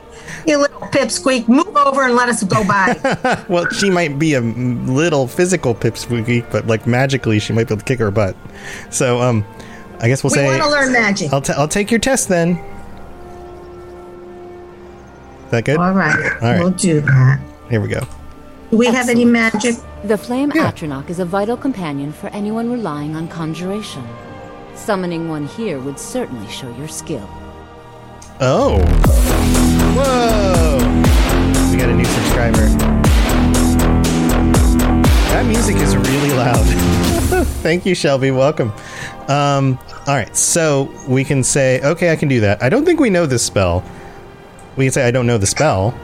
you 0.46 0.58
little 0.58 0.80
pipsqueak, 0.80 1.48
move 1.48 1.76
over 1.76 2.02
and 2.02 2.14
let 2.14 2.28
us 2.28 2.42
go 2.42 2.64
by. 2.66 3.44
well, 3.48 3.68
she 3.70 3.90
might 3.90 4.18
be 4.18 4.34
a 4.34 4.40
little 4.40 5.26
physical 5.26 5.74
pipsqueak, 5.74 6.50
but 6.50 6.66
like 6.66 6.86
magically, 6.86 7.38
she 7.38 7.52
might 7.52 7.68
be 7.68 7.74
able 7.74 7.80
to 7.80 7.84
kick 7.84 7.98
her 7.98 8.10
butt. 8.10 8.36
So, 8.90 9.20
um, 9.20 9.44
I 10.00 10.08
guess 10.08 10.24
we'll 10.24 10.30
we 10.30 10.36
say 10.36 10.46
want 10.46 10.62
to 10.62 10.68
learn 10.68 10.92
magic. 10.92 11.32
I'll 11.32 11.42
t- 11.42 11.52
I'll 11.56 11.68
take 11.68 11.90
your 11.90 12.00
test 12.00 12.28
then. 12.28 12.56
Is 15.44 15.50
that 15.50 15.64
good? 15.64 15.76
All 15.76 15.92
right, 15.92 16.16
All 16.16 16.38
right. 16.40 16.58
we'll 16.60 16.70
do 16.70 17.00
that. 17.00 17.40
Here 17.70 17.80
we 17.80 17.88
go. 17.88 18.00
Do 18.70 18.78
we 18.78 18.86
have 18.86 19.08
any 19.08 19.24
magic? 19.24 19.76
The 20.04 20.16
Flame 20.18 20.50
Atronach 20.52 21.10
is 21.10 21.20
a 21.20 21.24
vital 21.24 21.56
companion 21.56 22.10
for 22.10 22.28
anyone 22.28 22.72
relying 22.72 23.14
on 23.14 23.28
conjuration. 23.28 24.04
Summoning 24.74 25.28
one 25.28 25.46
here 25.46 25.78
would 25.78 25.98
certainly 25.98 26.48
show 26.50 26.74
your 26.76 26.88
skill. 26.88 27.28
Oh. 28.40 28.80
A 32.44 32.50
new 32.50 32.68
subscriber. 32.68 33.02
That 35.32 35.46
music 35.46 35.76
is 35.76 35.96
really 35.96 36.32
loud. 36.32 37.46
Thank 37.62 37.86
you, 37.86 37.94
Shelby. 37.94 38.30
Welcome. 38.30 38.72
Um, 39.28 39.78
all 40.06 40.14
right, 40.14 40.34
so 40.36 40.92
we 41.08 41.24
can 41.24 41.44
say, 41.44 41.80
okay, 41.82 42.12
I 42.12 42.16
can 42.16 42.28
do 42.28 42.40
that. 42.40 42.62
I 42.62 42.68
don't 42.68 42.84
think 42.84 43.00
we 43.00 43.10
know 43.10 43.26
this 43.26 43.44
spell. 43.44 43.84
We 44.76 44.86
can 44.86 44.92
say, 44.92 45.06
I 45.06 45.10
don't 45.10 45.26
know 45.26 45.38
the 45.38 45.46
spell. 45.46 45.94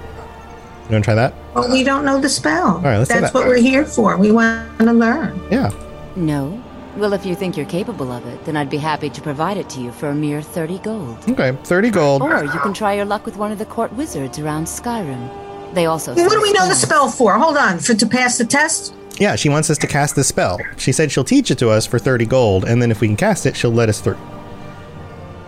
You 0.85 0.92
want 0.92 1.05
to 1.05 1.09
try 1.09 1.14
that? 1.14 1.35
Well, 1.55 1.70
we 1.70 1.83
don't 1.83 2.05
know 2.05 2.18
the 2.20 2.29
spell. 2.29 2.77
All 2.77 2.83
right, 2.83 2.98
let's 2.98 3.11
do 3.11 3.20
That's 3.20 3.33
that. 3.33 3.38
what 3.38 3.46
we're 3.46 3.57
here 3.57 3.85
for. 3.85 4.16
We 4.16 4.31
want 4.31 4.79
to 4.79 4.92
learn. 4.92 5.40
Yeah. 5.51 5.70
No? 6.16 6.62
Well, 6.96 7.12
if 7.12 7.27
you 7.27 7.35
think 7.35 7.57
you're 7.57 7.66
capable 7.66 8.11
of 8.11 8.27
it, 8.27 8.44
then 8.44 8.57
I'd 8.57 8.70
be 8.70 8.79
happy 8.79 9.11
to 9.11 9.20
provide 9.20 9.57
it 9.57 9.68
to 9.70 9.81
you 9.81 9.92
for 9.92 10.09
a 10.09 10.14
mere 10.14 10.40
30 10.40 10.79
gold. 10.79 11.18
Okay, 11.29 11.53
30 11.64 11.90
gold. 11.90 12.22
Or 12.22 12.44
you 12.44 12.59
can 12.61 12.72
try 12.72 12.94
your 12.94 13.05
luck 13.05 13.27
with 13.27 13.37
one 13.37 13.53
of 13.53 13.59
the 13.59 13.66
court 13.66 13.92
wizards 13.92 14.38
around 14.38 14.64
Skyrim. 14.64 15.48
They 15.74 15.87
also. 15.87 16.14
What 16.14 16.31
do 16.33 16.40
we 16.40 16.52
know 16.52 16.66
the 16.68 16.74
spell 16.74 17.09
for? 17.09 17.38
Hold 17.38 17.57
on. 17.57 17.78
For 17.78 17.94
to 17.94 18.07
pass 18.07 18.38
the 18.38 18.44
test? 18.44 18.94
Yeah, 19.18 19.35
she 19.37 19.48
wants 19.48 19.68
us 19.68 19.78
to 19.78 19.87
cast 19.87 20.14
the 20.14 20.24
spell. 20.24 20.59
She 20.76 20.92
said 20.92 21.11
she'll 21.11 21.24
teach 21.24 21.50
it 21.50 21.59
to 21.59 21.70
us 21.70 21.87
for 21.87 21.98
30 21.98 22.24
gold, 22.26 22.64
and 22.64 22.81
then 22.81 22.90
if 22.90 23.00
we 23.00 23.09
can 23.09 23.16
cast 23.16 23.46
it, 23.46 23.57
she'll 23.57 23.72
let 23.72 23.88
us 23.88 24.00
through. 24.00 24.18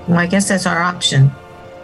Well, 0.09 0.19
I 0.19 0.27
guess 0.27 0.49
that's 0.49 0.67
our 0.67 0.83
option. 0.83 1.31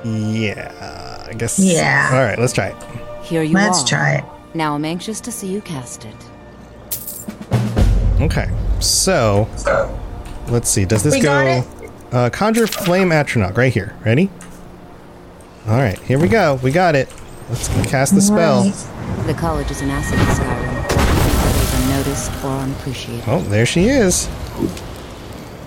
Yeah, 0.05 1.25
I 1.29 1.35
guess. 1.35 1.59
Yeah. 1.59 2.11
All 2.13 2.23
right, 2.25 2.39
let's 2.39 2.53
try 2.53 2.69
it. 2.69 2.77
Here 3.25 3.43
you 3.43 3.55
go. 3.55 3.61
Let's 3.61 3.83
are. 3.85 3.87
try 3.87 4.15
it. 4.17 4.25
Now 4.55 4.75
I'm 4.75 4.85
anxious 4.85 5.21
to 5.23 5.33
see 5.33 5.47
you 5.47 5.61
cast 5.61 6.05
it. 6.05 6.15
Okay, 8.21 8.51
so 8.81 9.49
let's 10.49 10.69
see. 10.71 10.85
Does 10.85 11.03
this 11.03 11.15
We 11.15 11.21
go? 11.21 11.63
got 11.63 11.67
Uh, 12.13 12.31
conjure 12.31 12.67
flame 12.67 13.11
atronach 13.11 13.57
right 13.57 13.73
here. 13.73 13.95
Ready? 14.05 14.31
All 15.69 15.77
right, 15.77 15.99
here 16.01 16.19
we 16.19 16.29
go. 16.29 16.59
We 16.63 16.71
got 16.71 16.95
it. 16.95 17.09
Let's 17.49 17.69
cast 17.89 18.15
the 18.15 18.21
spell. 18.21 18.65
The 19.27 19.35
college 19.35 19.71
is 19.71 19.81
an 19.81 19.91
asset 19.91 20.19
in 20.19 20.27
Skyrim. 20.35 20.77
Others 21.47 21.75
unnoticed 21.75 22.45
or 22.45 22.51
unappreciated. 22.51 23.25
Oh, 23.29 23.41
there 23.43 23.67
she 23.67 23.85
is. 23.87 24.29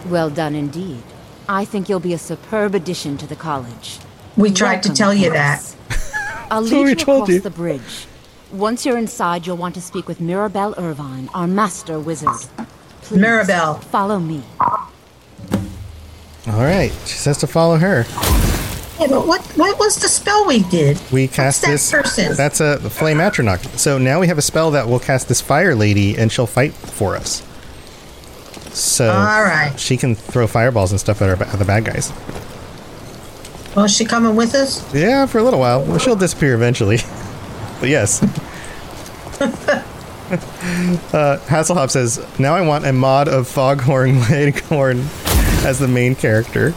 Well 0.08 0.30
done 0.30 0.56
indeed. 0.56 1.04
I 1.48 1.66
think 1.66 1.88
you'll 1.90 2.00
be 2.00 2.14
a 2.14 2.18
superb 2.18 2.76
addition 2.76 3.18
to 3.18 3.28
the 3.28 3.36
college. 3.36 4.00
We 4.38 4.52
tried 4.52 4.84
to 4.84 4.90
Welcome, 4.90 4.96
tell 4.96 5.14
you 5.14 5.32
that. 5.32 5.76
I'll 6.52 6.62
That's 6.62 6.72
what 6.72 6.78
lead 6.80 6.84
we 6.84 6.90
you 6.92 6.96
across 6.96 7.30
you. 7.30 7.40
the 7.40 7.50
bridge. 7.50 8.06
Once 8.52 8.86
you're 8.86 8.98
inside, 8.98 9.46
you'll 9.48 9.58
want 9.58 9.76
to 9.76 9.82
speak 9.82 10.08
with 10.08 10.20
Mirabelle 10.20 10.74
Ervine, 10.78 11.30
our 11.34 11.48
master 11.48 12.00
wizard. 12.00 12.30
Please, 13.02 13.20
Mirabelle. 13.20 13.76
Follow 13.76 14.20
me. 14.20 14.44
All 16.48 16.64
right, 16.64 16.92
she 17.06 17.18
says 17.18 17.38
to 17.40 17.48
follow 17.48 17.78
her. 17.78 18.06
Yeah, 19.00 19.08
but 19.08 19.26
what 19.26 19.42
what 19.58 19.80
was 19.80 19.96
the 19.98 20.10
spell 20.10 20.46
we 20.46 20.64
did? 20.64 21.00
We 21.12 21.28
cast 21.28 21.62
that 21.62 21.72
this. 21.72 21.90
person? 21.90 22.36
That's 22.36 22.60
a 22.60 22.78
flame 22.90 23.18
atronach. 23.18 23.66
So 23.78 23.98
now 23.98 24.20
we 24.20 24.28
have 24.28 24.38
a 24.38 24.42
spell 24.42 24.72
that 24.72 24.88
will 24.90 25.00
cast 25.00 25.30
this 25.30 25.40
fire 25.40 25.74
lady, 25.74 26.18
and 26.18 26.30
she'll 26.32 26.46
fight 26.48 26.74
for 26.74 27.16
us. 27.16 27.42
So 28.74 29.10
All 29.10 29.44
right. 29.44 29.74
she 29.80 29.98
can 29.98 30.16
throw 30.16 30.48
fireballs 30.48 30.92
and 30.92 31.00
stuff 31.00 31.22
at, 31.22 31.30
our, 31.30 31.42
at 31.42 31.60
the 31.60 31.66
bad 31.66 31.86
guys. 31.86 32.12
Oh, 33.76 33.84
is 33.86 33.96
she 33.96 34.04
coming 34.06 34.36
with 34.36 34.54
us? 34.54 34.94
Yeah, 34.94 35.26
for 35.26 35.40
a 35.40 35.44
little 35.44 35.60
while. 35.60 35.84
Well, 35.84 35.98
she'll 35.98 36.16
disappear 36.16 36.54
eventually. 36.54 36.98
but 37.80 37.90
yes. 37.90 38.22
uh, 41.14 41.40
Hasselhoff 41.48 41.90
says, 41.92 42.26
"Now 42.38 42.54
I 42.56 42.62
want 42.62 42.86
a 42.86 42.92
mod 42.92 43.28
of 43.30 43.48
Foghorn 43.48 44.20
Leghorn 44.30 45.00
as 45.66 45.80
the 45.80 45.88
main 45.88 46.16
character." 46.16 46.74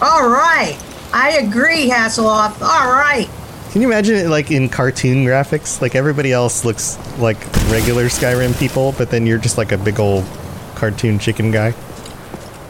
All 0.00 0.28
right. 0.28 0.78
I 1.12 1.38
agree, 1.38 1.88
Hasselhoff. 1.88 2.60
All 2.60 2.90
right. 2.92 3.28
Can 3.70 3.82
you 3.82 3.88
imagine 3.88 4.14
it 4.16 4.28
like 4.28 4.50
in 4.50 4.68
cartoon 4.68 5.24
graphics? 5.24 5.82
Like 5.82 5.94
everybody 5.94 6.32
else 6.32 6.64
looks 6.64 6.98
like 7.18 7.36
regular 7.70 8.06
Skyrim 8.06 8.58
people, 8.58 8.94
but 8.96 9.10
then 9.10 9.26
you're 9.26 9.38
just 9.38 9.58
like 9.58 9.72
a 9.72 9.78
big 9.78 10.00
old 10.00 10.24
cartoon 10.74 11.18
chicken 11.18 11.50
guy. 11.50 11.74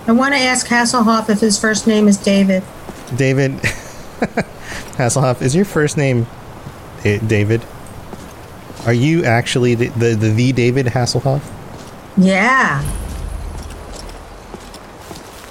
I 0.09 0.13
want 0.13 0.35
to 0.35 0.41
ask 0.41 0.67
Hasselhoff 0.67 1.29
if 1.29 1.41
his 1.41 1.59
first 1.61 1.87
name 1.87 2.09
is 2.09 2.17
David. 2.17 2.63
David 3.17 3.53
Hasselhoff, 4.97 5.43
is 5.43 5.55
your 5.55 5.65
first 5.65 5.97
name 5.97 6.27
David? 7.03 7.65
Are 8.85 8.93
you 8.93 9.25
actually 9.25 9.75
the 9.75 9.89
the, 9.89 10.15
the, 10.15 10.31
the 10.31 10.53
David 10.53 10.87
Hasselhoff? 10.87 11.43
Yeah. 12.17 12.83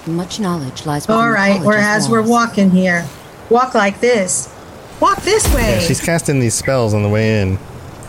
Much 0.08 0.39
knowledge 0.39 0.86
lies 0.86 1.08
within 1.08 1.16
All 1.16 1.26
the 1.28 1.32
right. 1.32 1.51
college's 1.53 1.66
Whereas 1.68 2.10
we're 2.10 2.22
walking 2.28 2.70
here, 2.70 3.06
walk 3.49 3.74
like 3.74 3.99
this. 3.99 4.53
Walk 4.99 5.22
this 5.24 5.45
way. 5.53 5.74
Yeah, 5.74 5.80
she's 5.80 5.99
casting 6.01 6.39
these 6.39 6.53
spells 6.53 6.93
on 6.93 7.03
the 7.03 7.10
way 7.10 7.41
in 7.41 7.58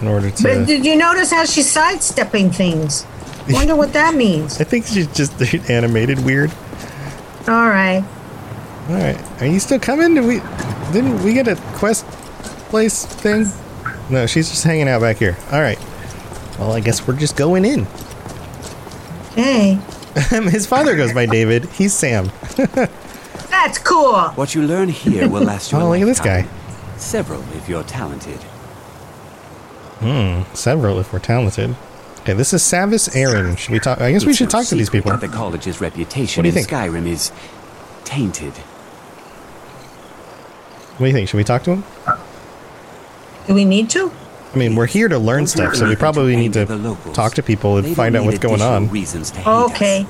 in 0.01 0.09
order 0.09 0.31
to. 0.31 0.43
But 0.43 0.67
did 0.67 0.85
you 0.85 0.97
notice 0.97 1.31
how 1.31 1.45
she's 1.45 1.71
sidestepping 1.71 2.51
things? 2.51 3.07
Wonder 3.51 3.77
what 3.77 3.93
that 3.93 4.15
means. 4.15 4.61
I 4.61 4.65
think 4.65 4.87
she's 4.87 5.07
just 5.09 5.41
animated 5.71 6.25
weird. 6.25 6.51
All 7.49 7.69
right. 7.69 8.05
All 8.89 8.95
right, 8.95 9.43
are 9.43 9.47
you 9.47 9.59
still 9.59 9.81
coming? 9.81 10.15
Did 10.15 10.25
we 10.27 10.41
didn't 10.93 11.23
we 11.25 11.35
get 11.35 11.49
a 11.49 11.57
quest 11.75 12.07
place 12.71 13.05
thing? 13.05 13.47
No, 14.11 14.27
she's 14.27 14.49
just 14.49 14.63
hanging 14.63 14.89
out 14.89 15.01
back 15.01 15.17
here. 15.17 15.37
All 15.51 15.61
right. 15.61 15.79
Well, 16.59 16.73
I 16.73 16.79
guess 16.81 17.07
we're 17.07 17.17
just 17.17 17.37
going 17.37 17.65
in. 17.65 17.85
Hey, 19.35 19.79
His 20.51 20.67
father 20.67 20.97
goes 20.97 21.13
by 21.13 21.27
David. 21.27 21.67
He's 21.67 21.93
Sam. 21.93 22.31
that's 23.51 23.79
cool. 23.79 24.15
What 24.31 24.55
you 24.55 24.63
learn 24.63 24.89
here 24.89 25.29
will 25.29 25.43
last 25.53 25.73
you 25.73 25.79
a 25.79 25.85
Oh, 25.85 25.91
look 25.91 26.01
at 26.01 26.07
this 26.07 26.21
guy. 26.21 26.47
Several 26.97 27.43
if 27.55 27.69
you're 27.69 27.83
talented. 27.83 28.39
Hmm. 30.01 30.43
Several, 30.55 30.99
if 31.01 31.13
we're 31.13 31.19
talented. 31.19 31.77
Okay, 32.21 32.33
this 32.33 32.53
is 32.55 32.63
Savos 32.63 33.15
Aren. 33.15 33.57
Should 33.57 33.73
we 33.73 33.79
talk? 33.79 34.01
I 34.01 34.11
guess 34.13 34.25
we 34.25 34.33
should 34.35 34.47
no 34.47 34.51
talk 34.51 34.67
to 34.67 34.75
these 34.75 34.91
people. 34.91 35.15
The 35.17 35.29
college's 35.29 35.81
reputation 35.81 36.41
What 36.41 36.45
do 36.45 36.49
you 36.49 36.59
in 36.59 36.65
think? 36.65 36.69
Skyrim 36.69 37.07
is 37.07 37.31
tainted. 38.05 38.53
What 40.93 40.99
do 40.99 41.07
you 41.07 41.13
think? 41.13 41.29
Should 41.29 41.37
we 41.37 41.45
talk 41.45 41.63
to 41.65 41.73
him? 41.77 41.85
Do 43.47 43.55
we 43.55 43.65
need 43.65 43.91
to? 43.91 44.11
I 44.57 44.59
mean, 44.59 44.75
we're 44.75 44.87
here 44.87 45.07
to 45.09 45.19
learn 45.19 45.47
stuff, 45.47 45.75
so 45.75 45.87
we 45.87 45.97
probably 45.97 46.35
need 46.35 46.55
to 46.55 46.65
talk 47.13 47.35
to 47.35 47.43
people 47.43 47.77
and 47.77 47.87
They 47.87 47.95
find 47.95 48.17
out 48.17 48.25
what's 48.25 48.39
going 48.39 48.63
on. 48.63 48.89
Reasons 48.89 49.31
us. 49.33 49.47
Okay. 49.47 50.07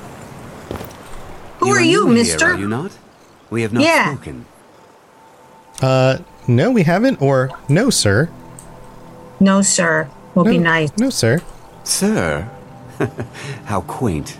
Who 1.57 1.67
are 1.67 1.81
You're 1.81 1.81
you, 1.81 2.05
here, 2.05 2.13
mister? 2.13 2.45
are 2.45 2.57
you 2.57 2.69
not? 2.69 2.97
We 3.49 3.63
have 3.63 3.73
not 3.73 3.83
Yeah. 3.83 4.13
spoken. 4.13 4.45
Uh, 5.81 6.19
no, 6.47 6.71
we 6.71 6.83
haven't. 6.83 7.21
Or 7.21 7.49
no, 7.67 7.89
sir. 7.89 8.29
No, 9.41 9.61
sir. 9.61 10.09
Will 10.33 10.45
be 10.45 10.57
nice. 10.59 10.97
No, 10.97 11.09
sir. 11.09 11.41
Sir? 11.83 12.49
How 13.65 13.81
quaint. 13.81 14.37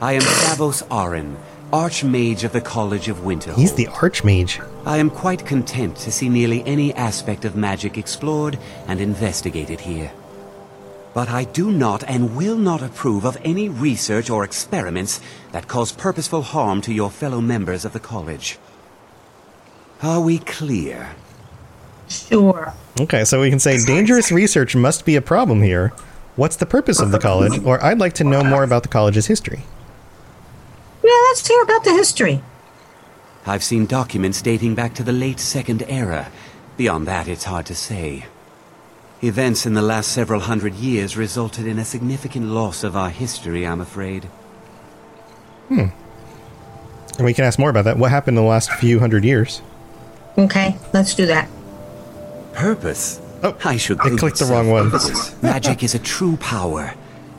I 0.00 0.14
am 0.14 0.22
Savos 0.22 0.82
Aren, 0.90 1.36
Archmage 1.72 2.42
of 2.42 2.52
the 2.52 2.60
College 2.60 3.08
of 3.08 3.18
Winterhold. 3.18 3.56
He's 3.56 3.74
the 3.74 3.86
Archmage. 3.86 4.66
I 4.84 4.98
am 4.98 5.08
quite 5.08 5.46
content 5.46 5.96
to 5.98 6.10
see 6.10 6.28
nearly 6.28 6.64
any 6.66 6.92
aspect 6.94 7.44
of 7.44 7.54
magic 7.54 7.96
explored 7.96 8.58
and 8.88 9.00
investigated 9.00 9.80
here. 9.80 10.10
But 11.14 11.28
I 11.28 11.44
do 11.44 11.70
not 11.70 12.02
and 12.04 12.36
will 12.36 12.56
not 12.56 12.82
approve 12.82 13.24
of 13.24 13.38
any 13.44 13.68
research 13.68 14.30
or 14.30 14.42
experiments 14.42 15.20
that 15.52 15.68
cause 15.68 15.92
purposeful 15.92 16.42
harm 16.42 16.80
to 16.82 16.92
your 16.92 17.10
fellow 17.10 17.40
members 17.40 17.84
of 17.84 17.92
the 17.92 18.00
college. 18.00 18.58
Are 20.02 20.20
we 20.20 20.38
clear? 20.38 21.14
Sure. 22.08 22.74
Okay, 23.00 23.24
so 23.24 23.40
we 23.40 23.50
can 23.50 23.60
say 23.60 23.84
dangerous 23.84 24.32
research 24.32 24.74
must 24.74 25.04
be 25.04 25.14
a 25.14 25.22
problem 25.22 25.62
here. 25.62 25.92
What's 26.34 26.56
the 26.56 26.66
purpose 26.66 27.00
of 27.00 27.12
the 27.12 27.20
college? 27.20 27.62
Or 27.64 27.82
I'd 27.84 27.98
like 27.98 28.14
to 28.14 28.24
know 28.24 28.42
more 28.42 28.64
about 28.64 28.82
the 28.82 28.88
college's 28.88 29.26
history. 29.26 29.62
Yeah, 31.02 31.10
let's 31.28 31.46
hear 31.46 31.62
about 31.62 31.84
the 31.84 31.92
history. 31.92 32.42
I've 33.46 33.64
seen 33.64 33.86
documents 33.86 34.42
dating 34.42 34.74
back 34.74 34.94
to 34.94 35.02
the 35.02 35.12
late 35.12 35.40
Second 35.40 35.82
Era. 35.88 36.30
Beyond 36.76 37.06
that, 37.06 37.26
it's 37.26 37.44
hard 37.44 37.66
to 37.66 37.74
say. 37.74 38.26
Events 39.22 39.66
in 39.66 39.74
the 39.74 39.82
last 39.82 40.12
several 40.12 40.40
hundred 40.40 40.74
years 40.74 41.16
resulted 41.16 41.66
in 41.66 41.78
a 41.78 41.84
significant 41.84 42.46
loss 42.46 42.84
of 42.84 42.96
our 42.96 43.10
history, 43.10 43.66
I'm 43.66 43.80
afraid. 43.80 44.24
Hmm. 45.68 45.86
And 47.16 47.24
we 47.24 47.34
can 47.34 47.44
ask 47.44 47.58
more 47.58 47.70
about 47.70 47.84
that. 47.84 47.98
What 47.98 48.10
happened 48.10 48.38
in 48.38 48.44
the 48.44 48.48
last 48.48 48.72
few 48.72 48.98
hundred 48.98 49.24
years? 49.24 49.62
Okay, 50.38 50.76
let's 50.92 51.14
do 51.14 51.26
that. 51.26 51.48
Purpose? 52.52 53.20
Oh, 53.42 53.56
I 53.64 53.76
should 53.76 54.00
I 54.00 54.16
clicked 54.16 54.38
the 54.38 54.46
wrong 54.46 54.70
one. 54.70 54.90
Magic 55.42 55.82
is 55.82 55.94
a 55.94 55.98
true 55.98 56.36
power, 56.36 56.94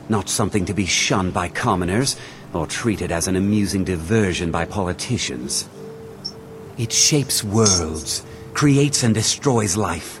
not 0.08 0.28
something 0.28 0.64
to 0.66 0.74
be 0.74 0.86
shunned 0.86 1.32
by 1.32 1.48
commoners 1.48 2.16
or 2.52 2.66
treated 2.66 3.12
as 3.12 3.28
an 3.28 3.36
amusing 3.36 3.84
diversion 3.84 4.50
by 4.50 4.64
politicians. 4.64 5.68
It 6.78 6.92
shapes 6.92 7.44
worlds, 7.44 8.24
creates 8.54 9.02
and 9.02 9.14
destroys 9.14 9.76
life. 9.76 10.20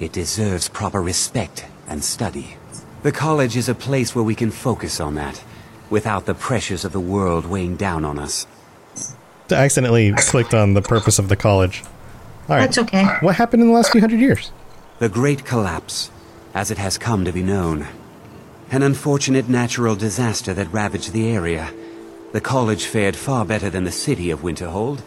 It 0.00 0.12
deserves 0.12 0.68
proper 0.68 1.00
respect 1.00 1.66
and 1.88 2.02
study. 2.02 2.56
The 3.02 3.12
college 3.12 3.56
is 3.56 3.68
a 3.68 3.74
place 3.74 4.14
where 4.14 4.24
we 4.24 4.34
can 4.34 4.50
focus 4.50 5.00
on 5.00 5.14
that, 5.16 5.42
without 5.90 6.26
the 6.26 6.34
pressures 6.34 6.84
of 6.84 6.92
the 6.92 7.00
world 7.00 7.46
weighing 7.46 7.76
down 7.76 8.04
on 8.04 8.18
us. 8.18 8.46
I 9.50 9.54
accidentally 9.54 10.12
clicked 10.12 10.54
on 10.54 10.74
the 10.74 10.82
purpose 10.82 11.18
of 11.18 11.28
the 11.28 11.36
college. 11.36 11.82
All 12.48 12.56
right. 12.56 12.60
That's 12.60 12.78
okay. 12.78 13.04
What 13.20 13.36
happened 13.36 13.62
in 13.62 13.68
the 13.68 13.74
last 13.74 13.92
few 13.92 14.00
hundred 14.00 14.20
years? 14.20 14.50
The 14.98 15.08
Great 15.08 15.44
Collapse, 15.44 16.10
as 16.54 16.70
it 16.70 16.78
has 16.78 16.96
come 16.96 17.24
to 17.24 17.32
be 17.32 17.42
known. 17.42 17.86
An 18.72 18.82
unfortunate 18.82 19.50
natural 19.50 19.94
disaster 19.94 20.54
that 20.54 20.72
ravaged 20.72 21.12
the 21.12 21.28
area. 21.28 21.72
The 22.32 22.40
college 22.40 22.86
fared 22.86 23.16
far 23.16 23.44
better 23.44 23.68
than 23.68 23.84
the 23.84 23.92
city 23.92 24.30
of 24.30 24.40
Winterhold, 24.40 25.02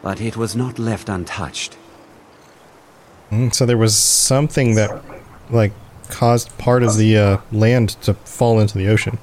but 0.00 0.20
it 0.20 0.36
was 0.36 0.54
not 0.54 0.78
left 0.78 1.08
untouched. 1.08 1.76
Mm, 3.32 3.52
so 3.52 3.66
there 3.66 3.76
was 3.76 3.96
something 3.96 4.76
that, 4.76 5.02
like, 5.50 5.72
caused 6.08 6.56
part 6.56 6.84
of 6.84 6.96
the 6.96 7.16
uh, 7.18 7.38
land 7.50 7.90
to 8.02 8.14
fall 8.14 8.60
into 8.60 8.78
the 8.78 8.86
ocean. 8.86 9.18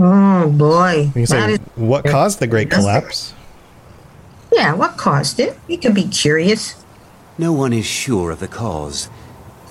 Oh 0.00 0.50
boy. 0.50 1.12
You 1.14 1.26
say, 1.26 1.38
That 1.38 1.50
is- 1.50 1.58
what 1.76 2.04
caused 2.04 2.40
the 2.40 2.48
Great 2.48 2.70
Collapse? 2.70 3.34
Yeah, 4.50 4.74
what 4.74 4.96
caused 4.96 5.38
it? 5.38 5.56
You 5.68 5.78
can 5.78 5.94
be 5.94 6.08
curious. 6.08 6.74
No 7.38 7.52
one 7.52 7.72
is 7.72 7.86
sure 7.86 8.32
of 8.32 8.40
the 8.40 8.48
cause. 8.48 9.08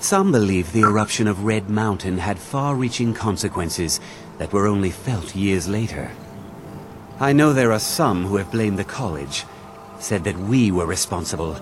Some 0.02 0.32
believe 0.32 0.72
the 0.72 0.80
eruption 0.80 1.28
of 1.28 1.44
Red 1.44 1.70
Mountain 1.70 2.18
had 2.18 2.36
far-reaching 2.36 3.14
consequences 3.14 4.00
that 4.38 4.52
were 4.52 4.66
only 4.66 4.90
felt 4.90 5.36
years 5.36 5.68
later. 5.68 6.10
I 7.20 7.32
know 7.32 7.52
there 7.52 7.70
are 7.70 7.78
some 7.78 8.26
who 8.26 8.34
have 8.34 8.50
blamed 8.50 8.80
the 8.80 8.84
college, 8.84 9.44
said 10.00 10.24
that 10.24 10.36
we 10.36 10.72
were 10.72 10.86
responsible. 10.86 11.56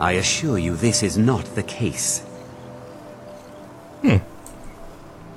I 0.00 0.12
assure 0.12 0.58
you 0.58 0.74
this 0.74 1.04
is 1.04 1.16
not 1.16 1.44
the 1.54 1.62
case. 1.62 2.22
Hmm. 4.02 4.18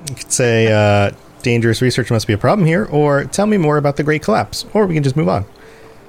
You 0.08 0.16
could 0.16 0.32
say, 0.32 0.72
uh, 0.72 1.12
dangerous 1.43 1.84
research 1.84 2.10
must 2.10 2.26
be 2.26 2.34
a 2.34 2.38
problem 2.38 2.66
here, 2.66 2.86
or 2.86 3.26
tell 3.26 3.45
me 3.45 3.58
more 3.58 3.78
about 3.78 3.95
the 3.95 4.04
Great 4.04 4.24
Collapse, 4.24 4.66
or 4.74 4.88
we 4.88 4.95
can 4.95 5.04
just 5.04 5.16
move 5.16 5.30
on. 5.30 5.45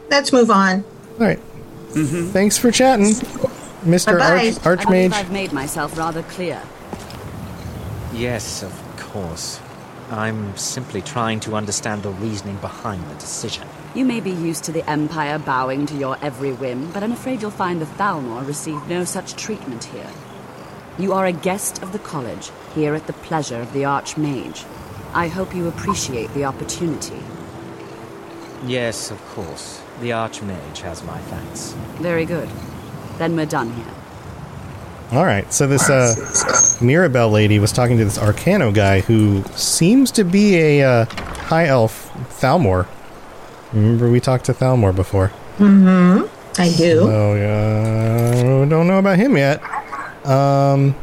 Let's 0.09 0.32
move 0.32 0.51
on. 0.51 0.84
All 1.20 1.26
right. 1.26 1.38
Thanks 1.91 2.57
for 2.57 2.70
chatting, 2.70 3.12
Mr. 3.84 4.18
Bye-bye. 4.18 4.68
Arch- 4.68 4.80
I 4.80 4.84
Archmage. 4.84 5.12
I've 5.12 5.32
made 5.32 5.52
myself 5.52 5.96
rather 5.96 6.22
clear. 6.24 6.62
Yes, 8.12 8.62
of 8.62 8.72
course. 8.98 9.60
I'm 10.10 10.56
simply 10.56 11.02
trying 11.02 11.38
to 11.40 11.54
understand 11.54 12.02
the 12.02 12.10
reasoning 12.10 12.56
behind 12.56 13.08
the 13.08 13.14
decision. 13.14 13.66
You 13.94 14.04
may 14.04 14.20
be 14.20 14.32
used 14.32 14.64
to 14.64 14.72
the 14.72 14.88
Empire 14.90 15.38
bowing 15.38 15.86
to 15.86 15.94
your 15.94 16.16
every 16.20 16.52
whim, 16.52 16.90
but 16.92 17.02
I'm 17.02 17.12
afraid 17.12 17.40
you'll 17.40 17.52
find 17.52 17.80
the 17.80 17.86
Thalmor 17.86 18.46
receive 18.46 18.88
no 18.88 19.04
such 19.04 19.36
treatment 19.36 19.84
here. 19.84 20.10
You 20.98 21.12
are 21.12 21.26
a 21.26 21.32
guest 21.32 21.80
of 21.82 21.92
the 21.92 22.00
college, 22.00 22.50
here 22.74 22.94
at 22.94 23.06
the 23.06 23.12
pleasure 23.12 23.60
of 23.60 23.72
the 23.72 23.82
Archmage. 23.82 24.64
I 25.14 25.28
hope 25.28 25.54
you 25.54 25.68
appreciate 25.68 26.32
the 26.34 26.44
opportunity. 26.44 27.22
Yes, 28.66 29.10
of 29.10 29.24
course. 29.28 29.80
The 30.00 30.10
Archmage 30.10 30.78
has 30.78 31.02
my 31.04 31.18
thanks. 31.18 31.72
Very 32.00 32.26
good. 32.26 32.48
Then 33.20 33.36
we're 33.36 33.44
done 33.44 33.70
here. 33.74 33.84
All 35.12 35.26
right. 35.26 35.52
So 35.52 35.66
this 35.66 35.90
uh, 35.90 36.14
Mirabelle 36.82 37.28
lady 37.28 37.58
was 37.58 37.70
talking 37.70 37.98
to 37.98 38.04
this 38.04 38.16
Ancano 38.16 38.72
guy 38.72 39.00
who 39.00 39.42
seems 39.54 40.10
to 40.12 40.24
be 40.24 40.56
a 40.56 40.82
uh, 40.82 41.04
high 41.04 41.66
elf 41.66 42.10
Thalmor. 42.40 42.86
Remember 43.74 44.10
we 44.10 44.20
talked 44.20 44.46
to 44.46 44.54
Thalmor 44.54 44.96
before. 44.96 45.32
Mm-hmm. 45.58 46.62
I 46.62 46.70
do. 46.70 47.00
Oh 47.02 47.36
So 47.36 48.62
uh, 48.62 48.64
don't 48.64 48.86
know 48.86 48.98
about 48.98 49.18
him 49.18 49.36
yet. 49.36 49.62
Um, 50.26 50.94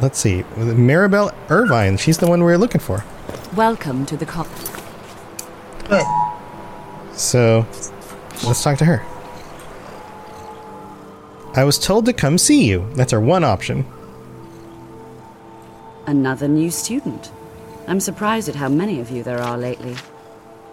let's 0.00 0.20
see. 0.20 0.44
Mirabelle 0.56 1.32
Ervine. 1.48 1.96
She's 1.96 2.18
the 2.18 2.28
one 2.28 2.44
we 2.44 2.52
are 2.52 2.58
looking 2.58 2.80
for. 2.80 3.04
Welcome 3.56 4.06
to 4.06 4.16
the 4.16 4.24
cop. 4.24 4.46
Good. 5.88 6.06
So 7.14 7.66
let's 8.44 8.62
talk 8.62 8.78
to 8.78 8.84
her. 8.84 9.17
I 11.58 11.64
was 11.64 11.76
told 11.76 12.06
to 12.06 12.12
come 12.12 12.38
see 12.38 12.64
you. 12.66 12.88
That's 12.94 13.12
our 13.12 13.20
one 13.20 13.42
option. 13.42 13.84
Another 16.06 16.46
new 16.46 16.70
student. 16.70 17.32
I'm 17.88 17.98
surprised 17.98 18.48
at 18.48 18.54
how 18.54 18.68
many 18.68 19.00
of 19.00 19.10
you 19.10 19.24
there 19.24 19.40
are 19.42 19.58
lately. 19.58 19.96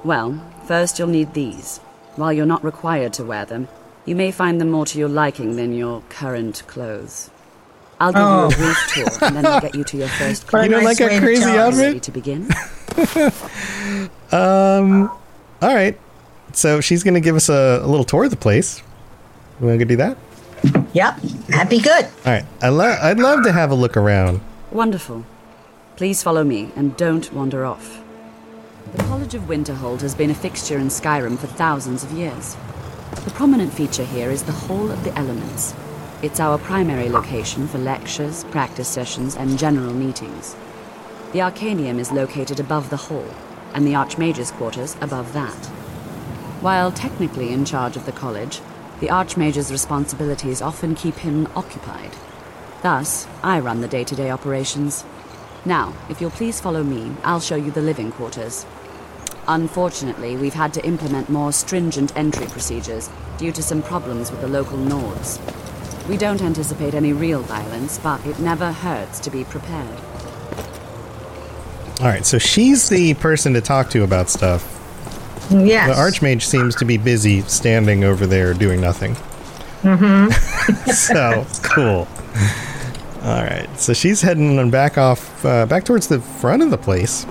Well, 0.03 0.39
first 0.67 0.99
you'll 0.99 1.07
need 1.07 1.33
these. 1.33 1.79
While 2.17 2.31
you're 2.33 2.45
not 2.45 2.63
required 2.63 3.13
to 3.13 3.23
wear 3.23 3.45
them, 3.45 3.67
you 4.05 4.15
may 4.15 4.29
find 4.31 4.61
them 4.61 4.69
more 4.69 4.86
to 4.86 4.99
your 4.99 5.09
liking 5.09 5.55
than 5.55 5.73
your 5.73 6.03
current 6.09 6.61
clothes. 6.67 7.31
I'll 7.99 8.11
give 8.11 8.21
Oh. 8.21 8.49
you 8.49 8.53
a 8.53 8.57
brief 8.59 8.93
tour 8.93 9.27
and 9.27 9.36
then 9.38 9.45
I'll 9.47 9.61
get 9.61 9.73
you 9.73 9.83
to 9.86 9.97
your 9.97 10.07
first 10.19 10.45
Class. 10.45 10.65
You 10.65 10.69
don't 10.71 10.83
nice 10.83 10.99
like 10.99 11.11
a 11.11 11.19
crazy 11.19 11.41
tell 11.41 11.67
us. 11.67 11.73
outfit? 11.73 11.88
Ready 11.88 11.99
to 11.99 12.11
begin? 12.11 12.49
Um, 14.31 15.09
all 15.61 15.73
right. 15.73 15.97
So 16.53 16.81
she's 16.81 17.03
going 17.03 17.13
to 17.15 17.19
give 17.21 17.36
us 17.36 17.47
a, 17.49 17.79
a 17.81 17.88
little 17.88 18.03
tour 18.03 18.25
of 18.25 18.29
the 18.31 18.36
place. 18.38 18.81
You 19.59 19.67
want 19.67 19.79
to 19.79 19.86
go 19.86 19.88
do 19.89 19.95
that? 19.97 20.17
Yep, 20.95 21.17
that'd 21.49 21.69
be 21.69 21.81
good. 21.81 22.05
All 22.05 22.11
right. 22.31 22.45
I 22.61 22.69
lo- 22.69 22.97
I'd 23.01 23.19
love 23.19 23.43
to 23.43 23.51
have 23.51 23.69
a 23.69 23.75
look 23.75 23.97
around. 23.97 24.39
Wonderful. 24.71 25.25
Please 25.97 26.23
follow 26.23 26.45
me 26.45 26.71
and 26.77 26.95
don't 26.95 27.33
wander 27.33 27.65
off. 27.65 28.01
The 28.93 29.03
College 29.03 29.35
of 29.35 29.41
Winterhold 29.49 29.99
has 29.99 30.15
been 30.15 30.29
a 30.29 30.33
fixture 30.33 30.77
in 30.77 30.87
Skyrim 30.87 31.37
for 31.37 31.47
thousands 31.47 32.05
of 32.05 32.13
years. 32.13 32.55
The 33.25 33.31
prominent 33.31 33.73
feature 33.73 34.05
here 34.05 34.29
is 34.31 34.43
the 34.43 34.53
Hall 34.53 34.89
of 34.89 35.03
the 35.03 35.13
Elements. 35.17 35.73
It's 36.21 36.39
our 36.39 36.57
primary 36.57 37.09
location 37.09 37.67
for 37.67 37.77
lectures, 37.77 38.45
practice 38.45 38.87
sessions, 38.87 39.35
and 39.35 39.59
general 39.59 39.93
meetings. 39.93 40.55
The 41.33 41.39
Arcanium 41.39 41.99
is 41.99 42.13
located 42.13 42.61
above 42.61 42.89
the 42.89 42.95
hall, 42.95 43.27
and 43.73 43.85
the 43.85 43.95
Archmage's 43.95 44.51
quarters 44.51 44.95
above 45.01 45.33
that. 45.33 45.65
While 46.61 46.93
technically 46.93 47.51
in 47.51 47.65
charge 47.65 47.97
of 47.97 48.05
the 48.05 48.13
college, 48.13 48.61
the 48.99 49.09
Archmage's 49.09 49.71
responsibilities 49.71 50.61
often 50.61 50.95
keep 50.95 51.15
him 51.15 51.47
occupied. 51.55 52.11
Thus, 52.81 53.27
I 53.43 53.59
run 53.59 53.81
the 53.81 53.87
day 53.87 54.03
to 54.03 54.15
day 54.15 54.29
operations. 54.29 55.03
Now, 55.65 55.93
if 56.09 56.21
you'll 56.21 56.31
please 56.31 56.59
follow 56.59 56.83
me, 56.83 57.11
I'll 57.23 57.39
show 57.39 57.55
you 57.55 57.71
the 57.71 57.81
living 57.81 58.11
quarters. 58.11 58.65
Unfortunately, 59.47 60.37
we've 60.37 60.53
had 60.53 60.73
to 60.73 60.85
implement 60.85 61.29
more 61.29 61.51
stringent 61.51 62.15
entry 62.15 62.47
procedures 62.47 63.09
due 63.37 63.51
to 63.51 63.61
some 63.61 63.81
problems 63.81 64.31
with 64.31 64.41
the 64.41 64.47
local 64.47 64.77
Nords. 64.77 65.39
We 66.07 66.17
don't 66.17 66.41
anticipate 66.41 66.93
any 66.93 67.13
real 67.13 67.41
violence, 67.41 67.97
but 67.97 68.23
it 68.25 68.39
never 68.39 68.71
hurts 68.71 69.19
to 69.21 69.31
be 69.31 69.43
prepared. 69.43 69.99
All 71.99 72.07
right. 72.07 72.25
So 72.25 72.37
she's 72.37 72.89
the 72.89 73.13
person 73.15 73.53
to 73.53 73.61
talk 73.61 73.89
to 73.91 74.03
about 74.03 74.29
stuff. 74.29 74.74
Yes. 75.51 75.95
The 75.95 76.01
Archmage 76.01 76.43
seems 76.43 76.75
to 76.75 76.85
be 76.85 76.97
busy 76.97 77.41
standing 77.41 78.03
over 78.03 78.25
there 78.25 78.53
doing 78.53 78.81
nothing. 78.81 79.15
Mm-hmm. 79.83 80.31
so 80.91 81.45
cool. 81.61 82.07
All 83.23 83.41
right, 83.41 83.67
so 83.79 83.93
she's 83.93 84.21
heading 84.21 84.59
on 84.59 84.69
back 84.69 84.97
off, 84.97 85.43
uh, 85.45 85.65
back 85.65 85.83
towards 85.83 86.07
the 86.07 86.19
front 86.19 86.61
of 86.61 86.69
the 86.69 86.77
place. 86.77 87.25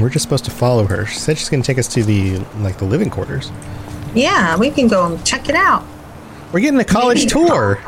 We're 0.00 0.08
just 0.08 0.22
supposed 0.22 0.46
to 0.46 0.50
follow 0.50 0.86
her. 0.86 1.04
She 1.04 1.18
said 1.18 1.36
she's 1.36 1.50
going 1.50 1.62
to 1.62 1.66
take 1.66 1.78
us 1.78 1.88
to 1.88 2.02
the 2.02 2.38
like 2.58 2.78
the 2.78 2.86
living 2.86 3.10
quarters. 3.10 3.52
Yeah, 4.14 4.56
we 4.56 4.70
can 4.70 4.88
go 4.88 5.06
and 5.06 5.26
check 5.26 5.48
it 5.48 5.54
out. 5.54 5.84
We're 6.52 6.60
getting 6.60 6.80
a 6.80 6.84
college 6.84 7.26
tour. 7.26 7.80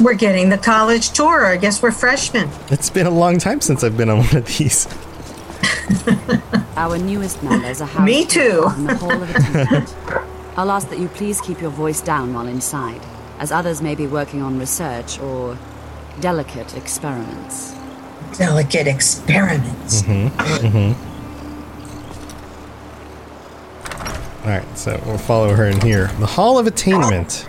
We're 0.00 0.14
getting 0.14 0.48
the 0.48 0.58
college 0.58 1.10
tour. 1.10 1.46
I 1.46 1.56
guess 1.56 1.82
we're 1.82 1.92
freshmen. 1.92 2.48
It's 2.70 2.90
been 2.90 3.06
a 3.06 3.10
long 3.10 3.38
time 3.38 3.60
since 3.60 3.84
I've 3.84 3.96
been 3.96 4.10
on 4.10 4.18
one 4.18 4.36
of 4.36 4.46
these. 4.46 4.86
Our 6.76 6.98
newest 6.98 7.42
members 7.42 7.80
are 7.80 7.86
housed 7.86 8.04
Me 8.04 8.24
too. 8.24 8.64
in 8.76 8.84
the 8.84 8.96
Hall 8.96 9.12
of 9.12 9.30
Attainment. 9.34 9.94
I'll 10.56 10.70
ask 10.70 10.88
that 10.90 10.98
you 10.98 11.08
please 11.08 11.40
keep 11.40 11.60
your 11.60 11.70
voice 11.70 12.00
down 12.00 12.34
while 12.34 12.46
inside, 12.46 13.00
as 13.38 13.50
others 13.52 13.80
may 13.82 13.94
be 13.94 14.06
working 14.06 14.42
on 14.42 14.58
research 14.58 15.18
or 15.20 15.56
delicate 16.20 16.76
experiments. 16.76 17.74
Delicate 18.36 18.86
experiments. 18.86 20.02
Mm-hmm. 20.02 20.66
Mm-hmm. 20.66 21.10
All 24.44 24.50
right, 24.50 24.78
so 24.78 25.00
we'll 25.06 25.18
follow 25.18 25.54
her 25.54 25.66
in 25.66 25.80
here. 25.80 26.08
The 26.18 26.26
Hall 26.26 26.58
of 26.58 26.66
Attainment. 26.66 27.48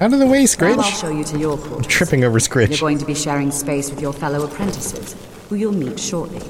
Out 0.00 0.14
of 0.14 0.18
the 0.18 0.26
way, 0.26 0.46
Now 0.60 0.76
I'll 0.76 0.82
show 0.82 1.10
you 1.10 1.24
to 1.24 1.38
your 1.38 1.58
quarters. 1.58 1.86
Tripping 1.86 2.24
over 2.24 2.38
Scritch. 2.38 2.70
You're 2.70 2.78
going 2.78 2.98
to 2.98 3.04
be 3.04 3.14
sharing 3.14 3.50
space 3.50 3.90
with 3.90 4.00
your 4.00 4.14
fellow 4.14 4.42
apprentices, 4.46 5.14
who 5.48 5.56
you'll 5.56 5.72
meet 5.74 6.00
shortly. 6.00 6.40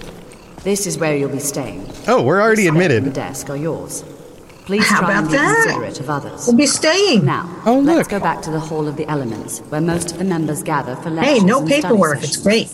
This 0.62 0.86
is 0.86 0.98
where 0.98 1.16
you'll 1.16 1.30
be 1.30 1.40
staying. 1.40 1.84
Oh, 2.06 2.22
we're 2.22 2.40
already 2.40 2.62
The 2.62 2.68
admitted. 2.68 3.12
desk 3.12 3.50
are 3.50 3.56
yours. 3.56 4.04
Please 4.66 4.86
How 4.86 5.00
try 5.00 5.10
and 5.18 5.26
about 5.26 5.30
be 5.32 5.36
that? 5.38 5.62
considerate 5.64 5.98
of 6.00 6.10
others. 6.10 6.46
We'll 6.46 6.56
be 6.56 6.66
staying. 6.66 7.24
Now, 7.24 7.50
Oh, 7.66 7.80
let's 7.80 7.98
look. 7.98 8.08
go 8.10 8.20
back 8.20 8.40
to 8.42 8.52
the 8.52 8.60
Hall 8.60 8.86
of 8.86 8.96
the 8.96 9.08
Elements, 9.08 9.58
where 9.70 9.80
most 9.80 10.12
of 10.12 10.18
the 10.18 10.24
members 10.24 10.62
gather 10.62 10.94
for 10.96 11.10
lectures 11.10 11.38
Hey, 11.40 11.44
no 11.44 11.58
and 11.58 11.66
study 11.68 11.82
paperwork. 11.82 12.22
It's 12.22 12.36
great. 12.36 12.70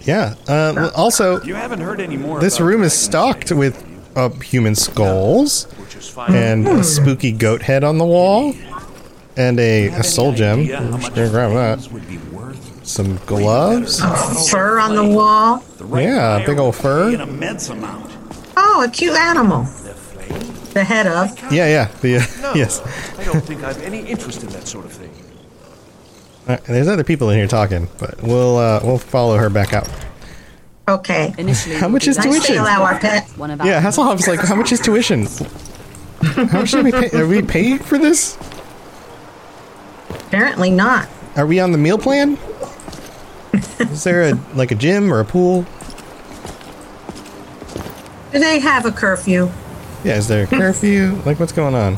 Yeah. 0.00 0.34
Uh, 0.46 0.72
well, 0.76 0.90
also, 0.94 1.40
You 1.44 1.54
haven't 1.54 1.80
heard 1.80 1.98
any 2.00 2.18
more. 2.18 2.40
this 2.40 2.60
room 2.60 2.82
is 2.82 2.92
stocked 2.92 3.52
with 3.52 3.86
uh, 4.16 4.28
human 4.40 4.74
skulls 4.74 5.64
which 5.78 5.96
and 6.28 6.66
a 6.66 6.82
spooky 6.84 7.30
goat 7.32 7.62
head 7.62 7.84
on 7.84 7.96
the 7.98 8.04
wall 8.04 8.52
and 9.40 9.58
a, 9.58 9.86
a 9.88 10.02
soul 10.02 10.32
gem. 10.32 10.60
idea 10.60 10.76
how 10.80 10.98
just 10.98 11.14
gonna 11.14 11.30
grab 11.30 11.52
that. 11.52 11.92
would 11.92 12.06
be 12.08 12.18
worth? 12.18 12.86
Some 12.86 13.16
gloves. 13.26 14.00
Fur 14.50 14.78
on 14.78 14.94
the 14.94 15.06
wall. 15.16 15.62
Yeah, 15.98 16.44
big 16.44 16.58
old 16.58 16.76
fur. 16.76 17.14
An 17.14 17.20
immense 17.20 17.68
amount. 17.70 18.10
Oh, 18.56 18.84
a 18.86 18.90
cute 18.90 19.16
animal. 19.16 19.62
The 20.72 20.84
head 20.84 21.06
of. 21.06 21.36
Yeah, 21.52 21.66
yeah. 21.66 21.88
The, 22.00 22.16
uh, 22.18 22.22
No, 22.42 22.54
yes. 22.54 22.80
I 23.18 23.24
don't 23.24 23.40
think 23.40 23.62
I've 23.64 23.80
any 23.82 24.00
interest 24.06 24.42
in 24.42 24.50
that 24.50 24.68
sort 24.68 24.84
of 24.84 24.92
thing. 24.92 25.10
Uh, 26.46 26.56
there's 26.66 26.88
other 26.88 27.04
people 27.04 27.30
in 27.30 27.38
here 27.38 27.46
talking, 27.48 27.88
but 27.98 28.22
we'll 28.22 28.56
uh, 28.56 28.80
we'll 28.82 28.98
follow 28.98 29.36
her 29.36 29.50
back 29.50 29.72
out. 29.72 29.88
Okay. 30.88 31.34
Initially, 31.38 31.76
How 31.76 31.88
much 31.88 32.08
is 32.08 32.16
Nice 32.18 32.26
tuition? 32.26 32.56
to 32.56 32.62
allow 32.62 32.82
our 32.82 32.98
pet. 32.98 33.28
One 33.36 33.50
of 33.50 33.60
our 33.60 33.66
Yeah, 33.66 33.80
Hasselhoff's 33.80 34.26
like, 34.26 34.40
how 34.40 34.56
much 34.56 34.72
is 34.72 34.80
tuition? 34.80 35.26
How 36.22 36.60
much 36.60 36.72
do 36.72 36.82
we 36.82 36.90
pay? 36.92 37.10
Are 37.18 37.26
we 37.26 37.40
paying 37.42 37.78
for 37.78 37.96
this? 37.98 38.36
Apparently 40.30 40.70
not. 40.70 41.08
Are 41.34 41.44
we 41.44 41.58
on 41.58 41.72
the 41.72 41.78
meal 41.78 41.98
plan? 41.98 42.38
Is 43.80 44.04
there 44.04 44.28
a 44.28 44.38
like 44.54 44.70
a 44.70 44.76
gym 44.76 45.12
or 45.12 45.18
a 45.18 45.24
pool? 45.24 45.66
Do 48.30 48.38
they 48.38 48.60
have 48.60 48.86
a 48.86 48.92
curfew? 48.92 49.50
Yeah, 50.04 50.18
is 50.18 50.28
there 50.28 50.44
a 50.44 50.46
curfew? 50.46 51.20
Like, 51.26 51.40
what's 51.40 51.50
going 51.50 51.74
on? 51.74 51.96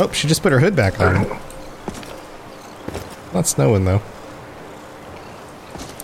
Oh, 0.00 0.10
she 0.12 0.26
just 0.26 0.42
put 0.42 0.50
her 0.50 0.58
hood 0.58 0.74
back 0.74 0.98
on. 0.98 1.38
Not 3.32 3.46
snowing 3.46 3.84
though. 3.84 4.02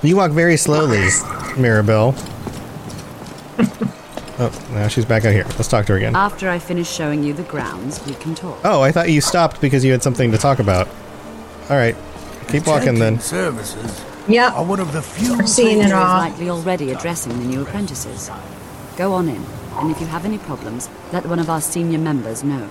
You 0.04 0.14
walk 0.18 0.30
very 0.30 0.56
slowly, 0.56 1.08
Mirabelle. 1.58 2.14
oh, 4.38 4.68
now 4.70 4.86
she's 4.86 5.04
back 5.04 5.24
out 5.24 5.32
here. 5.32 5.44
Let's 5.44 5.66
talk 5.66 5.86
to 5.86 5.94
her 5.94 5.98
again. 5.98 6.14
After 6.14 6.48
I 6.48 6.60
finish 6.60 6.88
showing 6.88 7.24
you 7.24 7.32
the 7.32 7.42
grounds, 7.42 8.06
we 8.06 8.14
can 8.14 8.36
talk. 8.36 8.60
Oh, 8.62 8.80
I 8.80 8.92
thought 8.92 9.10
you 9.10 9.20
stopped 9.20 9.60
because 9.60 9.84
you 9.84 9.90
had 9.90 10.04
something 10.04 10.30
to 10.30 10.38
talk 10.38 10.60
about. 10.60 10.86
All 11.68 11.76
right, 11.76 11.96
keep 12.48 12.66
walking 12.66 12.98
then. 12.98 13.20
Services 13.20 14.04
Yep. 14.28 14.52
are 14.54 14.64
one 14.64 14.80
of 14.80 14.92
the 14.92 15.02
few 15.02 15.36
We're 15.38 15.46
seeing 15.46 15.78
it 15.78 15.84
Peter 15.84 15.86
is 15.88 15.92
all. 15.92 16.18
likely 16.18 16.50
already 16.50 16.90
addressing 16.90 17.38
the 17.38 17.44
new 17.44 17.62
apprentices. 17.62 18.30
Go 18.96 19.12
on 19.12 19.28
in, 19.28 19.44
and 19.76 19.90
if 19.90 20.00
you 20.00 20.06
have 20.06 20.24
any 20.24 20.38
problems, 20.38 20.88
let 21.12 21.26
one 21.26 21.38
of 21.38 21.50
our 21.50 21.60
senior 21.60 21.98
members 21.98 22.42
know. 22.42 22.68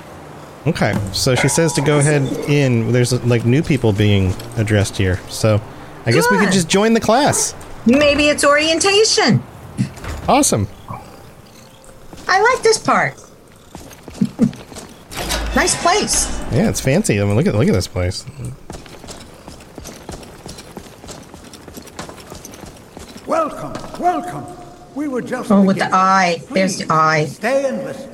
Okay, 0.67 0.95
so 1.13 1.35
she 1.35 1.47
says 1.47 1.71
to 1.73 1.81
go 1.81 1.99
ahead 1.99 2.23
in. 2.49 2.91
There's 2.91 3.13
like 3.25 3.45
new 3.45 3.61
people 3.61 3.93
being 3.93 4.33
addressed 4.57 4.97
here, 4.97 5.19
so 5.29 5.61
I 6.05 6.11
guess 6.11 6.29
we 6.31 6.37
could 6.39 6.51
just 6.51 6.67
join 6.67 6.93
the 6.93 6.99
class. 6.99 7.53
Maybe 7.85 8.29
it's 8.29 8.43
orientation. 8.43 9.43
Awesome. 10.27 10.67
I 12.27 12.41
like 12.41 12.63
this 12.63 12.79
part. 12.79 13.13
nice 15.55 15.79
place. 15.83 16.27
Yeah, 16.51 16.69
it's 16.69 16.81
fancy. 16.81 17.21
I 17.21 17.25
mean, 17.25 17.35
look 17.35 17.45
at 17.45 17.53
look 17.55 17.67
at 17.67 17.73
this 17.73 17.87
place. 17.87 18.25
Welcome. 23.47 23.99
Welcome. 24.01 24.45
We 24.95 25.07
were 25.07 25.21
just. 25.21 25.51
Oh, 25.51 25.61
with 25.61 25.77
the 25.77 25.85
beginning. 25.85 25.93
eye. 25.93 26.41
There's 26.51 26.77
the 26.77 26.91
eye. 26.91 27.25
Stay 27.25 27.67
and 27.67 27.83
listen. 27.83 28.11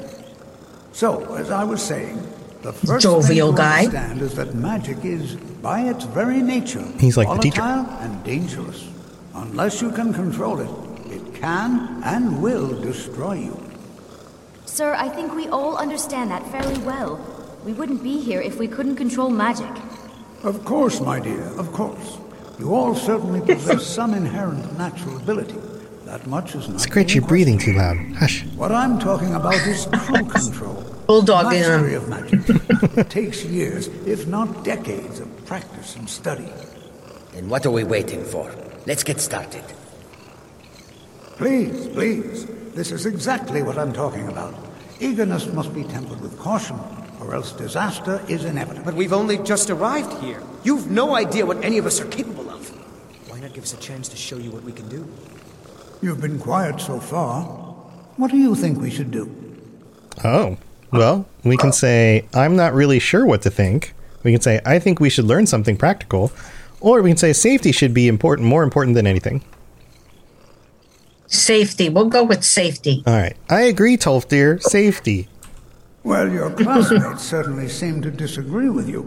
So, 0.93 1.35
as 1.35 1.51
I 1.51 1.63
was 1.63 1.81
saying, 1.81 2.17
the 2.61 2.73
first 2.73 3.03
Jovial 3.03 3.47
thing 3.49 3.55
to 3.55 3.61
guy. 3.61 3.85
understand 3.85 4.21
is 4.21 4.35
that 4.35 4.53
magic 4.55 5.03
is, 5.05 5.35
by 5.35 5.81
its 5.81 6.03
very 6.05 6.41
nature, 6.41 6.85
He's 6.99 7.17
like 7.17 7.27
the 7.29 7.37
teacher. 7.41 7.61
volatile 7.61 7.93
and 8.01 8.23
dangerous. 8.23 8.87
Unless 9.33 9.81
you 9.81 9.91
can 9.91 10.13
control 10.13 10.59
it, 10.59 10.69
it 11.11 11.33
can 11.35 12.01
and 12.03 12.41
will 12.41 12.79
destroy 12.81 13.33
you. 13.35 13.57
Sir, 14.65 14.93
I 14.95 15.07
think 15.09 15.33
we 15.33 15.47
all 15.47 15.77
understand 15.77 16.29
that 16.31 16.45
fairly 16.51 16.77
well. 16.81 17.19
We 17.65 17.73
wouldn't 17.73 18.03
be 18.03 18.19
here 18.19 18.41
if 18.41 18.57
we 18.59 18.67
couldn't 18.67 18.95
control 18.97 19.29
magic. 19.29 19.71
Of 20.43 20.65
course, 20.65 20.99
my 20.99 21.19
dear, 21.19 21.43
of 21.57 21.71
course. 21.71 22.17
You 22.61 22.75
all 22.75 22.93
certainly 22.93 23.41
possess 23.41 23.83
some 23.87 24.13
inherent 24.13 24.77
natural 24.77 25.17
ability. 25.17 25.55
That 26.05 26.27
much 26.27 26.53
is 26.53 26.69
not. 26.69 26.79
Scritch, 26.79 27.15
you're 27.15 27.25
breathing 27.25 27.57
too 27.57 27.73
loud. 27.73 27.97
Hush. 28.13 28.45
What 28.55 28.71
I'm 28.71 28.99
talking 28.99 29.33
about 29.33 29.55
is 29.65 29.87
true 29.87 30.23
control. 30.25 30.83
Bulldog 31.07 31.51
in 31.55 31.59
Mastery 31.61 31.93
him. 31.93 32.03
of 32.03 32.09
magic. 32.09 32.97
it 32.99 33.09
takes 33.09 33.43
years, 33.43 33.87
if 34.05 34.27
not 34.27 34.63
decades, 34.63 35.19
of 35.19 35.45
practice 35.47 35.95
and 35.95 36.07
study. 36.07 36.47
Then 37.33 37.49
what 37.49 37.65
are 37.65 37.71
we 37.71 37.83
waiting 37.83 38.23
for? 38.23 38.53
Let's 38.85 39.03
get 39.03 39.19
started. 39.19 39.63
Please, 41.37 41.87
please. 41.87 42.45
This 42.75 42.91
is 42.91 43.07
exactly 43.07 43.63
what 43.63 43.79
I'm 43.79 43.91
talking 43.91 44.27
about. 44.27 44.53
Eagerness 44.99 45.47
must 45.47 45.73
be 45.73 45.83
tempered 45.85 46.21
with 46.21 46.37
caution, 46.37 46.79
or 47.19 47.33
else 47.33 47.53
disaster 47.53 48.23
is 48.27 48.45
inevitable. 48.45 48.85
But 48.85 48.93
we've 48.93 49.13
only 49.13 49.39
just 49.39 49.71
arrived 49.71 50.13
here. 50.21 50.43
You've 50.63 50.91
no 50.91 51.15
idea 51.15 51.43
what 51.43 51.63
any 51.65 51.79
of 51.79 51.87
us 51.87 51.99
are 51.99 52.05
capable 52.05 52.41
of. 52.43 52.50
Why 53.61 53.65
not 53.65 53.73
give 53.73 53.79
us 53.79 53.85
a 53.85 53.87
chance 53.87 54.09
to 54.09 54.17
show 54.17 54.37
you 54.37 54.49
what 54.49 54.63
we 54.63 54.71
can 54.71 54.89
do? 54.89 55.07
You've 56.01 56.19
been 56.19 56.39
quiet 56.39 56.81
so 56.81 56.99
far. 56.99 57.43
What 58.17 58.31
do 58.31 58.37
you 58.37 58.55
think 58.55 58.81
we 58.81 58.89
should 58.89 59.11
do? 59.11 59.29
Oh, 60.23 60.57
well, 60.91 61.27
we 61.43 61.57
can 61.57 61.71
say, 61.71 62.25
I'm 62.33 62.55
not 62.55 62.73
really 62.73 62.97
sure 62.97 63.23
what 63.23 63.43
to 63.43 63.51
think. 63.51 63.93
We 64.23 64.31
can 64.31 64.41
say, 64.41 64.61
I 64.65 64.79
think 64.79 64.99
we 64.99 65.11
should 65.11 65.25
learn 65.25 65.45
something 65.45 65.77
practical. 65.77 66.31
Or 66.79 67.03
we 67.03 67.11
can 67.11 67.17
say, 67.17 67.33
safety 67.33 67.71
should 67.71 67.93
be 67.93 68.07
important, 68.07 68.47
more 68.47 68.63
important 68.63 68.95
than 68.95 69.05
anything. 69.05 69.43
Safety. 71.27 71.87
We'll 71.87 72.09
go 72.09 72.23
with 72.23 72.43
safety. 72.43 73.03
All 73.05 73.13
right. 73.13 73.37
I 73.47 73.61
agree, 73.61 73.95
Tolfdir. 73.95 74.59
Safety. 74.63 75.27
Well, 76.03 76.27
your 76.31 76.49
classmates 76.49 77.21
certainly 77.21 77.69
seem 77.69 78.01
to 78.01 78.09
disagree 78.09 78.69
with 78.69 78.89
you. 78.89 79.03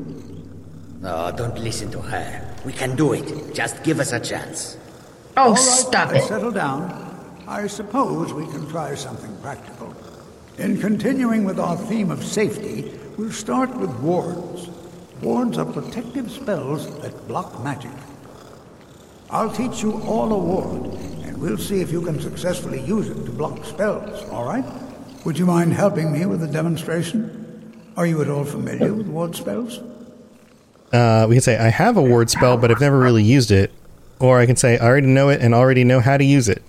No, 1.01 1.33
don't 1.37 1.59
listen 1.59 1.91
to 1.91 2.01
her. 2.01 2.54
We 2.65 2.73
can 2.73 2.97
do 2.97 3.13
it. 3.13 3.55
Just 3.55 3.83
give 3.83 4.01
us 4.01 4.13
a 4.13 4.21
chance. 4.21 4.79
Oh, 5.37 5.49
All 5.49 5.55
right, 5.55 5.59
stop 5.59 6.13
let's 6.13 6.25
it. 6.25 6.29
Settle 6.29 6.51
down. 6.51 7.45
I 7.47 7.67
suppose 7.67 8.33
we 8.33 8.47
can 8.47 8.67
try 8.69 8.95
something 8.95 9.37
practical. 9.43 9.95
In 10.59 10.81
continuing 10.81 11.45
with 11.45 11.59
our 11.59 11.77
theme 11.77 12.11
of 12.11 12.25
safety, 12.25 12.93
we'll 13.19 13.33
start 13.33 13.75
with 13.77 13.91
wards. 14.01 14.69
Wards 15.21 15.59
are 15.59 15.67
protective 15.67 16.31
spells 16.31 16.87
that 17.01 17.29
block 17.29 17.63
magic. 17.63 17.91
I'll 19.31 19.51
teach 19.51 19.83
you 19.83 20.01
all 20.03 20.33
a 20.33 20.39
ward, 20.39 20.95
and 21.25 21.37
we'll 21.39 21.59
see 21.59 21.81
if 21.81 21.91
you 21.91 22.01
can 22.03 22.21
successfully 22.21 22.81
use 22.81 23.09
it 23.09 23.25
to 23.25 23.31
block 23.33 23.65
spells, 23.65 24.29
all 24.31 24.45
right? 24.45 24.65
Would 25.25 25.39
you 25.39 25.47
mind 25.47 25.73
helping 25.73 26.13
me 26.13 26.25
with 26.27 26.43
a 26.43 26.47
demonstration? 26.47 27.83
Are 27.97 28.07
you 28.07 28.23
at 28.23 28.29
all 28.29 28.45
familiar 28.45 28.93
with 28.93 29.07
ward 29.07 29.35
spells? 29.35 29.81
Uh, 30.93 31.27
we 31.29 31.35
can 31.35 31.43
say, 31.43 31.57
I 31.57 31.69
have 31.69 31.97
a 31.97 32.03
ward 32.03 32.31
spell, 32.31 32.57
but 32.57 32.71
I've 32.71 32.81
never 32.81 32.99
really 32.99 33.25
used 33.25 33.51
it. 33.51 33.73
Or 34.21 34.39
I 34.39 34.47
can 34.47 34.57
say, 34.57 34.79
I 34.79 34.87
already 34.87 35.09
know 35.09 35.29
it 35.29 35.41
and 35.41 35.55
already 35.55 35.85
know 35.85 36.01
how 36.01 36.17
to 36.17 36.25
use 36.25 36.49
it. 36.49 36.63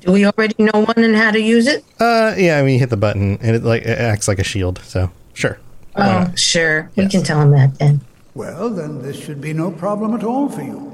Do 0.00 0.12
we 0.12 0.26
already 0.26 0.54
know 0.58 0.80
one 0.80 0.98
and 0.98 1.16
how 1.16 1.30
to 1.30 1.40
use 1.40 1.66
it? 1.66 1.84
Uh, 2.00 2.34
yeah, 2.36 2.58
I 2.58 2.62
mean, 2.62 2.74
you 2.74 2.80
hit 2.80 2.90
the 2.90 2.96
button 2.96 3.38
and 3.40 3.56
it 3.56 3.62
like 3.62 3.82
it 3.82 3.98
acts 3.98 4.26
like 4.28 4.38
a 4.38 4.44
shield. 4.44 4.80
So 4.84 5.10
sure. 5.32 5.58
Oh, 5.94 6.30
sure. 6.34 6.90
We 6.96 7.08
can 7.08 7.22
tell 7.22 7.40
him 7.40 7.52
that 7.52 7.78
then. 7.78 8.00
Well, 8.34 8.68
then 8.68 9.00
this 9.00 9.18
should 9.18 9.40
be 9.40 9.54
no 9.54 9.70
problem 9.70 10.14
at 10.14 10.22
all 10.24 10.48
for 10.48 10.62
you. 10.62 10.92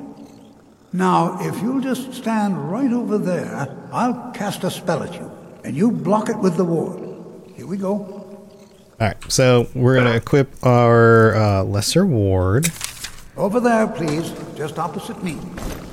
Now, 0.92 1.38
if 1.40 1.60
you'll 1.62 1.80
just 1.80 2.12
stand 2.12 2.70
right 2.70 2.92
over 2.92 3.16
there, 3.16 3.68
I'll 3.92 4.30
cast 4.32 4.62
a 4.62 4.70
spell 4.70 5.02
at 5.02 5.14
you, 5.14 5.32
and 5.64 5.74
you 5.74 5.90
block 5.90 6.28
it 6.28 6.38
with 6.38 6.56
the 6.56 6.64
ward. 6.64 7.00
Here 7.56 7.66
we 7.66 7.78
go. 7.78 8.21
All 9.00 9.08
right. 9.08 9.32
So 9.32 9.68
we're 9.74 9.96
gonna 9.96 10.14
equip 10.16 10.48
our 10.64 11.34
uh, 11.34 11.62
lesser 11.64 12.06
ward. 12.06 12.70
Over 13.36 13.60
there, 13.60 13.86
please, 13.86 14.32
just 14.54 14.78
opposite 14.78 15.22
me. 15.24 15.38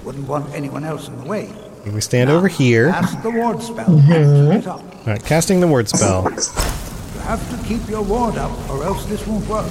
Wouldn't 0.04 0.28
want 0.28 0.54
anyone 0.54 0.84
else 0.84 1.08
in 1.08 1.18
the 1.20 1.26
way. 1.26 1.52
We 1.86 2.02
stand 2.02 2.30
over 2.30 2.48
here. 2.48 2.92
Cast 2.92 3.24
the 3.24 3.32
ward 3.32 3.62
spell. 3.64 3.88
Mm-hmm. 3.88 4.70
All 4.70 4.84
right, 5.08 5.24
casting 5.24 5.60
the 5.60 5.68
ward 5.68 5.88
spell. 5.90 6.24
You 6.30 7.20
have 7.22 7.50
to 7.50 7.68
keep 7.68 7.88
your 7.90 8.04
ward 8.04 8.38
up, 8.38 8.52
or 8.70 8.84
else 8.84 9.06
this 9.06 9.26
won't 9.26 9.48
work. 9.48 9.66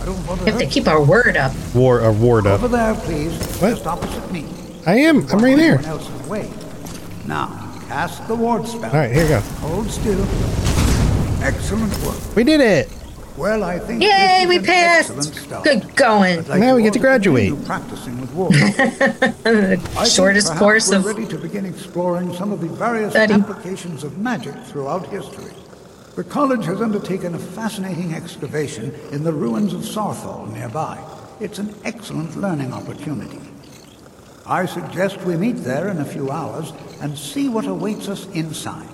I 0.00 0.04
don't 0.04 0.26
want 0.26 0.40
to 0.40 0.44
We 0.44 0.50
have 0.52 0.60
to 0.60 0.66
keep 0.66 0.86
our 0.86 1.02
word 1.02 1.36
up. 1.36 1.52
War 1.74 2.00
a 2.00 2.12
ward 2.12 2.46
up. 2.46 2.62
Over 2.62 2.68
there, 2.68 2.94
please, 2.94 3.32
What? 3.60 3.70
just 3.70 3.86
opposite 3.86 4.30
me. 4.30 4.46
I 4.86 4.96
am. 4.96 5.26
I'm 5.32 5.38
right 5.38 5.56
there. 5.56 5.80
Else 5.86 6.08
in 6.08 6.22
the 6.22 6.28
way. 6.28 6.50
Now, 7.26 7.48
cast 7.88 8.26
the 8.28 8.34
ward 8.36 8.66
spell. 8.68 8.84
All 8.90 8.96
right, 8.98 9.10
here 9.10 9.22
you 9.24 9.28
go. 9.30 9.40
Hold 9.40 9.90
still. 9.90 10.24
Excellent 11.40 11.92
work. 12.04 12.36
We 12.36 12.44
did 12.44 12.60
it. 12.60 12.88
Well, 13.36 13.62
I 13.62 13.78
think 13.78 14.02
Yay, 14.02 14.46
we 14.48 14.56
an 14.56 14.64
passed. 14.64 15.10
excellent 15.10 15.34
start. 15.36 15.64
Good 15.64 15.94
going. 15.94 16.44
Like 16.48 16.60
Now 16.60 16.74
we 16.74 16.82
get 16.82 16.92
to 16.94 16.98
graduate. 16.98 17.50
continue 17.50 17.66
Practicing 17.66 18.20
with 18.20 18.32
wards. 18.32 18.56
I 19.96 20.04
Shortest 20.04 20.48
perhaps 20.48 20.58
course 20.58 20.90
we're 20.90 20.96
of 20.98 21.04
ready 21.04 21.24
to 21.26 21.38
begin 21.38 21.64
exploring 21.64 22.34
some 22.34 22.50
of 22.50 22.60
the 22.60 22.66
various 22.66 23.12
study. 23.12 23.34
applications 23.34 24.02
of 24.02 24.18
magic 24.18 24.56
throughout 24.64 25.06
history. 25.06 25.52
The 26.16 26.24
college 26.24 26.64
has 26.64 26.80
undertaken 26.80 27.36
a 27.36 27.38
fascinating 27.38 28.12
excavation 28.12 28.92
in 29.12 29.22
the 29.22 29.32
ruins 29.32 29.72
of 29.72 29.82
Saarthal 29.82 30.52
nearby. 30.52 30.98
It's 31.38 31.60
an 31.60 31.72
excellent 31.84 32.36
learning 32.36 32.72
opportunity. 32.72 33.38
I 34.44 34.66
suggest 34.66 35.20
we 35.22 35.36
meet 35.36 35.58
there 35.58 35.86
in 35.88 35.98
a 35.98 36.04
few 36.04 36.32
hours 36.32 36.72
and 37.00 37.16
see 37.16 37.48
what 37.48 37.66
awaits 37.68 38.08
us 38.08 38.26
inside. 38.30 38.88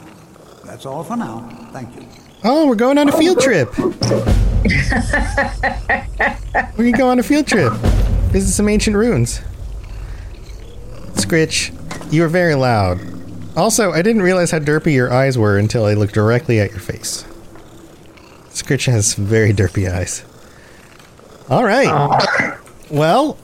That's 0.66 0.84
all 0.84 1.03
for 1.03 1.16
now. 1.16 1.49
Thank 1.72 1.97
you. 1.97 2.05
Oh, 2.47 2.66
we're 2.68 2.74
going 2.74 2.99
on 2.99 3.09
a 3.09 3.12
field 3.12 3.40
trip. 3.40 3.70
we 6.76 6.90
can 6.90 6.99
go 6.99 7.09
on 7.09 7.18
a 7.18 7.22
field 7.22 7.47
trip. 7.47 7.72
Visit 8.32 8.53
some 8.53 8.68
ancient 8.68 8.97
ruins. 8.97 9.40
Scritch, 11.14 11.72
you 12.12 12.20
were 12.20 12.28
very 12.28 12.55
loud. 12.55 13.01
Also, 13.57 13.92
I 13.92 14.03
didn't 14.03 14.20
realize 14.20 14.51
how 14.51 14.59
derpy 14.59 14.92
your 14.92 15.11
eyes 15.11 15.38
were 15.38 15.57
until 15.57 15.86
I 15.86 15.95
looked 15.95 16.12
directly 16.12 16.61
at 16.61 16.70
your 16.70 16.80
face. 16.80 17.24
Scritch 18.51 18.92
has 18.92 19.14
very 19.14 19.55
derpy 19.55 19.90
eyes. 19.90 20.22
All 21.49 21.64
right. 21.64 22.59
Well, 22.90 23.38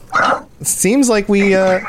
seems 0.60 1.08
like 1.08 1.26
we 1.26 1.54
uh, 1.54 1.80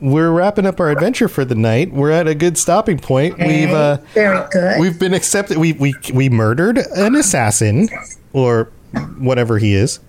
we're 0.00 0.30
wrapping 0.30 0.66
up 0.66 0.80
our 0.80 0.90
adventure 0.90 1.28
for 1.28 1.44
the 1.44 1.54
night. 1.54 1.92
We're 1.92 2.10
at 2.10 2.26
a 2.26 2.34
good 2.34 2.56
stopping 2.56 2.98
point. 2.98 3.38
We've 3.38 3.70
uh, 3.70 3.98
Very 4.14 4.46
good. 4.50 4.80
We've 4.80 4.98
been 4.98 5.14
accepted. 5.14 5.58
We 5.58 5.72
we 5.72 5.94
we 6.12 6.28
murdered 6.28 6.78
an 6.78 7.14
assassin, 7.14 7.88
or 8.32 8.70
whatever 9.18 9.58
he 9.58 9.74
is. 9.74 10.00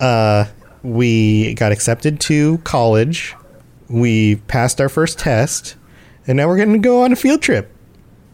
Uh, 0.00 0.46
we 0.82 1.54
got 1.54 1.72
accepted 1.72 2.20
to 2.20 2.58
college. 2.58 3.34
We 3.88 4.36
passed 4.36 4.80
our 4.80 4.88
first 4.88 5.18
test, 5.18 5.76
and 6.26 6.36
now 6.36 6.46
we're 6.46 6.56
going 6.58 6.72
to 6.72 6.78
go 6.78 7.02
on 7.02 7.12
a 7.12 7.16
field 7.16 7.42
trip. 7.42 7.74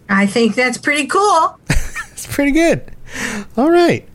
I 0.09 0.27
think 0.27 0.55
that's 0.55 0.79
pretty 0.79 1.07
cool. 1.07 1.59
It's 2.13 2.33
pretty 2.33 2.53
good. 2.53 2.91
All 3.57 3.71
right. 3.71 4.09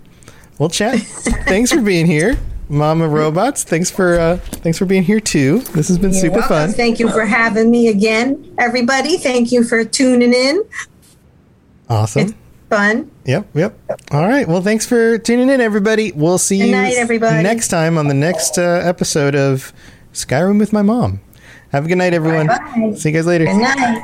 Well, 0.58 0.70
chat. 0.70 1.00
thanks 1.46 1.70
for 1.72 1.82
being 1.82 2.06
here, 2.06 2.40
Mama 2.70 3.08
Robots. 3.08 3.64
Thanks 3.64 3.90
for 3.92 4.20
uh, 4.20 4.38
thanks 4.38 4.78
for 4.78 4.86
being 4.86 5.04
here 5.04 5.20
too. 5.20 5.60
This 5.74 5.88
has 5.88 5.98
been 5.98 6.12
You're 6.12 6.22
super 6.22 6.40
welcome. 6.40 6.50
fun. 6.68 6.72
Thank 6.72 7.00
you 7.00 7.10
for 7.10 7.26
having 7.26 7.70
me 7.72 7.88
again, 7.88 8.56
everybody. 8.60 9.18
Thank 9.18 9.52
you 9.52 9.64
for 9.64 9.84
tuning 9.84 10.34
in. 10.34 10.64
Awesome. 11.90 12.36
Fun. 12.70 13.10
Yep, 13.26 13.48
yep. 13.56 13.80
All 14.12 14.28
right. 14.28 14.48
Well, 14.48 14.62
thanks 14.62 14.86
for 14.86 15.18
tuning 15.18 15.50
in, 15.50 15.60
everybody. 15.60 16.12
We'll 16.12 16.38
see 16.38 16.60
Good 16.60 16.66
you 16.68 16.72
night, 16.74 16.94
everybody. 16.98 17.42
next 17.42 17.70
time 17.70 17.98
on 17.98 18.08
the 18.08 18.14
next 18.14 18.60
uh, 18.60 18.82
episode 18.84 19.36
of 19.36 19.74
Skyrim 20.14 20.60
with 20.60 20.72
my 20.72 20.84
mom. 20.84 21.20
Have 21.72 21.86
a 21.86 21.88
good 21.88 21.98
night, 21.98 22.14
everyone. 22.14 22.46
Bye-bye. 22.46 22.94
See 22.96 23.10
you 23.10 23.16
guys 23.16 23.26
later. 23.26 23.46
Good 23.46 23.58
night. 23.58 24.04